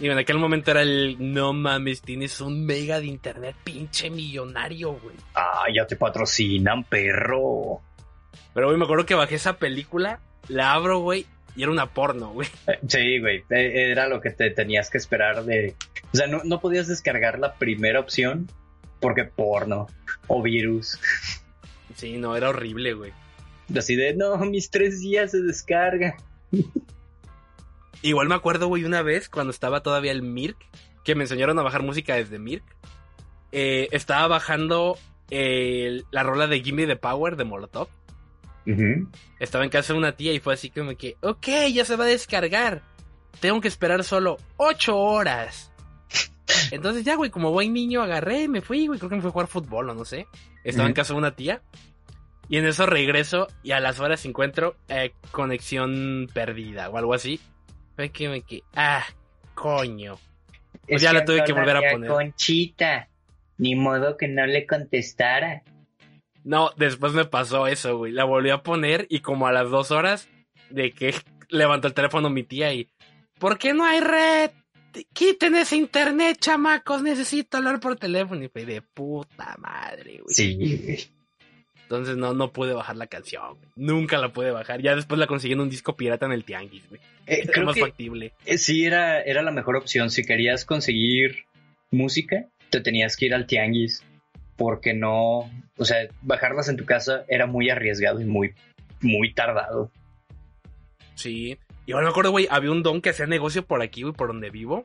Y 0.00 0.08
en 0.08 0.18
aquel 0.18 0.38
momento 0.38 0.72
era 0.72 0.82
el, 0.82 1.16
no 1.20 1.52
mames, 1.52 2.02
tienes 2.02 2.40
un 2.40 2.66
mega 2.66 2.98
de 2.98 3.06
internet, 3.06 3.54
pinche 3.62 4.10
millonario, 4.10 4.94
güey. 4.94 5.16
Ah, 5.34 5.64
ya 5.74 5.86
te 5.86 5.96
patrocinan, 5.96 6.84
perro. 6.84 7.80
Pero, 8.52 8.66
güey, 8.66 8.78
me 8.78 8.84
acuerdo 8.84 9.06
que 9.06 9.14
bajé 9.14 9.36
esa 9.36 9.56
película, 9.56 10.20
la 10.48 10.72
abro, 10.72 10.98
güey, 10.98 11.26
y 11.56 11.62
era 11.62 11.70
una 11.70 11.86
porno, 11.86 12.32
güey. 12.32 12.48
Eh, 12.66 12.78
Sí, 12.88 13.20
güey, 13.20 13.44
eh, 13.50 13.90
era 13.92 14.08
lo 14.08 14.20
que 14.20 14.30
te 14.30 14.50
tenías 14.50 14.90
que 14.90 14.98
esperar 14.98 15.44
de... 15.44 15.74
O 16.12 16.16
sea, 16.16 16.26
no, 16.26 16.42
no 16.44 16.60
podías 16.60 16.88
descargar 16.88 17.38
la 17.38 17.54
primera 17.54 18.00
opción 18.00 18.48
porque 19.00 19.24
porno 19.24 19.86
o 20.28 20.42
virus. 20.42 20.98
Sí, 21.94 22.16
no, 22.18 22.36
era 22.36 22.48
horrible, 22.48 22.94
güey. 22.94 23.12
Así 23.76 23.96
de, 23.96 24.14
no, 24.14 24.36
mis 24.38 24.70
tres 24.70 25.00
días 25.00 25.30
se 25.30 25.40
descarga. 25.40 26.16
Igual 28.04 28.28
me 28.28 28.34
acuerdo, 28.34 28.68
güey, 28.68 28.84
una 28.84 29.00
vez 29.00 29.30
cuando 29.30 29.50
estaba 29.50 29.82
todavía 29.82 30.12
el 30.12 30.20
Mirk, 30.20 30.58
que 31.04 31.14
me 31.14 31.24
enseñaron 31.24 31.58
a 31.58 31.62
bajar 31.62 31.82
música 31.82 32.14
desde 32.16 32.38
Mirk. 32.38 32.62
eh, 33.50 33.88
estaba 33.92 34.26
bajando 34.28 34.98
eh, 35.30 36.02
la 36.10 36.22
rola 36.22 36.46
de 36.46 36.60
Gimme 36.60 36.86
the 36.86 36.96
Power 36.96 37.36
de 37.36 37.44
Molotov. 37.44 37.88
Estaba 39.38 39.64
en 39.64 39.70
casa 39.70 39.94
de 39.94 39.98
una 40.00 40.12
tía 40.12 40.34
y 40.34 40.38
fue 40.38 40.52
así 40.52 40.68
como 40.68 40.94
que, 40.96 41.16
ok, 41.22 41.46
ya 41.72 41.86
se 41.86 41.96
va 41.96 42.04
a 42.04 42.08
descargar. 42.08 42.82
Tengo 43.40 43.62
que 43.62 43.68
esperar 43.68 44.04
solo 44.04 44.36
8 44.58 44.98
horas. 44.98 45.72
Entonces 46.72 47.04
ya, 47.04 47.14
güey, 47.14 47.30
como 47.30 47.52
buen 47.52 47.72
niño 47.72 48.02
agarré, 48.02 48.48
me 48.48 48.60
fui, 48.60 48.86
güey, 48.86 48.98
creo 48.98 49.08
que 49.08 49.16
me 49.16 49.22
fui 49.22 49.30
a 49.30 49.32
jugar 49.32 49.48
fútbol 49.48 49.88
o 49.88 49.94
no 49.94 50.04
sé. 50.04 50.26
Estaba 50.62 50.88
en 50.88 50.94
casa 50.94 51.14
de 51.14 51.20
una 51.20 51.34
tía. 51.34 51.62
Y 52.50 52.58
en 52.58 52.66
eso 52.66 52.84
regreso 52.84 53.46
y 53.62 53.70
a 53.70 53.80
las 53.80 53.98
horas 53.98 54.26
encuentro 54.26 54.76
eh, 54.88 55.14
conexión 55.30 56.28
perdida 56.34 56.90
o 56.90 56.98
algo 56.98 57.14
así. 57.14 57.40
Fue 57.96 58.10
que 58.10 58.28
me 58.28 58.42
que, 58.42 58.62
ah, 58.74 59.04
coño. 59.54 60.18
Pues 60.88 61.02
ya 61.02 61.12
la 61.12 61.24
tuve 61.24 61.44
que 61.44 61.52
volver 61.52 61.76
a 61.76 61.92
poner. 61.92 62.10
Conchita. 62.10 63.08
Ni 63.56 63.74
modo 63.74 64.16
que 64.16 64.28
no 64.28 64.46
le 64.46 64.66
contestara. 64.66 65.62
No, 66.42 66.70
después 66.76 67.12
me 67.12 67.24
pasó 67.24 67.66
eso, 67.66 67.96
güey. 67.96 68.12
La 68.12 68.24
volví 68.24 68.50
a 68.50 68.62
poner 68.62 69.06
y 69.08 69.20
como 69.20 69.46
a 69.46 69.52
las 69.52 69.70
dos 69.70 69.90
horas 69.90 70.28
de 70.70 70.92
que 70.92 71.14
levantó 71.48 71.88
el 71.88 71.94
teléfono 71.94 72.30
mi 72.30 72.42
tía 72.42 72.72
y... 72.74 72.88
¿Por 73.38 73.58
qué 73.58 73.74
no 73.74 73.84
hay 73.84 74.00
red? 74.00 74.50
Quiten 75.12 75.56
ese 75.56 75.76
internet, 75.76 76.38
chamacos. 76.38 77.02
Necesito 77.02 77.56
hablar 77.56 77.80
por 77.80 77.96
teléfono. 77.96 78.44
Y 78.44 78.48
fue 78.48 78.64
de 78.64 78.80
puta 78.80 79.56
madre, 79.58 80.20
güey. 80.22 80.34
Sí. 80.34 81.10
Entonces 81.84 82.16
no, 82.16 82.34
no 82.34 82.52
pude 82.52 82.72
bajar 82.72 82.96
la 82.96 83.06
canción. 83.06 83.54
güey. 83.56 83.68
Nunca 83.76 84.18
la 84.18 84.32
pude 84.32 84.50
bajar. 84.50 84.80
Ya 84.82 84.96
después 84.96 85.18
la 85.18 85.26
conseguí 85.26 85.52
en 85.52 85.60
un 85.60 85.70
disco 85.70 85.96
pirata 85.96 86.26
en 86.26 86.32
el 86.32 86.44
Tianguis, 86.44 86.88
güey. 86.88 87.00
Eh, 87.26 87.40
Era 87.44 87.52
creo 87.52 87.66
más 87.66 87.74
que 87.74 87.80
factible. 87.82 88.32
eh, 88.46 88.58
sí 88.58 88.84
era, 88.84 89.20
era 89.22 89.42
la 89.42 89.50
mejor 89.52 89.76
opción. 89.76 90.10
Si 90.10 90.24
querías 90.24 90.64
conseguir 90.64 91.44
música, 91.90 92.46
te 92.70 92.80
tenías 92.80 93.16
que 93.16 93.26
ir 93.26 93.34
al 93.34 93.46
tianguis. 93.46 94.02
Porque 94.56 94.94
no, 94.94 95.50
o 95.76 95.84
sea, 95.84 96.08
bajarlas 96.22 96.68
en 96.68 96.76
tu 96.76 96.84
casa 96.84 97.24
era 97.28 97.46
muy 97.46 97.70
arriesgado 97.70 98.20
y 98.20 98.24
muy, 98.24 98.54
muy 99.00 99.34
tardado. 99.34 99.90
Sí. 101.14 101.58
Y 101.86 101.92
ahora 101.92 102.06
me 102.06 102.10
acuerdo, 102.10 102.30
güey, 102.30 102.46
había 102.50 102.70
un 102.70 102.82
don 102.82 103.00
que 103.00 103.10
hacía 103.10 103.26
negocio 103.26 103.64
por 103.66 103.82
aquí, 103.82 104.02
güey, 104.02 104.14
por 104.14 104.28
donde 104.28 104.50
vivo. 104.50 104.82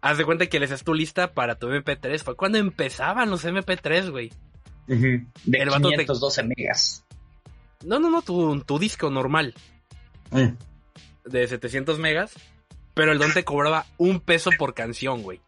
Haz 0.00 0.16
de 0.16 0.24
cuenta 0.24 0.46
que 0.46 0.58
le 0.58 0.64
haces 0.64 0.84
tu 0.84 0.94
lista 0.94 1.32
para 1.32 1.56
tu 1.56 1.68
MP3. 1.68 2.18
Fue 2.22 2.36
cuando 2.36 2.58
empezaban 2.58 3.30
los 3.30 3.44
MP3, 3.44 4.10
güey. 4.10 4.30
De 4.96 5.58
El 5.58 5.70
vato 5.70 5.88
te- 5.90 5.96
512 5.98 6.42
megas. 6.44 7.04
No, 7.84 7.98
no, 7.98 8.10
no, 8.10 8.22
tu, 8.22 8.60
tu 8.62 8.78
disco 8.78 9.10
normal. 9.10 9.54
Mm. 10.32 10.54
de 11.24 11.46
700 11.48 11.98
megas, 11.98 12.32
pero 12.94 13.12
el 13.12 13.18
don 13.18 13.32
te 13.32 13.44
cobraba 13.44 13.84
un 13.98 14.20
peso 14.20 14.50
por 14.58 14.74
canción, 14.74 15.22
güey. 15.22 15.40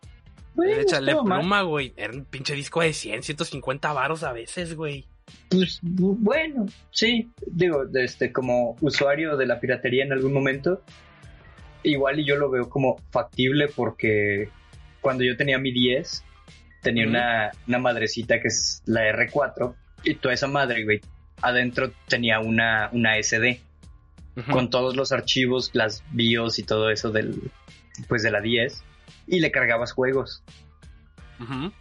Bueno, 0.55 0.74
Échale 0.76 1.12
pluma, 1.14 1.62
güey. 1.62 1.93
Era 1.97 2.12
un 2.12 2.24
pinche 2.24 2.55
disco 2.55 2.80
de 2.82 2.93
100, 2.93 3.22
150 3.22 3.93
varos 3.93 4.22
a 4.22 4.32
veces, 4.32 4.74
güey. 4.74 5.07
Pues 5.49 5.80
bu- 5.82 6.16
bueno, 6.18 6.66
sí. 6.90 7.30
Digo, 7.47 7.84
este, 7.95 8.32
como 8.32 8.76
usuario 8.80 9.36
de 9.36 9.47
la 9.47 9.61
piratería 9.61 10.05
en 10.05 10.12
algún 10.12 10.32
momento, 10.32 10.82
igual 11.84 12.18
y 12.20 12.26
yo 12.26 12.36
lo 12.36 12.51
veo 12.51 12.68
como 12.68 12.97
factible 13.11 13.68
porque 13.68 14.49
cuando 15.01 15.24
yo 15.24 15.36
tenía 15.36 15.59
mi 15.59 15.72
10, 15.72 16.22
tenía 16.83 17.07
una, 17.07 17.53
una 17.66 17.78
madrecita 17.78 18.41
que 18.41 18.49
es 18.49 18.83
la 18.87 19.03
R4 19.03 19.74
y 20.05 20.16
toda 20.16 20.35
esa 20.35 20.49
madre, 20.49 20.85
güey, 20.85 21.01
adentro 21.41 21.93
tenía 22.09 22.41
una, 22.41 22.91
una 22.93 23.22
SD 23.22 23.61
con 24.51 24.70
todos 24.70 24.97
los 24.97 25.12
archivos, 25.12 25.70
las 25.74 26.03
BIOS 26.11 26.59
y 26.59 26.62
todo 26.62 26.91
eso 26.91 27.11
del, 27.11 27.51
pues 28.09 28.22
de 28.22 28.30
la 28.30 28.41
10 28.41 28.83
y 29.26 29.41
le 29.41 29.51
cargabas 29.51 29.93
juegos. 29.93 30.43
Ujú. 31.39 31.72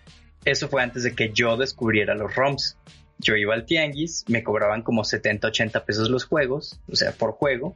Eso 0.44 0.68
fue 0.68 0.82
antes 0.82 1.04
de 1.04 1.16
que 1.16 1.32
yo 1.32 1.56
descubriera 1.56 2.16
los 2.16 2.36
ROMs. 2.36 2.78
Yo 3.20 3.36
iba 3.36 3.54
al 3.54 3.66
tianguis, 3.66 4.26
me 4.28 4.44
cobraban 4.44 4.82
como 4.82 5.04
70, 5.04 5.48
80 5.48 5.86
pesos 5.86 6.10
los 6.10 6.26
juegos, 6.26 6.80
o 6.92 6.96
sea, 6.96 7.12
por 7.12 7.32
juego. 7.32 7.76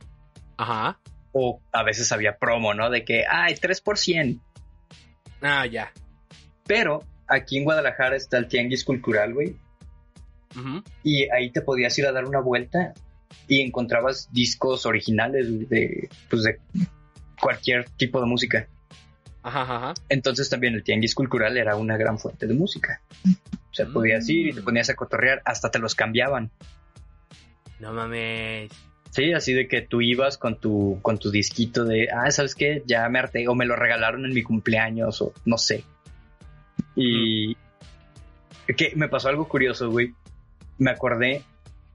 Ajá. 0.58 1.00
O 1.32 1.62
a 1.72 1.84
veces 1.84 2.12
había 2.12 2.38
promo, 2.38 2.74
¿no? 2.74 2.90
De 2.90 3.06
que, 3.06 3.24
ay, 3.30 3.56
3 3.56 3.82
por 3.82 3.98
100. 3.98 4.42
Ah, 5.42 5.66
ya. 5.68 5.92
Pero 6.66 7.04
aquí 7.28 7.58
en 7.58 7.64
Guadalajara 7.64 8.16
está 8.16 8.38
el 8.38 8.48
tianguis 8.48 8.84
cultural, 8.84 9.34
güey. 9.34 9.56
Ujú. 10.58 10.84
Y 11.04 11.30
ahí 11.32 11.52
te 11.52 11.62
podías 11.62 11.98
ir 12.00 12.06
a 12.06 12.12
dar 12.12 12.26
una 12.26 12.40
vuelta 12.40 12.94
y 13.48 13.62
encontrabas 13.62 14.30
discos 14.32 14.86
originales 14.86 15.70
de, 15.70 16.10
pues 16.30 16.44
de 16.44 16.60
cualquier 17.42 17.90
tipo 17.92 18.20
de 18.20 18.26
música. 18.28 18.68
Ajá, 19.44 19.62
ajá, 19.62 19.76
ajá. 19.78 19.94
Entonces 20.10 20.50
también 20.50 20.74
el 20.74 20.84
tianguis 20.84 21.14
cultural 21.14 21.58
era 21.58 21.76
una 21.76 21.98
gran 21.98 22.18
fuente 22.18 22.48
de 22.48 22.54
música. 22.54 23.02
O 23.26 23.74
sea, 23.76 23.86
podías 23.88 24.28
ir 24.30 24.48
y 24.48 24.54
te 24.54 24.62
Mm. 24.62 24.64
ponías 24.66 24.90
a 24.90 24.96
cotorrear, 24.96 25.42
hasta 25.46 25.70
te 25.70 25.80
los 25.80 25.94
cambiaban. 25.96 26.50
No 27.80 27.92
mames. 27.92 28.72
Sí, 29.12 29.34
así 29.34 29.54
de 29.54 29.68
que 29.68 29.82
tú 29.82 30.02
ibas 30.02 30.38
con 30.38 30.60
tu, 30.60 31.00
con 31.02 31.18
tu 31.20 31.30
disquito 31.32 31.84
de, 31.86 32.10
ah, 32.10 32.30
¿sabes 32.32 32.56
qué? 32.56 32.84
Ya 32.86 33.08
me 33.10 33.20
harté, 33.20 33.48
o 33.48 33.56
me 33.56 33.66
lo 33.66 33.76
regalaron 33.76 34.26
en 34.26 34.34
mi 34.34 34.44
cumpleaños, 34.44 35.22
o 35.22 35.34
no 35.46 35.58
sé. 35.58 35.84
Y 36.96 37.56
que 38.78 38.94
me 38.96 39.08
pasó 39.10 39.30
algo 39.30 39.48
curioso, 39.48 39.90
güey. 39.90 40.14
Me 40.78 40.92
acordé 40.92 41.44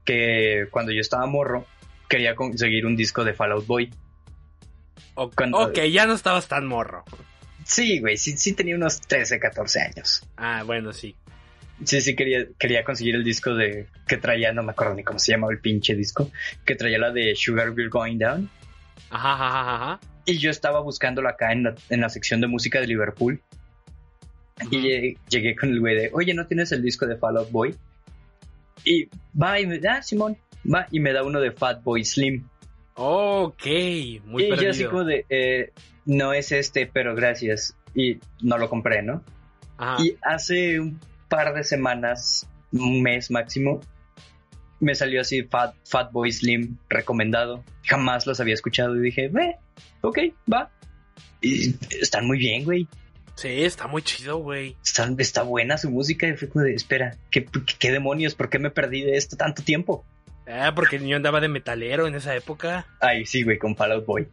que 0.05 0.67
cuando 0.71 0.91
yo 0.91 1.01
estaba 1.01 1.25
morro, 1.25 1.65
quería 2.09 2.35
conseguir 2.35 2.85
un 2.85 2.95
disco 2.95 3.23
de 3.23 3.33
Fallout 3.33 3.65
Boy. 3.67 3.93
O- 5.15 5.29
Cuando- 5.29 5.59
Ok, 5.59 5.79
ya 5.91 6.05
no 6.05 6.13
estabas 6.13 6.47
tan 6.47 6.65
morro. 6.67 7.03
Sí, 7.63 7.99
güey, 7.99 8.17
sí, 8.17 8.37
sí 8.37 8.53
tenía 8.53 8.75
unos 8.75 8.99
13, 9.01 9.39
14 9.39 9.81
años. 9.81 10.27
Ah, 10.37 10.63
bueno, 10.65 10.93
sí. 10.93 11.15
Sí, 11.83 11.99
sí 12.01 12.15
quería, 12.15 12.45
quería 12.59 12.83
conseguir 12.83 13.15
el 13.15 13.23
disco 13.23 13.53
de 13.55 13.87
que 14.07 14.17
traía, 14.17 14.51
no 14.53 14.61
me 14.63 14.71
acuerdo 14.71 14.93
ni 14.95 15.03
cómo 15.03 15.19
se 15.19 15.31
llamaba 15.31 15.51
el 15.53 15.59
pinche 15.59 15.95
disco, 15.95 16.31
que 16.65 16.75
traía 16.75 16.99
la 16.99 17.11
de 17.11 17.35
Sugar 17.35 17.71
Bill 17.71 17.89
Going 17.89 18.17
Down. 18.19 18.49
Ajá, 19.09 19.33
ajá, 19.33 19.47
ajá, 19.61 19.75
ajá. 19.75 19.99
Y 20.25 20.37
yo 20.37 20.51
estaba 20.51 20.79
buscándolo 20.81 21.27
acá 21.29 21.51
en 21.51 21.63
la, 21.63 21.75
en 21.89 22.01
la 22.01 22.09
sección 22.09 22.39
de 22.41 22.47
música 22.47 22.79
de 22.79 22.87
Liverpool. 22.87 23.41
Y 24.69 24.81
llegué, 24.81 25.17
llegué 25.29 25.55
con 25.55 25.69
el 25.69 25.79
güey 25.79 25.95
de, 25.95 26.09
oye, 26.13 26.33
¿no 26.33 26.45
tienes 26.45 26.71
el 26.71 26.81
disco 26.81 27.07
de 27.07 27.17
Fall 27.17 27.37
Out 27.37 27.51
Boy? 27.51 27.75
Y 28.83 29.09
va 29.39 29.59
y 29.59 29.67
me 29.67 29.79
da, 29.79 30.01
Simón, 30.01 30.37
va 30.71 30.87
y 30.91 30.99
me 30.99 31.13
da 31.13 31.23
uno 31.23 31.39
de 31.39 31.51
Fat 31.51 31.83
Boy 31.83 32.03
Slim. 32.03 32.47
Ok, 32.95 33.65
muy 34.25 34.43
y 34.43 34.47
yo 34.49 34.53
así 34.53 34.61
perdido. 34.61 34.89
como 34.91 35.03
de, 35.05 35.25
eh, 35.29 35.71
no 36.05 36.33
es 36.33 36.51
este, 36.51 36.87
pero 36.87 37.15
gracias. 37.15 37.75
Y 37.95 38.19
no 38.41 38.57
lo 38.57 38.69
compré, 38.69 39.01
¿no? 39.01 39.23
Ajá. 39.77 40.03
Y 40.03 40.15
hace 40.21 40.79
un 40.79 40.99
par 41.27 41.53
de 41.53 41.63
semanas, 41.63 42.47
un 42.71 43.01
mes 43.01 43.31
máximo, 43.31 43.81
me 44.79 44.95
salió 44.95 45.21
así 45.21 45.43
Fat, 45.43 45.75
Fat 45.85 46.11
Boy 46.11 46.31
Slim 46.31 46.77
recomendado. 46.89 47.63
Jamás 47.83 48.25
los 48.25 48.39
había 48.39 48.53
escuchado 48.53 48.95
y 48.95 49.01
dije, 49.01 49.29
ve, 49.29 49.57
ok, 50.01 50.19
va. 50.51 50.69
Y 51.41 51.75
están 52.01 52.27
muy 52.27 52.37
bien, 52.37 52.63
güey. 52.63 52.87
Sí, 53.41 53.63
está 53.63 53.87
muy 53.87 54.01
chido, 54.03 54.37
güey. 54.37 54.77
Están- 54.83 55.15
está 55.19 55.41
buena 55.43 55.77
su 55.77 55.89
música. 55.89 56.27
Y 56.27 56.35
fue 56.37 56.47
como 56.49 56.63
de, 56.65 56.73
espera, 56.75 57.17
¿qué, 57.31 57.45
qué 57.79 57.91
demonios? 57.91 58.35
¿Por 58.35 58.49
qué 58.49 58.59
me 58.59 58.69
perdí 58.69 59.01
de 59.01 59.17
esto 59.17 59.35
tanto 59.37 59.63
tiempo? 59.63 60.05
Ah, 60.47 60.73
porque 60.75 60.99
yo 61.05 61.15
andaba 61.15 61.39
de 61.39 61.47
metalero 61.47 62.07
en 62.07 62.15
esa 62.15 62.35
época. 62.35 62.85
Ay, 62.99 63.25
sí, 63.25 63.43
güey, 63.43 63.57
con 63.57 63.75
Fall 63.75 63.93
Out 63.93 64.05
Boy. 64.05 64.27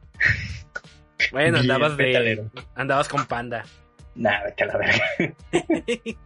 Bueno, 1.32 1.58
Bien 1.58 1.70
andabas 1.70 1.96
de. 1.96 2.06
metalero. 2.06 2.50
Andabas 2.74 3.08
con 3.08 3.26
panda. 3.26 3.64
Nah, 4.14 4.42
vete 4.44 4.64
a 4.64 4.66
la 4.66 4.76
verga. 4.78 5.04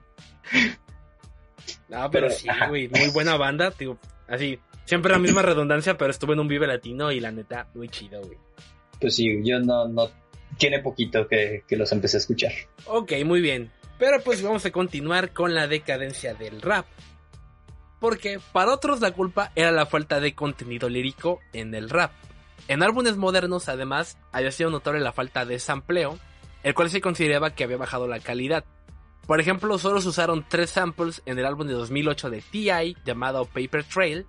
No, 1.89 2.11
pero, 2.11 2.29
Pero, 2.29 2.31
sí, 2.31 2.49
güey. 2.69 2.89
Muy 2.89 3.09
buena 3.11 3.37
banda, 3.37 3.71
digo. 3.79 3.99
Así. 4.29 4.59
Siempre 4.87 5.13
la 5.13 5.19
misma 5.19 5.43
redundancia, 5.43 5.97
pero 5.97 6.11
estuve 6.11 6.33
en 6.33 6.41
un 6.41 6.49
Vive 6.49 6.67
Latino 6.67 7.13
y 7.13 7.21
la 7.21 7.31
neta, 7.31 7.69
muy 7.75 7.89
chido, 7.89 8.21
güey. 8.23 8.39
Pues 9.01 9.15
sí, 9.17 9.29
yo 9.45 9.61
no, 9.61 9.87
no, 9.89 10.11
tiene 10.59 10.81
poquito 10.81 11.27
que, 11.29 11.65
los 11.71 11.93
empecé 11.93 12.17
a 12.17 12.21
escuchar. 12.21 12.53
Ok, 12.87 13.13
muy 13.25 13.41
bien. 13.41 13.71
Pero 13.99 14.21
pues 14.23 14.43
vamos 14.43 14.65
a 14.67 14.71
continuar 14.71 15.33
con 15.33 15.55
la 15.55 15.67
decadencia 15.67 16.35
del 16.35 16.61
rap. 16.61 16.87
Porque 18.01 18.41
para 18.53 18.73
otros 18.73 19.01
la 19.01 19.13
culpa 19.13 19.53
era 19.55 19.71
la 19.71 19.87
falta 19.87 20.21
de 20.21 20.35
contenido 20.35 20.89
lírico 20.89 21.41
en 21.53 21.75
el 21.75 21.89
rap. 21.89 22.13
En 22.69 22.83
álbumes 22.83 23.17
modernos, 23.17 23.69
además, 23.69 24.19
había 24.33 24.51
sido 24.51 24.71
notoria 24.71 25.01
la 25.01 25.13
falta 25.13 25.45
de 25.45 25.59
sampleo, 25.59 26.19
el 26.63 26.75
cual 26.75 26.91
se 26.91 27.01
consideraba 27.01 27.55
que 27.55 27.65
había 27.65 27.77
bajado 27.77 28.09
la 28.09 28.21
calidad. 28.21 28.65
Por 29.27 29.41
ejemplo, 29.41 29.79
solo 29.79 30.01
se 30.01 30.09
usaron 30.09 30.45
tres 30.49 30.71
samples 30.71 31.23
en 31.27 31.39
el 31.39 31.47
álbum 31.47 31.67
de 31.67 31.75
2008 31.75 32.31
de 32.31 32.43
T.I. 32.43 32.97
llamado 33.05 33.45
Paper 33.47 33.85
Trail, 33.85 34.27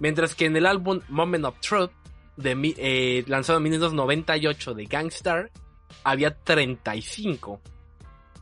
mientras 0.00 0.34
que 0.34 0.46
en 0.46 0.56
el 0.56 0.66
álbum 0.66 1.00
Moment 1.08 1.44
of 1.44 1.60
Truth, 1.60 1.92
de, 2.36 2.74
eh, 2.78 3.24
lanzado 3.26 3.58
en 3.58 3.64
1998 3.64 4.74
de 4.74 4.84
Gangstar, 4.86 5.50
había 6.02 6.36
35. 6.36 7.60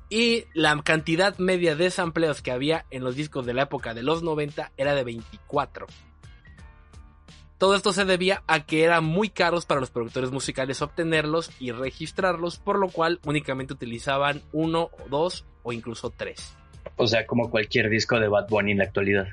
Y 0.09 0.45
la 0.53 0.79
cantidad 0.83 1.39
media 1.39 1.75
de 1.75 1.91
sampleos 1.91 2.43
que 2.43 2.51
había 2.51 2.85
en 2.91 3.03
los 3.03 3.17
discos 3.17 3.47
de 3.47 3.55
la 3.55 3.63
época 3.63 3.95
de 3.95 4.03
los 4.03 4.23
90 4.23 4.73
era 4.77 4.95
de 4.95 5.05
24. 5.05 5.87
Todo 7.57 7.77
esto 7.77 7.93
se 7.93 8.05
debía 8.05 8.43
a 8.49 8.67
que 8.67 8.83
eran 8.83 9.05
muy 9.05 9.29
caros 9.29 9.67
para 9.67 9.81
los 9.81 9.91
productores 9.91 10.33
musicales 10.33 10.83
obtenerlos 10.83 11.53
y 11.61 11.71
registrarlos, 11.71 12.59
por 12.59 12.79
lo 12.79 12.89
cual 12.89 13.21
únicamente 13.25 13.73
utilizaban 13.73 14.43
uno, 14.53 14.91
dos 15.09 15.47
o 15.63 15.73
incluso 15.73 16.11
tres. 16.11 16.57
O 16.97 17.07
sea, 17.07 17.25
como 17.25 17.51
cualquier 17.51 17.89
disco 17.89 18.19
de 18.19 18.27
Bad 18.27 18.49
Bunny 18.49 18.73
en 18.73 18.79
la 18.79 18.85
actualidad. 18.85 19.29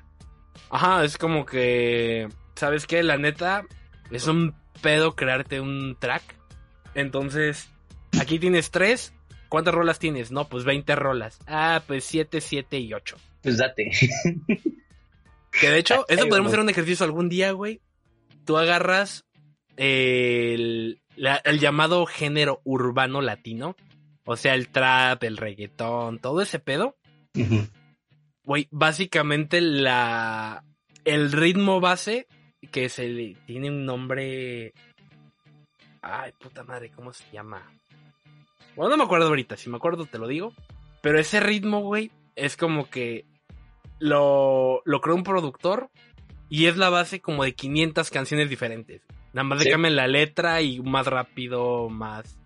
Ajá, 0.70 1.03
es 1.03 1.18
como 1.18 1.45
que, 1.45 2.30
¿sabes 2.55 2.86
qué? 2.86 3.01
La 3.01 3.18
neta, 3.18 3.66
es 4.12 4.28
un 4.28 4.55
pedo 4.82 5.16
crearte 5.16 5.60
un 5.62 5.95
track. 5.99 6.24
Entonces, 6.95 7.70
aquí 8.20 8.39
tienes 8.39 8.72
tres. 8.72 9.14
¿Cuántas 9.49 9.74
rolas 9.74 9.99
tienes? 9.99 10.32
No, 10.32 10.47
pues 10.47 10.64
20 10.64 10.95
rolas. 10.95 11.39
Ah, 11.47 11.82
pues 11.88 12.03
7, 12.05 12.39
7 12.41 12.78
y 12.80 12.93
8. 12.93 13.18
Pues 13.41 13.57
date. 13.57 13.89
Que 15.51 15.70
de 15.70 15.78
hecho, 15.80 16.05
eso 16.10 16.28
podemos 16.28 16.49
hacer 16.49 16.60
un 16.60 16.70
ejercicio 16.70 17.05
algún 17.05 17.30
día, 17.30 17.51
güey. 17.51 17.82
Tú 18.45 18.57
agarras 18.57 19.26
el, 19.78 21.01
la- 21.16 21.41
el 21.45 21.60
llamado 21.60 22.05
género 22.05 22.62
urbano 22.64 23.22
latino. 23.22 23.76
O 24.26 24.36
sea, 24.38 24.53
el 24.53 24.70
trap, 24.70 25.24
el 25.24 25.38
reggaetón, 25.38 26.20
todo 26.20 26.41
ese 26.41 26.60
pedo. 26.60 26.95
Güey, 28.43 28.68
básicamente 28.72 29.62
la 29.62 30.64
el 31.05 31.32
ritmo 31.32 31.80
base 31.80 32.28
que 32.72 32.89
se 32.89 33.07
le 33.07 33.36
tiene 33.45 33.70
un 33.70 33.86
nombre 33.86 34.74
Ay, 36.01 36.32
puta 36.39 36.64
madre, 36.64 36.91
¿cómo 36.91 37.12
se 37.14 37.26
llama? 37.32 37.62
Bueno, 38.76 38.91
no 38.91 38.97
me 38.97 39.03
acuerdo 39.03 39.28
ahorita, 39.28 39.57
si 39.57 39.70
me 39.70 39.78
acuerdo 39.78 40.05
te 40.05 40.18
lo 40.18 40.28
digo, 40.28 40.53
pero 41.01 41.20
ese 41.20 41.39
ritmo, 41.39 41.82
güey, 41.82 42.12
es 42.36 42.55
como 42.55 42.89
que 42.89 43.26
lo 43.99 44.82
lo 44.86 45.01
creó 45.01 45.16
un 45.16 45.24
productor 45.24 45.89
y 46.49 46.68
es 46.68 46.78
la 46.78 46.89
base 46.89 47.20
como 47.20 47.43
de 47.43 47.53
500 47.53 48.10
canciones 48.10 48.49
diferentes. 48.49 49.01
Nada 49.34 49.43
más 49.43 49.60
le 49.60 49.66
Sí. 49.66 49.72
cambian 49.72 49.95
la 49.95 50.07
letra 50.07 50.62
y 50.62 50.80
más 50.80 51.05
rápido, 51.07 51.89
más 51.89 52.38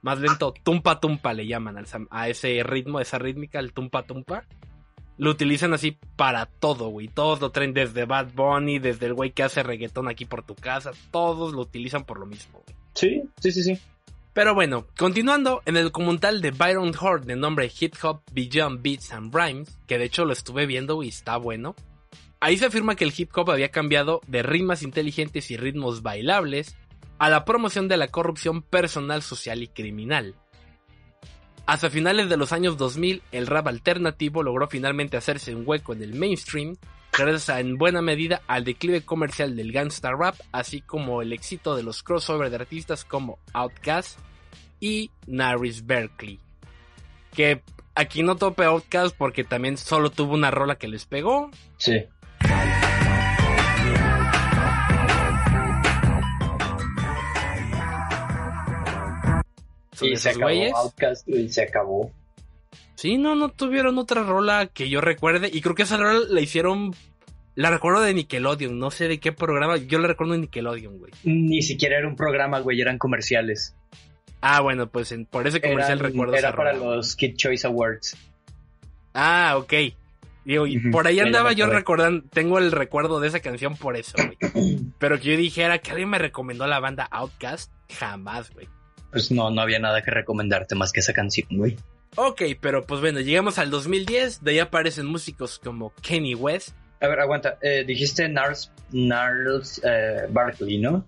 más 0.00 0.18
lento, 0.18 0.52
tumpa 0.64 0.98
tumpa 0.98 1.32
le 1.32 1.46
llaman 1.46 1.76
al 1.76 1.86
a 2.10 2.28
ese 2.28 2.62
ritmo, 2.64 2.98
esa 2.98 3.18
rítmica, 3.18 3.58
el 3.60 3.72
tumpa 3.72 4.02
tumpa. 4.04 4.46
Lo 5.22 5.30
utilizan 5.30 5.72
así 5.72 5.96
para 6.16 6.46
todo, 6.46 6.88
güey. 6.88 7.06
Todos 7.06 7.40
lo 7.40 7.52
traen 7.52 7.74
desde 7.74 8.06
Bad 8.06 8.32
Bunny, 8.34 8.80
desde 8.80 9.06
el 9.06 9.14
güey 9.14 9.30
que 9.30 9.44
hace 9.44 9.62
reggaetón 9.62 10.08
aquí 10.08 10.24
por 10.24 10.42
tu 10.42 10.56
casa. 10.56 10.90
Todos 11.12 11.52
lo 11.52 11.60
utilizan 11.60 12.02
por 12.02 12.18
lo 12.18 12.26
mismo, 12.26 12.60
güey. 12.66 12.76
Sí, 12.94 13.22
sí, 13.40 13.52
sí, 13.52 13.62
sí. 13.62 13.78
Pero 14.32 14.52
bueno, 14.56 14.88
continuando, 14.98 15.62
en 15.64 15.76
el 15.76 15.84
documental 15.84 16.42
de 16.42 16.50
Byron 16.50 16.92
Hort 17.00 17.24
de 17.24 17.36
nombre 17.36 17.70
Hip 17.78 17.94
Hop 18.02 18.22
Beyond 18.32 18.82
Beats 18.82 19.12
and 19.12 19.32
Rhymes, 19.32 19.78
que 19.86 19.96
de 19.96 20.06
hecho 20.06 20.24
lo 20.24 20.32
estuve 20.32 20.66
viendo 20.66 21.00
y 21.04 21.10
está 21.10 21.36
bueno, 21.36 21.76
ahí 22.40 22.56
se 22.56 22.66
afirma 22.66 22.96
que 22.96 23.04
el 23.04 23.14
hip 23.16 23.30
hop 23.36 23.52
había 23.52 23.70
cambiado 23.70 24.22
de 24.26 24.42
rimas 24.42 24.82
inteligentes 24.82 25.52
y 25.52 25.56
ritmos 25.56 26.02
bailables 26.02 26.74
a 27.18 27.30
la 27.30 27.44
promoción 27.44 27.86
de 27.86 27.96
la 27.96 28.08
corrupción 28.08 28.60
personal, 28.60 29.22
social 29.22 29.62
y 29.62 29.68
criminal. 29.68 30.34
Hasta 31.66 31.90
finales 31.90 32.28
de 32.28 32.36
los 32.36 32.52
años 32.52 32.76
2000, 32.76 33.22
el 33.30 33.46
rap 33.46 33.68
alternativo 33.68 34.42
logró 34.42 34.68
finalmente 34.68 35.16
hacerse 35.16 35.54
un 35.54 35.62
hueco 35.64 35.92
en 35.92 36.02
el 36.02 36.14
mainstream, 36.14 36.76
gracias 37.16 37.50
a, 37.50 37.60
en 37.60 37.78
buena 37.78 38.02
medida 38.02 38.42
al 38.48 38.64
declive 38.64 39.02
comercial 39.02 39.54
del 39.54 39.72
gangsta 39.72 40.10
rap, 40.10 40.34
así 40.50 40.80
como 40.80 41.22
el 41.22 41.32
éxito 41.32 41.76
de 41.76 41.84
los 41.84 42.02
crossover 42.02 42.50
de 42.50 42.56
artistas 42.56 43.04
como 43.04 43.38
Outkast 43.52 44.18
y 44.80 45.10
Naris 45.26 45.86
Berkeley. 45.86 46.40
Que 47.32 47.62
aquí 47.94 48.22
no 48.22 48.36
tope 48.36 48.64
Outkast 48.64 49.16
porque 49.16 49.44
también 49.44 49.76
solo 49.76 50.10
tuvo 50.10 50.34
una 50.34 50.50
rola 50.50 50.76
que 50.76 50.88
les 50.88 51.06
pegó. 51.06 51.50
Sí. 51.76 52.04
Son 60.02 60.12
Y 60.12 60.16
se 60.16 60.30
esos 60.30 60.42
acabó 60.42 60.54
güeyes. 60.54 60.72
Outcast 60.74 61.28
y 61.28 61.48
se 61.48 61.62
acabó. 61.62 62.12
Sí, 62.94 63.18
no, 63.18 63.34
no 63.34 63.48
tuvieron 63.48 63.98
otra 63.98 64.22
rola 64.22 64.66
que 64.66 64.88
yo 64.88 65.00
recuerde. 65.00 65.50
Y 65.52 65.60
creo 65.60 65.74
que 65.74 65.82
esa 65.82 65.96
rola 65.96 66.20
la 66.28 66.40
hicieron. 66.40 66.94
La 67.54 67.70
recuerdo 67.70 68.00
de 68.00 68.14
Nickelodeon. 68.14 68.78
No 68.78 68.90
sé 68.90 69.08
de 69.08 69.18
qué 69.20 69.32
programa. 69.32 69.76
Yo 69.76 69.98
la 69.98 70.08
recuerdo 70.08 70.32
de 70.34 70.38
Nickelodeon, 70.40 70.98
güey. 70.98 71.12
Ni 71.24 71.62
siquiera 71.62 71.98
era 71.98 72.08
un 72.08 72.16
programa, 72.16 72.60
güey, 72.60 72.80
eran 72.80 72.98
comerciales. 72.98 73.74
Ah, 74.40 74.60
bueno, 74.60 74.88
pues 74.88 75.12
en- 75.12 75.26
por 75.26 75.46
ese 75.46 75.60
comercial 75.60 75.98
Eran- 75.98 76.12
recuerdo 76.12 76.34
era 76.34 76.48
esa 76.48 76.56
para 76.56 76.72
rola. 76.72 76.96
los 76.96 77.14
Kid 77.16 77.36
Choice 77.36 77.66
Awards. 77.66 78.16
Ah, 79.14 79.54
ok. 79.58 79.72
Digo, 80.44 80.66
y 80.66 80.78
por 80.90 81.06
ahí 81.06 81.20
andaba 81.20 81.50
me 81.50 81.54
yo 81.56 81.66
recordando. 81.66 82.24
Tengo 82.30 82.58
el 82.58 82.72
recuerdo 82.72 83.20
de 83.20 83.28
esa 83.28 83.40
canción 83.40 83.76
por 83.76 83.96
eso, 83.96 84.14
güey. 84.16 84.36
Pero 84.98 85.18
que 85.20 85.30
yo 85.32 85.36
dijera 85.36 85.78
que 85.78 85.90
alguien 85.92 86.08
me 86.08 86.18
recomendó 86.18 86.66
la 86.66 86.80
banda 86.80 87.04
Outcast. 87.10 87.70
Jamás, 87.90 88.50
güey. 88.52 88.66
Pues 89.12 89.30
no, 89.30 89.50
no 89.50 89.60
había 89.60 89.78
nada 89.78 90.02
que 90.02 90.10
recomendarte 90.10 90.74
más 90.74 90.90
que 90.90 91.00
esa 91.00 91.12
canción, 91.12 91.46
güey. 91.50 91.76
Ok, 92.16 92.42
pero 92.60 92.82
pues 92.84 93.00
bueno, 93.00 93.20
llegamos 93.20 93.58
al 93.58 93.70
2010. 93.70 94.42
De 94.42 94.52
ahí 94.52 94.58
aparecen 94.58 95.06
músicos 95.06 95.58
como 95.58 95.92
Kenny 96.02 96.34
West. 96.34 96.70
A 97.00 97.08
ver, 97.08 97.20
aguanta. 97.20 97.58
Eh, 97.60 97.84
dijiste 97.86 98.28
Nars, 98.28 98.72
Nars 98.90 99.80
eh, 99.84 100.26
Barkley, 100.30 100.78
¿no? 100.78 101.06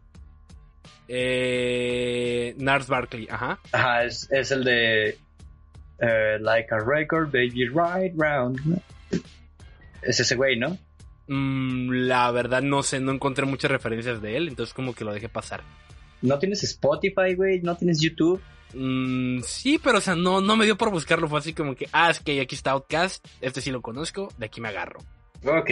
Eh, 1.09 2.55
Nars 2.59 2.89
Barkley, 2.89 3.27
ajá. 3.31 3.59
Ajá, 3.73 4.05
es, 4.05 4.31
es 4.31 4.51
el 4.51 4.65
de 4.65 5.19
eh, 5.99 6.39
Like 6.41 6.75
a 6.75 6.79
Record, 6.79 7.31
Baby 7.33 7.69
Right 7.69 8.15
Round. 8.17 8.83
Es 10.03 10.21
ese 10.21 10.35
güey, 10.35 10.59
¿no? 10.59 10.79
Mm, 11.27 11.91
la 12.07 12.31
verdad 12.31 12.63
no 12.63 12.83
sé, 12.83 13.01
no 13.01 13.13
encontré 13.13 13.47
muchas 13.47 13.71
referencias 13.71 14.21
de 14.21 14.37
él, 14.37 14.49
entonces 14.49 14.75
como 14.75 14.95
que 14.95 15.05
lo 15.05 15.13
dejé 15.13 15.29
pasar. 15.29 15.63
No 16.23 16.39
tienes 16.39 16.63
Spotify, 16.65 17.35
güey, 17.37 17.61
no 17.61 17.77
tienes 17.77 18.01
YouTube. 18.01 18.41
Mm, 18.75 19.41
sí, 19.43 19.79
pero 19.83 19.99
o 19.99 20.01
sea, 20.01 20.15
no, 20.15 20.41
no 20.41 20.57
me 20.57 20.65
dio 20.65 20.77
por 20.77 20.91
buscarlo, 20.91 21.29
fue 21.29 21.39
así 21.39 21.53
como 21.53 21.75
que, 21.75 21.89
ah, 21.93 22.11
es 22.11 22.21
que 22.21 22.41
aquí 22.41 22.55
está 22.55 22.73
Outcast, 22.73 23.25
este 23.41 23.61
sí 23.61 23.71
lo 23.71 23.83
conozco, 23.83 24.29
de 24.37 24.47
aquí 24.47 24.61
me 24.61 24.69
agarro. 24.69 25.01
Ok. 25.47 25.71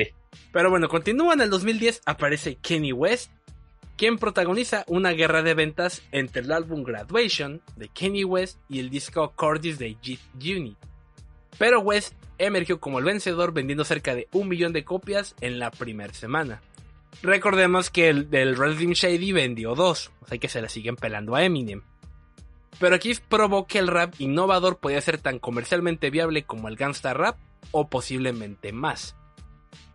Pero 0.52 0.70
bueno, 0.70 0.88
continúa 0.88 1.34
en 1.34 1.40
el 1.40 1.50
2010, 1.50 2.02
aparece 2.06 2.56
Kenny 2.56 2.92
West, 2.92 3.30
quien 3.96 4.18
protagoniza 4.18 4.84
una 4.86 5.10
guerra 5.10 5.42
de 5.42 5.54
ventas 5.54 6.02
entre 6.12 6.42
el 6.42 6.52
álbum 6.52 6.82
Graduation 6.82 7.60
de 7.76 7.88
Kenny 7.88 8.24
West 8.24 8.58
y 8.68 8.80
el 8.80 8.90
disco 8.90 9.32
Cordis 9.34 9.78
de 9.78 9.96
Jit 10.00 10.20
Unit. 10.34 10.76
Pero 11.58 11.80
West 11.80 12.14
emergió 12.38 12.80
como 12.80 12.98
el 12.98 13.04
vencedor 13.04 13.52
vendiendo 13.52 13.84
cerca 13.84 14.14
de 14.14 14.28
un 14.32 14.48
millón 14.48 14.72
de 14.72 14.84
copias 14.84 15.34
en 15.40 15.58
la 15.58 15.70
primera 15.70 16.12
semana. 16.14 16.62
Recordemos 17.20 17.90
que 17.90 18.08
el 18.08 18.30
del 18.30 18.56
Red 18.56 18.78
Shady 18.78 19.32
vendió 19.32 19.74
dos, 19.74 20.10
o 20.20 20.26
sea 20.26 20.38
que 20.38 20.48
se 20.48 20.62
la 20.62 20.68
siguen 20.68 20.96
pelando 20.96 21.34
a 21.34 21.44
Eminem. 21.44 21.82
Pero 22.78 22.96
aquí 22.96 23.12
probó 23.28 23.66
que 23.66 23.78
el 23.78 23.88
rap 23.88 24.14
innovador 24.18 24.78
podía 24.78 25.00
ser 25.00 25.18
tan 25.18 25.38
comercialmente 25.38 26.10
viable 26.10 26.44
como 26.44 26.68
el 26.68 26.76
gangsta 26.76 27.14
rap 27.14 27.36
o 27.70 27.88
posiblemente 27.88 28.72
más. 28.72 29.14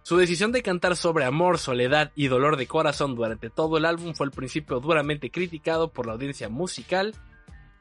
Su 0.03 0.15
decisión 0.15 0.53
de 0.53 0.63
cantar 0.63 0.95
sobre 0.95 1.25
amor, 1.25 1.57
soledad 1.57 2.13
y 2.15 2.27
dolor 2.27 2.55
de 2.55 2.65
corazón 2.65 3.15
durante 3.15 3.49
todo 3.49 3.77
el 3.77 3.83
álbum 3.83 4.13
fue 4.13 4.27
al 4.27 4.31
principio 4.31 4.79
duramente 4.79 5.31
criticado 5.31 5.91
por 5.91 6.05
la 6.05 6.13
audiencia 6.13 6.47
musical, 6.47 7.13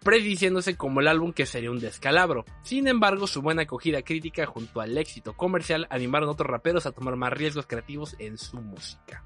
prediciéndose 0.03 0.77
como 0.77 1.01
el 1.01 1.09
álbum 1.09 1.33
que 1.33 1.47
sería 1.47 1.71
un 1.71 1.81
descalabro. 1.81 2.45
Sin 2.63 2.89
embargo, 2.89 3.27
su 3.27 3.43
buena 3.43 3.63
acogida 3.63 4.03
crítica 4.03 4.47
junto 4.47 4.81
al 4.81 4.97
éxito 4.97 5.35
comercial 5.35 5.87
animaron 5.91 6.29
a 6.29 6.33
otros 6.33 6.51
raperos 6.51 6.87
a 6.87 6.93
tomar 6.93 7.17
más 7.17 7.33
riesgos 7.33 7.67
creativos 7.67 8.17
en 8.19 8.39
su 8.39 8.57
música. 8.61 9.25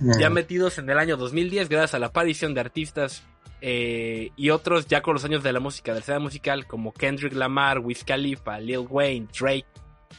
Ya 0.00 0.30
metidos 0.30 0.78
en 0.78 0.88
el 0.88 0.98
año 0.98 1.18
2010 1.18 1.68
gracias 1.68 1.94
a 1.94 1.98
la 1.98 2.06
aparición 2.06 2.54
de 2.54 2.60
artistas 2.60 3.22
eh, 3.60 4.30
y 4.34 4.48
otros 4.48 4.86
ya 4.86 5.02
con 5.02 5.12
los 5.12 5.24
años 5.26 5.42
de 5.42 5.52
la 5.52 5.60
música, 5.60 5.92
de 5.92 5.96
la 5.96 6.00
escena 6.00 6.18
musical 6.18 6.66
como 6.66 6.94
Kendrick 6.94 7.34
Lamar, 7.34 7.80
Wiz 7.80 8.02
Khalifa, 8.04 8.58
Lil 8.58 8.86
Wayne, 8.88 9.28
Drake 9.38 9.66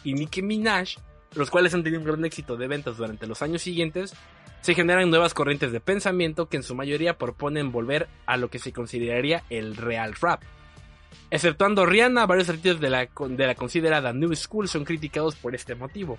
y 0.04 0.14
Nicki 0.14 0.44
Minaj, 0.44 0.98
los 1.34 1.50
cuales 1.50 1.74
han 1.74 1.84
tenido 1.84 2.02
un 2.02 2.08
gran 2.08 2.24
éxito 2.26 2.58
de 2.58 2.68
ventas 2.68 2.98
durante 2.98 3.26
los 3.26 3.42
años 3.42 3.64
siguientes, 3.64 4.14
se 4.62 4.76
generan 4.76 5.10
nuevas 5.10 5.34
corrientes 5.34 5.72
de 5.72 5.80
pensamiento 5.80 6.48
que 6.48 6.58
en 6.58 6.64
su 6.64 6.76
mayoría 6.76 7.18
proponen 7.18 7.72
volver 7.72 8.08
a 8.26 8.38
lo 8.38 8.50
que 8.50 8.60
se 8.60 8.72
consideraría 8.72 9.44
el 9.50 9.76
real 9.76 10.14
rap. 10.16 10.42
Exceptuando 11.30 11.86
Rihanna, 11.86 12.26
varios 12.26 12.50
artistas 12.50 12.80
de 12.80 12.90
la, 12.90 13.08
de 13.08 13.48
la 13.48 13.56
considerada 13.56 14.14
New 14.14 14.36
School 14.36 14.68
son 14.68 14.86
criticados 14.86 15.36
por 15.36 15.56
este 15.56 15.76
motivo, 15.76 16.18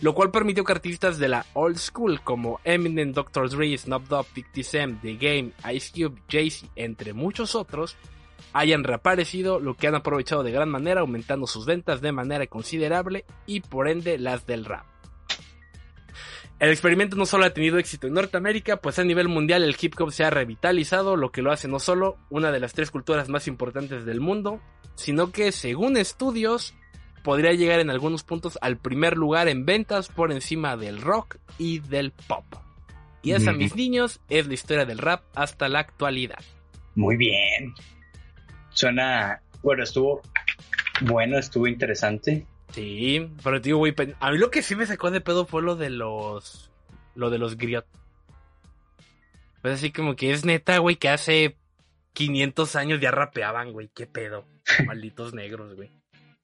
lo 0.00 0.14
cual 0.14 0.30
permitió 0.30 0.64
que 0.64 0.72
artistas 0.72 1.18
de 1.18 1.28
la 1.28 1.46
Old 1.54 1.78
School 1.78 2.20
como 2.22 2.60
Eminem, 2.64 3.12
Dr. 3.12 3.48
Dre, 3.50 3.76
Snoop 3.76 4.06
Dogg, 4.08 4.26
50 4.34 4.62
Cent, 4.62 5.02
The 5.02 5.14
Game, 5.14 5.52
Ice 5.74 5.92
Cube, 5.92 6.20
Jay-Z, 6.28 6.68
entre 6.76 7.14
muchos 7.14 7.54
otros, 7.54 7.96
hayan 8.52 8.84
reaparecido, 8.84 9.60
lo 9.60 9.74
que 9.74 9.88
han 9.88 9.94
aprovechado 9.94 10.42
de 10.42 10.52
gran 10.52 10.68
manera, 10.68 11.00
aumentando 11.00 11.46
sus 11.46 11.66
ventas 11.66 12.00
de 12.00 12.12
manera 12.12 12.46
considerable 12.46 13.24
y 13.46 13.60
por 13.60 13.88
ende 13.88 14.18
las 14.18 14.46
del 14.46 14.64
rap. 14.64 14.97
El 16.58 16.70
experimento 16.70 17.16
no 17.16 17.24
solo 17.24 17.44
ha 17.44 17.54
tenido 17.54 17.78
éxito 17.78 18.08
en 18.08 18.14
Norteamérica, 18.14 18.78
pues 18.78 18.98
a 18.98 19.04
nivel 19.04 19.28
mundial 19.28 19.62
el 19.62 19.76
hip 19.80 19.94
hop 20.00 20.10
se 20.10 20.24
ha 20.24 20.30
revitalizado, 20.30 21.16
lo 21.16 21.30
que 21.30 21.42
lo 21.42 21.52
hace 21.52 21.68
no 21.68 21.78
solo 21.78 22.16
una 22.30 22.50
de 22.50 22.58
las 22.58 22.72
tres 22.72 22.90
culturas 22.90 23.28
más 23.28 23.46
importantes 23.46 24.04
del 24.04 24.20
mundo, 24.20 24.60
sino 24.96 25.30
que 25.30 25.52
según 25.52 25.96
estudios 25.96 26.74
podría 27.22 27.52
llegar 27.52 27.78
en 27.78 27.90
algunos 27.90 28.24
puntos 28.24 28.58
al 28.60 28.76
primer 28.76 29.16
lugar 29.16 29.48
en 29.48 29.66
ventas 29.66 30.08
por 30.08 30.32
encima 30.32 30.76
del 30.76 31.00
rock 31.00 31.36
y 31.58 31.78
del 31.78 32.10
pop. 32.10 32.44
Y 33.22 33.32
esa, 33.32 33.52
mis 33.52 33.76
niños, 33.76 34.20
es 34.28 34.46
la 34.46 34.54
historia 34.54 34.84
del 34.84 34.98
rap 34.98 35.22
hasta 35.34 35.68
la 35.68 35.80
actualidad. 35.80 36.42
Muy 36.94 37.16
bien. 37.16 37.74
Suena. 38.70 39.42
Bueno, 39.62 39.82
estuvo 39.82 40.22
bueno, 41.02 41.38
estuvo 41.38 41.66
interesante. 41.66 42.46
Sí, 42.72 43.30
pero 43.42 43.60
digo, 43.60 43.78
güey, 43.78 43.94
a 44.20 44.30
mí 44.30 44.38
lo 44.38 44.50
que 44.50 44.62
sí 44.62 44.74
me 44.76 44.86
sacó 44.86 45.10
de 45.10 45.20
pedo 45.20 45.46
fue 45.46 45.62
lo 45.62 45.76
de 45.76 45.90
los. 45.90 46.70
Lo 47.14 47.30
de 47.30 47.38
los 47.38 47.56
griot. 47.56 47.86
Pues 49.62 49.74
así 49.74 49.90
como 49.90 50.14
que 50.14 50.30
es 50.32 50.44
neta, 50.44 50.78
güey, 50.78 50.96
que 50.96 51.08
hace 51.08 51.56
500 52.12 52.76
años 52.76 53.00
ya 53.00 53.10
rapeaban, 53.10 53.72
güey, 53.72 53.90
qué 53.94 54.06
pedo. 54.06 54.44
Malditos 54.86 55.34
negros, 55.34 55.74
güey. 55.74 55.90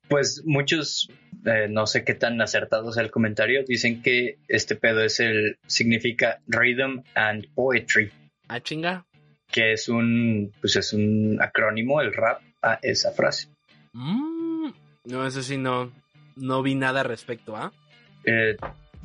Pues 0.09 0.43
muchos, 0.45 1.09
eh, 1.47 1.66
no 1.70 1.87
sé 1.87 2.05
qué 2.05 2.14
tan 2.14 2.41
acertados 2.43 2.97
el 2.99 3.11
comentario, 3.11 3.62
dicen 3.66 4.03
que 4.03 4.39
este 4.49 4.77
pedo 4.77 5.03
es 5.03 5.20
el. 5.20 5.59
significa 5.66 6.41
Rhythm 6.47 7.03
and 7.14 7.47
Poetry, 7.55 8.11
Ah, 8.49 8.61
chinga. 8.61 9.07
que 9.51 9.72
es 9.72 9.89
un. 9.89 10.53
pues 10.61 10.77
es 10.77 10.93
un 10.93 11.39
acrónimo, 11.41 12.01
el 12.03 12.12
rap, 12.12 12.43
a 12.61 12.79
esa 12.83 13.12
frase. 13.12 13.49
Mm, 13.93 14.70
no, 15.05 15.27
eso 15.27 15.43
sí, 15.43 15.57
no. 15.57 15.91
No 16.37 16.62
vi 16.62 16.74
nada 16.74 17.03
respecto, 17.03 17.57
¿ah? 17.57 17.72
Eh, 18.24 18.57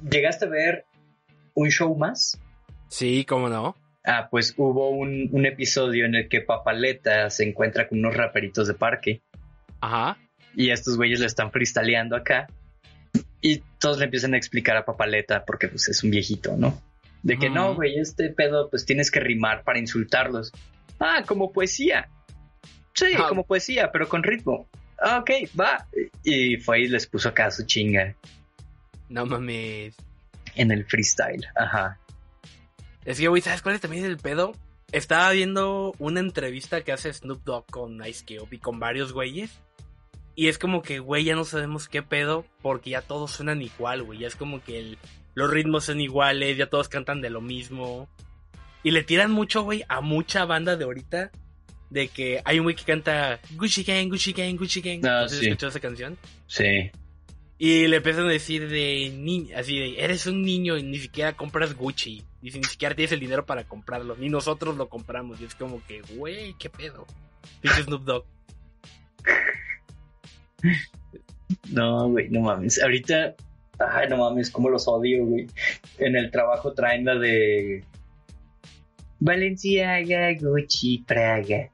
¿Llegaste 0.09 0.45
a 0.45 0.49
ver 0.49 0.85
un 1.53 1.69
show 1.69 1.95
más? 1.95 2.39
Sí, 2.87 3.25
cómo 3.25 3.49
no. 3.49 3.75
Ah, 4.05 4.27
pues 4.31 4.53
hubo 4.57 4.89
un, 4.89 5.29
un 5.31 5.45
episodio 5.45 6.05
en 6.05 6.15
el 6.15 6.29
que 6.29 6.41
Papaleta 6.41 7.29
se 7.29 7.43
encuentra 7.47 7.87
con 7.87 7.99
unos 7.99 8.15
raperitos 8.15 8.67
de 8.67 8.73
parque 8.73 9.21
Ajá. 9.81 10.17
y 10.55 10.71
estos 10.71 10.95
güeyes 10.97 11.19
le 11.19 11.25
están 11.27 11.51
freestyleando 11.51 12.15
acá 12.15 12.47
y 13.41 13.61
todos 13.79 13.99
le 13.99 14.05
empiezan 14.05 14.33
a 14.33 14.37
explicar 14.37 14.77
a 14.77 14.85
Papaleta 14.85 15.43
porque 15.45 15.67
pues 15.67 15.89
es 15.89 16.03
un 16.03 16.11
viejito, 16.11 16.55
¿no? 16.57 16.81
De 17.21 17.37
que 17.37 17.49
no, 17.49 17.75
güey, 17.75 17.99
este 17.99 18.29
pedo 18.29 18.69
pues 18.69 18.85
tienes 18.85 19.11
que 19.11 19.19
rimar 19.19 19.63
para 19.63 19.77
insultarlos. 19.79 20.51
Ah, 20.99 21.23
como 21.27 21.51
poesía. 21.51 22.09
Sí, 22.93 23.07
Ah. 23.17 23.25
como 23.29 23.45
poesía, 23.45 23.91
pero 23.91 24.07
con 24.07 24.23
ritmo. 24.23 24.69
Ah, 25.01 25.19
ok, 25.19 25.29
va. 25.59 25.85
Y 26.23 26.57
fue 26.57 26.81
y 26.81 26.87
les 26.87 27.07
puso 27.07 27.29
acá 27.29 27.49
su 27.51 27.65
chinga 27.65 28.15
No 29.09 29.25
mames. 29.25 29.95
en 30.55 30.71
el 30.71 30.85
freestyle. 30.85 31.45
Ajá. 31.55 31.97
Es 33.05 33.19
que, 33.19 33.27
güey, 33.27 33.41
¿sabes 33.41 33.61
cuál 33.61 33.75
es 33.75 33.81
también 33.81 34.05
el 34.05 34.17
pedo? 34.17 34.53
Estaba 34.91 35.31
viendo 35.31 35.93
una 35.99 36.19
entrevista 36.19 36.81
que 36.81 36.91
hace 36.91 37.13
Snoop 37.13 37.43
Dogg 37.43 37.65
con 37.67 38.05
Ice 38.05 38.25
Cube 38.25 38.55
y 38.55 38.59
con 38.59 38.79
varios 38.79 39.13
güeyes. 39.13 39.51
Y 40.35 40.47
es 40.47 40.57
como 40.57 40.81
que, 40.81 40.99
güey, 40.99 41.23
ya 41.25 41.35
no 41.35 41.43
sabemos 41.45 41.87
qué 41.87 42.01
pedo 42.01 42.45
porque 42.61 42.91
ya 42.91 43.01
todos 43.01 43.31
suenan 43.31 43.61
igual, 43.61 44.03
güey. 44.03 44.19
Ya 44.19 44.27
es 44.27 44.35
como 44.35 44.63
que 44.63 44.79
el- 44.79 44.97
los 45.35 45.49
ritmos 45.51 45.85
son 45.85 45.99
iguales, 46.01 46.57
ya 46.57 46.67
todos 46.69 46.89
cantan 46.89 47.21
de 47.21 47.29
lo 47.29 47.41
mismo. 47.41 48.09
Y 48.83 48.91
le 48.91 49.03
tiran 49.03 49.31
mucho, 49.31 49.63
güey, 49.63 49.83
a 49.89 50.01
mucha 50.01 50.45
banda 50.45 50.75
de 50.75 50.85
ahorita. 50.85 51.31
De 51.89 52.07
que 52.07 52.41
hay 52.45 52.59
un 52.59 52.65
güey 52.65 52.75
que 52.75 52.83
canta 52.83 53.39
Gucci 53.55 53.83
Gang, 53.83 54.09
Gucci 54.09 54.33
Gang, 54.33 54.55
Gucci 54.57 54.81
Gang. 54.81 55.05
Ah, 55.05 55.21
¿No 55.21 55.29
si 55.29 55.37
sí. 55.37 55.45
escuchó 55.45 55.67
esa 55.67 55.79
canción? 55.79 56.17
Sí. 56.47 56.91
Y 57.57 57.87
le 57.87 57.97
empiezan 57.97 58.25
a 58.25 58.29
decir 58.29 58.69
de 58.69 59.11
ni 59.17 59.51
así 59.53 59.77
de, 59.77 59.99
eres 59.99 60.25
un 60.27 60.43
niño 60.43 60.77
y 60.77 60.83
ni 60.83 60.97
siquiera 60.97 61.33
compras 61.35 61.75
Gucci. 61.75 62.23
Y 62.41 62.51
ni 62.51 62.63
siquiera 62.63 62.95
tienes 62.95 63.11
el 63.11 63.19
dinero 63.19 63.45
para 63.45 63.65
comprarlo. 63.65 64.15
Ni 64.15 64.29
nosotros 64.29 64.77
lo 64.77 64.87
compramos. 64.87 65.41
Y 65.41 65.45
es 65.45 65.55
como 65.55 65.83
que, 65.85 66.01
güey, 66.15 66.53
qué 66.57 66.69
pedo. 66.69 67.05
Pinche 67.61 67.83
Snoop 67.83 68.03
Dogg. 68.03 68.25
No, 71.71 72.09
güey, 72.09 72.29
no 72.29 72.41
mames. 72.41 72.81
Ahorita, 72.81 73.35
ay, 73.79 74.07
no 74.09 74.17
mames, 74.17 74.51
cómo 74.51 74.69
los 74.69 74.87
odio, 74.87 75.25
güey. 75.25 75.47
En 75.97 76.15
el 76.15 76.31
trabajo 76.31 76.73
traen 76.73 77.05
la 77.05 77.15
de 77.15 77.83
Valenciaga, 79.19 80.33
Gucci, 80.39 81.03
Praga. 81.05 81.69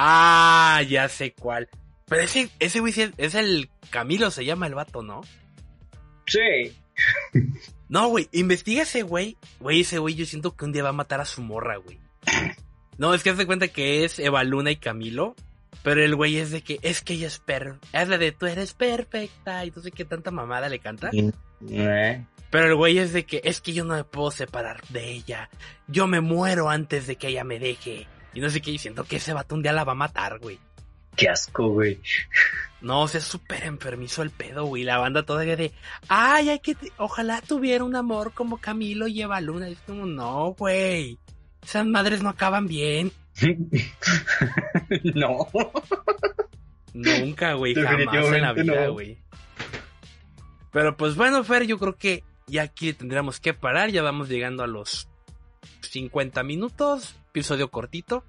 Ah, 0.00 0.80
ya 0.88 1.08
sé 1.08 1.34
cuál. 1.34 1.68
Pero 2.06 2.22
ese, 2.22 2.48
ese 2.60 2.78
güey 2.78 2.94
es, 3.16 3.34
el 3.34 3.68
Camilo, 3.90 4.30
se 4.30 4.44
llama 4.44 4.68
el 4.68 4.76
vato, 4.76 5.02
¿no? 5.02 5.22
Sí. 6.26 6.72
No, 7.90 8.08
güey, 8.08 8.28
investiga 8.32 8.82
ese 8.82 9.00
güey. 9.00 9.38
Güey, 9.60 9.80
ese 9.80 9.98
güey 9.98 10.14
yo 10.14 10.26
siento 10.26 10.54
que 10.54 10.66
un 10.66 10.72
día 10.72 10.82
va 10.82 10.90
a 10.90 10.92
matar 10.92 11.22
a 11.22 11.24
su 11.24 11.40
morra, 11.40 11.78
güey. 11.78 11.98
No, 12.98 13.14
es 13.14 13.22
que 13.22 13.30
haz 13.30 13.38
de 13.38 13.46
cuenta 13.46 13.68
que 13.68 14.04
es 14.04 14.18
Eva 14.18 14.44
Luna 14.44 14.70
y 14.70 14.76
Camilo. 14.76 15.34
Pero 15.82 16.04
el 16.04 16.14
güey 16.14 16.36
es 16.36 16.50
de 16.50 16.60
que, 16.60 16.78
es 16.82 17.00
que 17.00 17.14
ella 17.14 17.28
es 17.28 17.38
per... 17.38 17.76
Es 17.94 18.08
la 18.08 18.18
de, 18.18 18.32
tú 18.32 18.44
eres 18.44 18.74
perfecta. 18.74 19.64
Y 19.64 19.70
no 19.70 19.80
sé 19.80 19.90
qué 19.90 20.04
tanta 20.04 20.30
mamada 20.30 20.68
le 20.68 20.80
canta. 20.80 21.10
Eh, 21.14 22.24
Pero 22.50 22.66
el 22.66 22.74
güey 22.74 22.98
es 22.98 23.14
de 23.14 23.24
que, 23.24 23.40
es 23.42 23.62
que 23.62 23.72
yo 23.72 23.84
no 23.84 23.94
me 23.94 24.04
puedo 24.04 24.30
separar 24.32 24.86
de 24.88 25.10
ella. 25.10 25.48
Yo 25.86 26.06
me 26.06 26.20
muero 26.20 26.68
antes 26.68 27.06
de 27.06 27.16
que 27.16 27.28
ella 27.28 27.44
me 27.44 27.58
deje. 27.58 28.06
Y 28.38 28.40
no 28.40 28.50
sé 28.50 28.60
qué, 28.60 28.70
y 28.70 28.78
siento 28.78 29.02
que 29.02 29.16
ese 29.16 29.32
vato 29.32 29.56
un 29.56 29.62
día 29.62 29.72
la 29.72 29.82
va 29.82 29.92
a 29.92 29.96
matar, 29.96 30.38
güey. 30.38 30.60
Qué 31.16 31.28
asco, 31.28 31.70
güey. 31.70 31.98
No, 32.80 33.00
o 33.00 33.08
sea, 33.08 33.18
es 33.18 33.24
súper 33.24 33.64
enfermizo 33.64 34.22
el 34.22 34.30
pedo, 34.30 34.64
güey. 34.64 34.84
La 34.84 34.98
banda 34.98 35.24
todavía 35.24 35.56
de, 35.56 35.72
ay, 36.06 36.50
hay 36.50 36.60
que, 36.60 36.76
ojalá 36.98 37.40
tuviera 37.40 37.82
un 37.82 37.96
amor 37.96 38.32
como 38.34 38.58
Camilo 38.58 39.08
y 39.08 39.22
Eva 39.22 39.40
Luna. 39.40 39.66
Es 39.66 39.80
como, 39.80 40.06
no, 40.06 40.54
güey. 40.56 41.18
Esas 41.64 41.84
madres 41.84 42.22
no 42.22 42.28
acaban 42.28 42.68
bien. 42.68 43.10
no. 45.14 45.48
Nunca, 46.94 47.54
güey, 47.54 47.74
jamás 47.74 48.32
en 48.32 48.42
la 48.42 48.52
vida, 48.52 48.86
no. 48.86 48.92
güey. 48.92 49.18
Pero 50.70 50.96
pues 50.96 51.16
bueno, 51.16 51.42
Fer, 51.42 51.66
yo 51.66 51.76
creo 51.80 51.96
que 51.96 52.22
ya 52.46 52.62
aquí 52.62 52.92
tendríamos 52.92 53.40
que 53.40 53.52
parar. 53.52 53.90
Ya 53.90 54.02
vamos 54.02 54.28
llegando 54.28 54.62
a 54.62 54.68
los 54.68 55.08
50 55.80 56.44
minutos. 56.44 57.17
Episodio 57.30 57.70
cortito. 57.70 58.24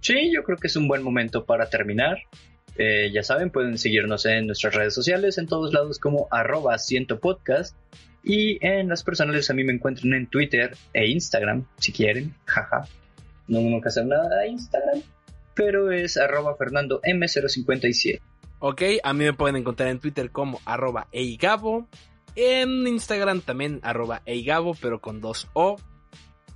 Sí, 0.00 0.32
yo 0.32 0.42
creo 0.44 0.58
que 0.58 0.68
es 0.68 0.76
un 0.76 0.88
buen 0.88 1.02
momento 1.02 1.44
para 1.44 1.68
terminar. 1.68 2.18
Eh, 2.76 3.10
ya 3.12 3.24
saben, 3.24 3.50
pueden 3.50 3.76
seguirnos 3.76 4.24
en 4.26 4.46
nuestras 4.46 4.74
redes 4.74 4.94
sociales, 4.94 5.36
en 5.38 5.48
todos 5.48 5.72
lados 5.72 5.98
como 5.98 6.28
arroba 6.30 6.78
ciento 6.78 7.18
podcast. 7.18 7.76
Y 8.22 8.64
en 8.64 8.88
las 8.88 9.02
personales 9.02 9.50
a 9.50 9.54
mí 9.54 9.64
me 9.64 9.72
encuentran 9.72 10.14
en 10.14 10.26
Twitter 10.28 10.76
e 10.92 11.08
Instagram, 11.08 11.66
si 11.78 11.92
quieren, 11.92 12.34
jaja. 12.44 12.86
No 13.48 13.58
tengo 13.58 13.80
que 13.80 13.88
hacer 13.88 14.06
nada 14.06 14.40
a 14.40 14.46
Instagram, 14.46 15.02
pero 15.54 15.90
es 15.90 16.16
arroba 16.16 16.56
Fernando 16.56 17.00
M057. 17.02 18.20
Ok, 18.60 18.82
a 19.02 19.12
mí 19.12 19.24
me 19.24 19.32
pueden 19.32 19.56
encontrar 19.56 19.88
en 19.88 19.98
Twitter 19.98 20.30
como 20.30 20.60
arroba 20.64 21.08
eigabo. 21.12 21.88
En 22.36 22.86
Instagram 22.86 23.40
también 23.40 23.80
arroba 23.82 24.22
eigabo, 24.26 24.76
pero 24.80 25.00
con 25.00 25.20
dos 25.20 25.48
O. 25.54 25.76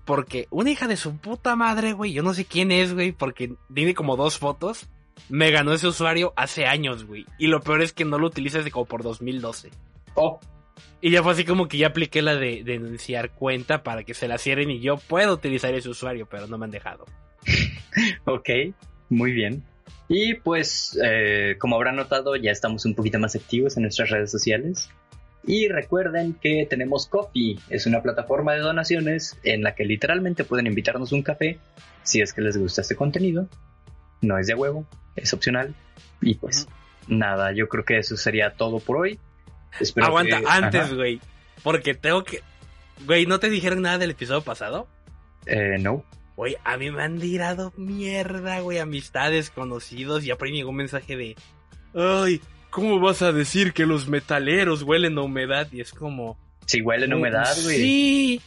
Porque 0.05 0.49
una 0.51 0.71
hija 0.71 0.89
de 0.89 0.97
su 0.97 1.17
puta 1.17 1.55
madre, 1.57 1.93
güey, 1.93 2.13
yo 2.13 2.23
no 2.23 2.35
sé 2.35 2.45
quién 2.45 2.73
es, 2.73 2.93
güey, 2.93 3.13
porque 3.13 3.55
tiene 3.73 3.95
como 3.95 4.17
dos 4.17 4.39
fotos. 4.39 4.89
Me 5.29 5.51
ganó 5.51 5.73
ese 5.73 5.87
usuario 5.87 6.33
hace 6.37 6.67
años, 6.67 7.05
güey. 7.05 7.27
Y 7.39 7.47
lo 7.47 7.61
peor 7.61 7.83
es 7.83 7.93
que 7.93 8.05
no 8.05 8.19
lo 8.19 8.27
utiliza 8.27 8.59
desde 8.59 8.71
como 8.71 8.87
por 8.87 9.03
2012. 9.03 9.71
Oh, 10.15 10.41
Y 11.01 11.11
ya 11.11 11.23
fue 11.23 11.33
así 11.33 11.45
como 11.45 11.69
que 11.69 11.79
ya 11.79 11.89
apliqué 11.89 12.23
la 12.23 12.35
de 12.35 12.63
denunciar 12.65 13.31
cuenta 13.31 13.83
para 13.83 14.03
que 14.05 14.15
se 14.15 14.29
la 14.29 14.39
cierren 14.39 14.71
y 14.71 14.81
yo 14.81 14.97
puedo 14.97 15.35
utilizar 15.35 15.73
ese 15.75 15.89
usuario, 15.89 16.27
pero 16.27 16.47
no 16.49 16.59
me 16.59 16.65
han 16.65 16.71
dejado. 16.71 17.07
ok, 18.25 18.49
muy 19.09 19.33
bien. 19.33 19.63
Y 20.09 20.35
pues, 20.35 20.99
eh, 21.03 21.57
como 21.59 21.77
habrán 21.77 21.97
notado, 21.97 22.37
ya 22.37 22.51
estamos 22.51 22.85
un 22.85 22.95
poquito 22.95 23.19
más 23.19 23.35
activos 23.37 23.77
en 23.77 23.85
nuestras 23.85 24.11
redes 24.11 24.31
sociales. 24.31 24.91
Y 25.45 25.69
recuerden 25.69 26.35
que 26.35 26.67
tenemos 26.71 27.07
Coffee, 27.07 27.59
es 27.69 27.87
una 27.87 28.01
plataforma 28.01 28.53
de 28.53 28.61
donaciones 28.61 29.39
en 29.43 29.63
la 29.63 29.75
que 29.75 29.85
literalmente 29.85 30.45
pueden 30.45 30.67
invitarnos 30.69 31.11
un 31.13 31.23
café 31.23 31.59
si 32.05 32.21
es 32.21 32.33
que 32.33 32.43
les 32.43 32.57
gusta 32.57 32.83
este 32.83 32.95
contenido. 32.95 33.49
No 34.21 34.39
es 34.39 34.47
de 34.47 34.55
huevo, 34.55 34.87
es 35.17 35.33
opcional. 35.35 35.75
Y 36.21 36.35
pues, 36.35 36.69
nada, 37.09 37.53
yo 37.53 37.69
creo 37.69 37.85
que 37.85 37.99
eso 37.99 38.17
sería 38.17 38.53
todo 38.55 38.79
por 38.79 38.99
hoy. 38.99 39.19
Espero 39.81 40.07
Aguanta, 40.07 40.41
que- 40.41 40.47
antes, 40.49 40.95
güey. 40.95 41.21
Porque 41.65 41.95
tengo 41.95 42.23
que... 42.23 42.41
Güey, 43.05 43.27
¿no 43.27 43.41
te 43.41 43.51
dijeron 43.51 43.83
nada 43.83 43.99
del 43.99 44.13
episodio 44.13 44.43
pasado? 44.43 44.87
Eh, 45.47 45.77
no. 45.81 46.05
Güey, 46.37 46.57
a 46.65 46.77
mí 46.77 46.91
me 46.91 47.03
han 47.03 47.19
tirado 47.19 47.73
mierda, 47.77 48.61
güey, 48.61 48.79
amistades, 48.79 49.51
conocidos, 49.51 50.25
y 50.25 50.31
me 50.31 50.51
llegó 50.51 50.71
un 50.71 50.77
mensaje 50.77 51.17
de, 51.17 51.37
ay, 51.95 52.41
¿cómo 52.73 52.99
vas 52.99 53.23
a 53.23 53.31
decir 53.31 53.73
que 53.73 53.87
los 53.87 54.09
metaleros 54.09 54.83
huelen 54.83 55.17
a 55.19 55.23
humedad? 55.23 55.69
Y 55.71 55.81
es 55.81 55.93
como, 55.93 56.37
Si 56.67 56.81
huelen 56.81 57.13
a 57.13 57.17
humedad, 57.17 57.55
güey. 57.63 57.77
Sí. 57.77 58.41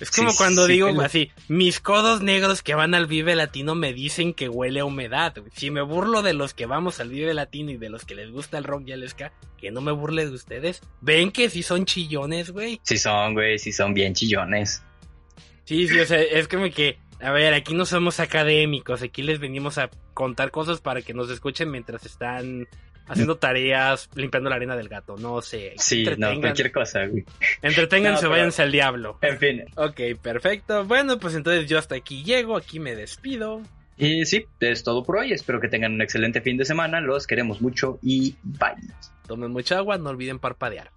Es 0.00 0.10
como 0.10 0.30
Sí, 0.30 0.36
cuando 0.36 0.66
sí, 0.66 0.72
digo 0.72 0.88
huele. 0.88 1.04
así, 1.04 1.30
mis 1.48 1.78
codos 1.78 2.22
negros 2.22 2.62
que 2.62 2.74
van 2.74 2.94
al 2.94 3.06
Vive 3.06 3.36
Latino 3.36 3.74
me 3.76 3.92
dicen 3.92 4.34
que 4.34 4.48
huele 4.48 4.80
a 4.80 4.84
humedad. 4.84 5.32
güey. 5.36 5.50
Si 5.54 5.70
me 5.70 5.80
burlo 5.82 6.22
de 6.22 6.32
los 6.34 6.54
que 6.54 6.66
vamos 6.66 6.98
al 6.98 7.08
Vive 7.10 7.34
Latino 7.34 7.70
y 7.70 7.76
de 7.76 7.88
los 7.88 8.04
que 8.04 8.14
les 8.16 8.30
gusta 8.30 8.58
el 8.58 8.64
rock 8.64 8.82
y 8.86 8.92
el 8.92 9.08
ska, 9.08 9.32
que 9.58 9.70
no 9.70 9.80
me 9.80 9.92
burle 9.92 10.26
de 10.26 10.32
ustedes. 10.32 10.80
Ven 11.02 11.30
que 11.30 11.50
si 11.50 11.62
son 11.62 11.84
chillones, 11.84 12.50
güey. 12.50 12.80
Sí 12.82 12.98
son, 12.98 13.34
güey, 13.34 13.58
sí 13.58 13.72
son 13.72 13.94
bien 13.94 14.12
chillones. 14.14 14.82
Sí, 15.64 15.86
sí, 15.86 16.00
o 16.00 16.06
sea, 16.06 16.20
es 16.20 16.48
como 16.48 16.68
que, 16.70 16.98
a 17.22 17.32
ver, 17.32 17.54
aquí 17.54 17.74
no 17.74 17.86
somos 17.86 18.20
académicos, 18.20 19.02
aquí 19.02 19.22
les 19.22 19.38
venimos 19.38 19.78
a 19.78 19.90
contar 20.14 20.50
cosas 20.50 20.80
para 20.80 21.02
que 21.02 21.14
nos 21.14 21.30
escuchen 21.30 21.70
mientras 21.70 22.04
están 22.04 22.66
haciendo 23.06 23.36
tareas, 23.36 24.08
limpiando 24.14 24.48
la 24.50 24.56
arena 24.56 24.76
del 24.76 24.88
gato, 24.88 25.16
no 25.16 25.42
sé. 25.42 25.74
Sí, 25.76 26.04
no, 26.18 26.40
cualquier 26.40 26.70
cosa, 26.72 27.06
güey. 27.06 27.24
Entreténganse, 27.62 28.22
No, 28.24 28.28
pero- 28.28 28.30
váyanse 28.30 28.62
al 28.62 28.72
diablo. 28.72 29.18
En 29.22 29.38
fin, 29.38 29.64
Ok, 29.76 30.00
perfecto. 30.22 30.84
Bueno, 30.84 31.18
pues 31.18 31.34
entonces 31.34 31.68
yo 31.68 31.78
hasta 31.78 31.94
aquí 31.94 32.22
llego, 32.24 32.56
aquí 32.56 32.78
me 32.80 32.94
despido. 32.94 33.62
Y 33.98 34.24
sí, 34.24 34.46
es 34.60 34.82
todo 34.82 35.04
por 35.04 35.18
hoy. 35.18 35.32
Espero 35.32 35.60
que 35.60 35.68
tengan 35.68 35.92
un 35.92 36.02
excelente 36.02 36.40
fin 36.40 36.56
de 36.56 36.64
semana. 36.64 37.00
Los 37.00 37.26
queremos 37.26 37.60
mucho 37.60 37.98
y 38.02 38.34
bye. 38.42 38.74
Tomen 39.26 39.50
mucha 39.50 39.76
agua, 39.78 39.98
no 39.98 40.10
olviden 40.10 40.38
parpadear. 40.38 40.90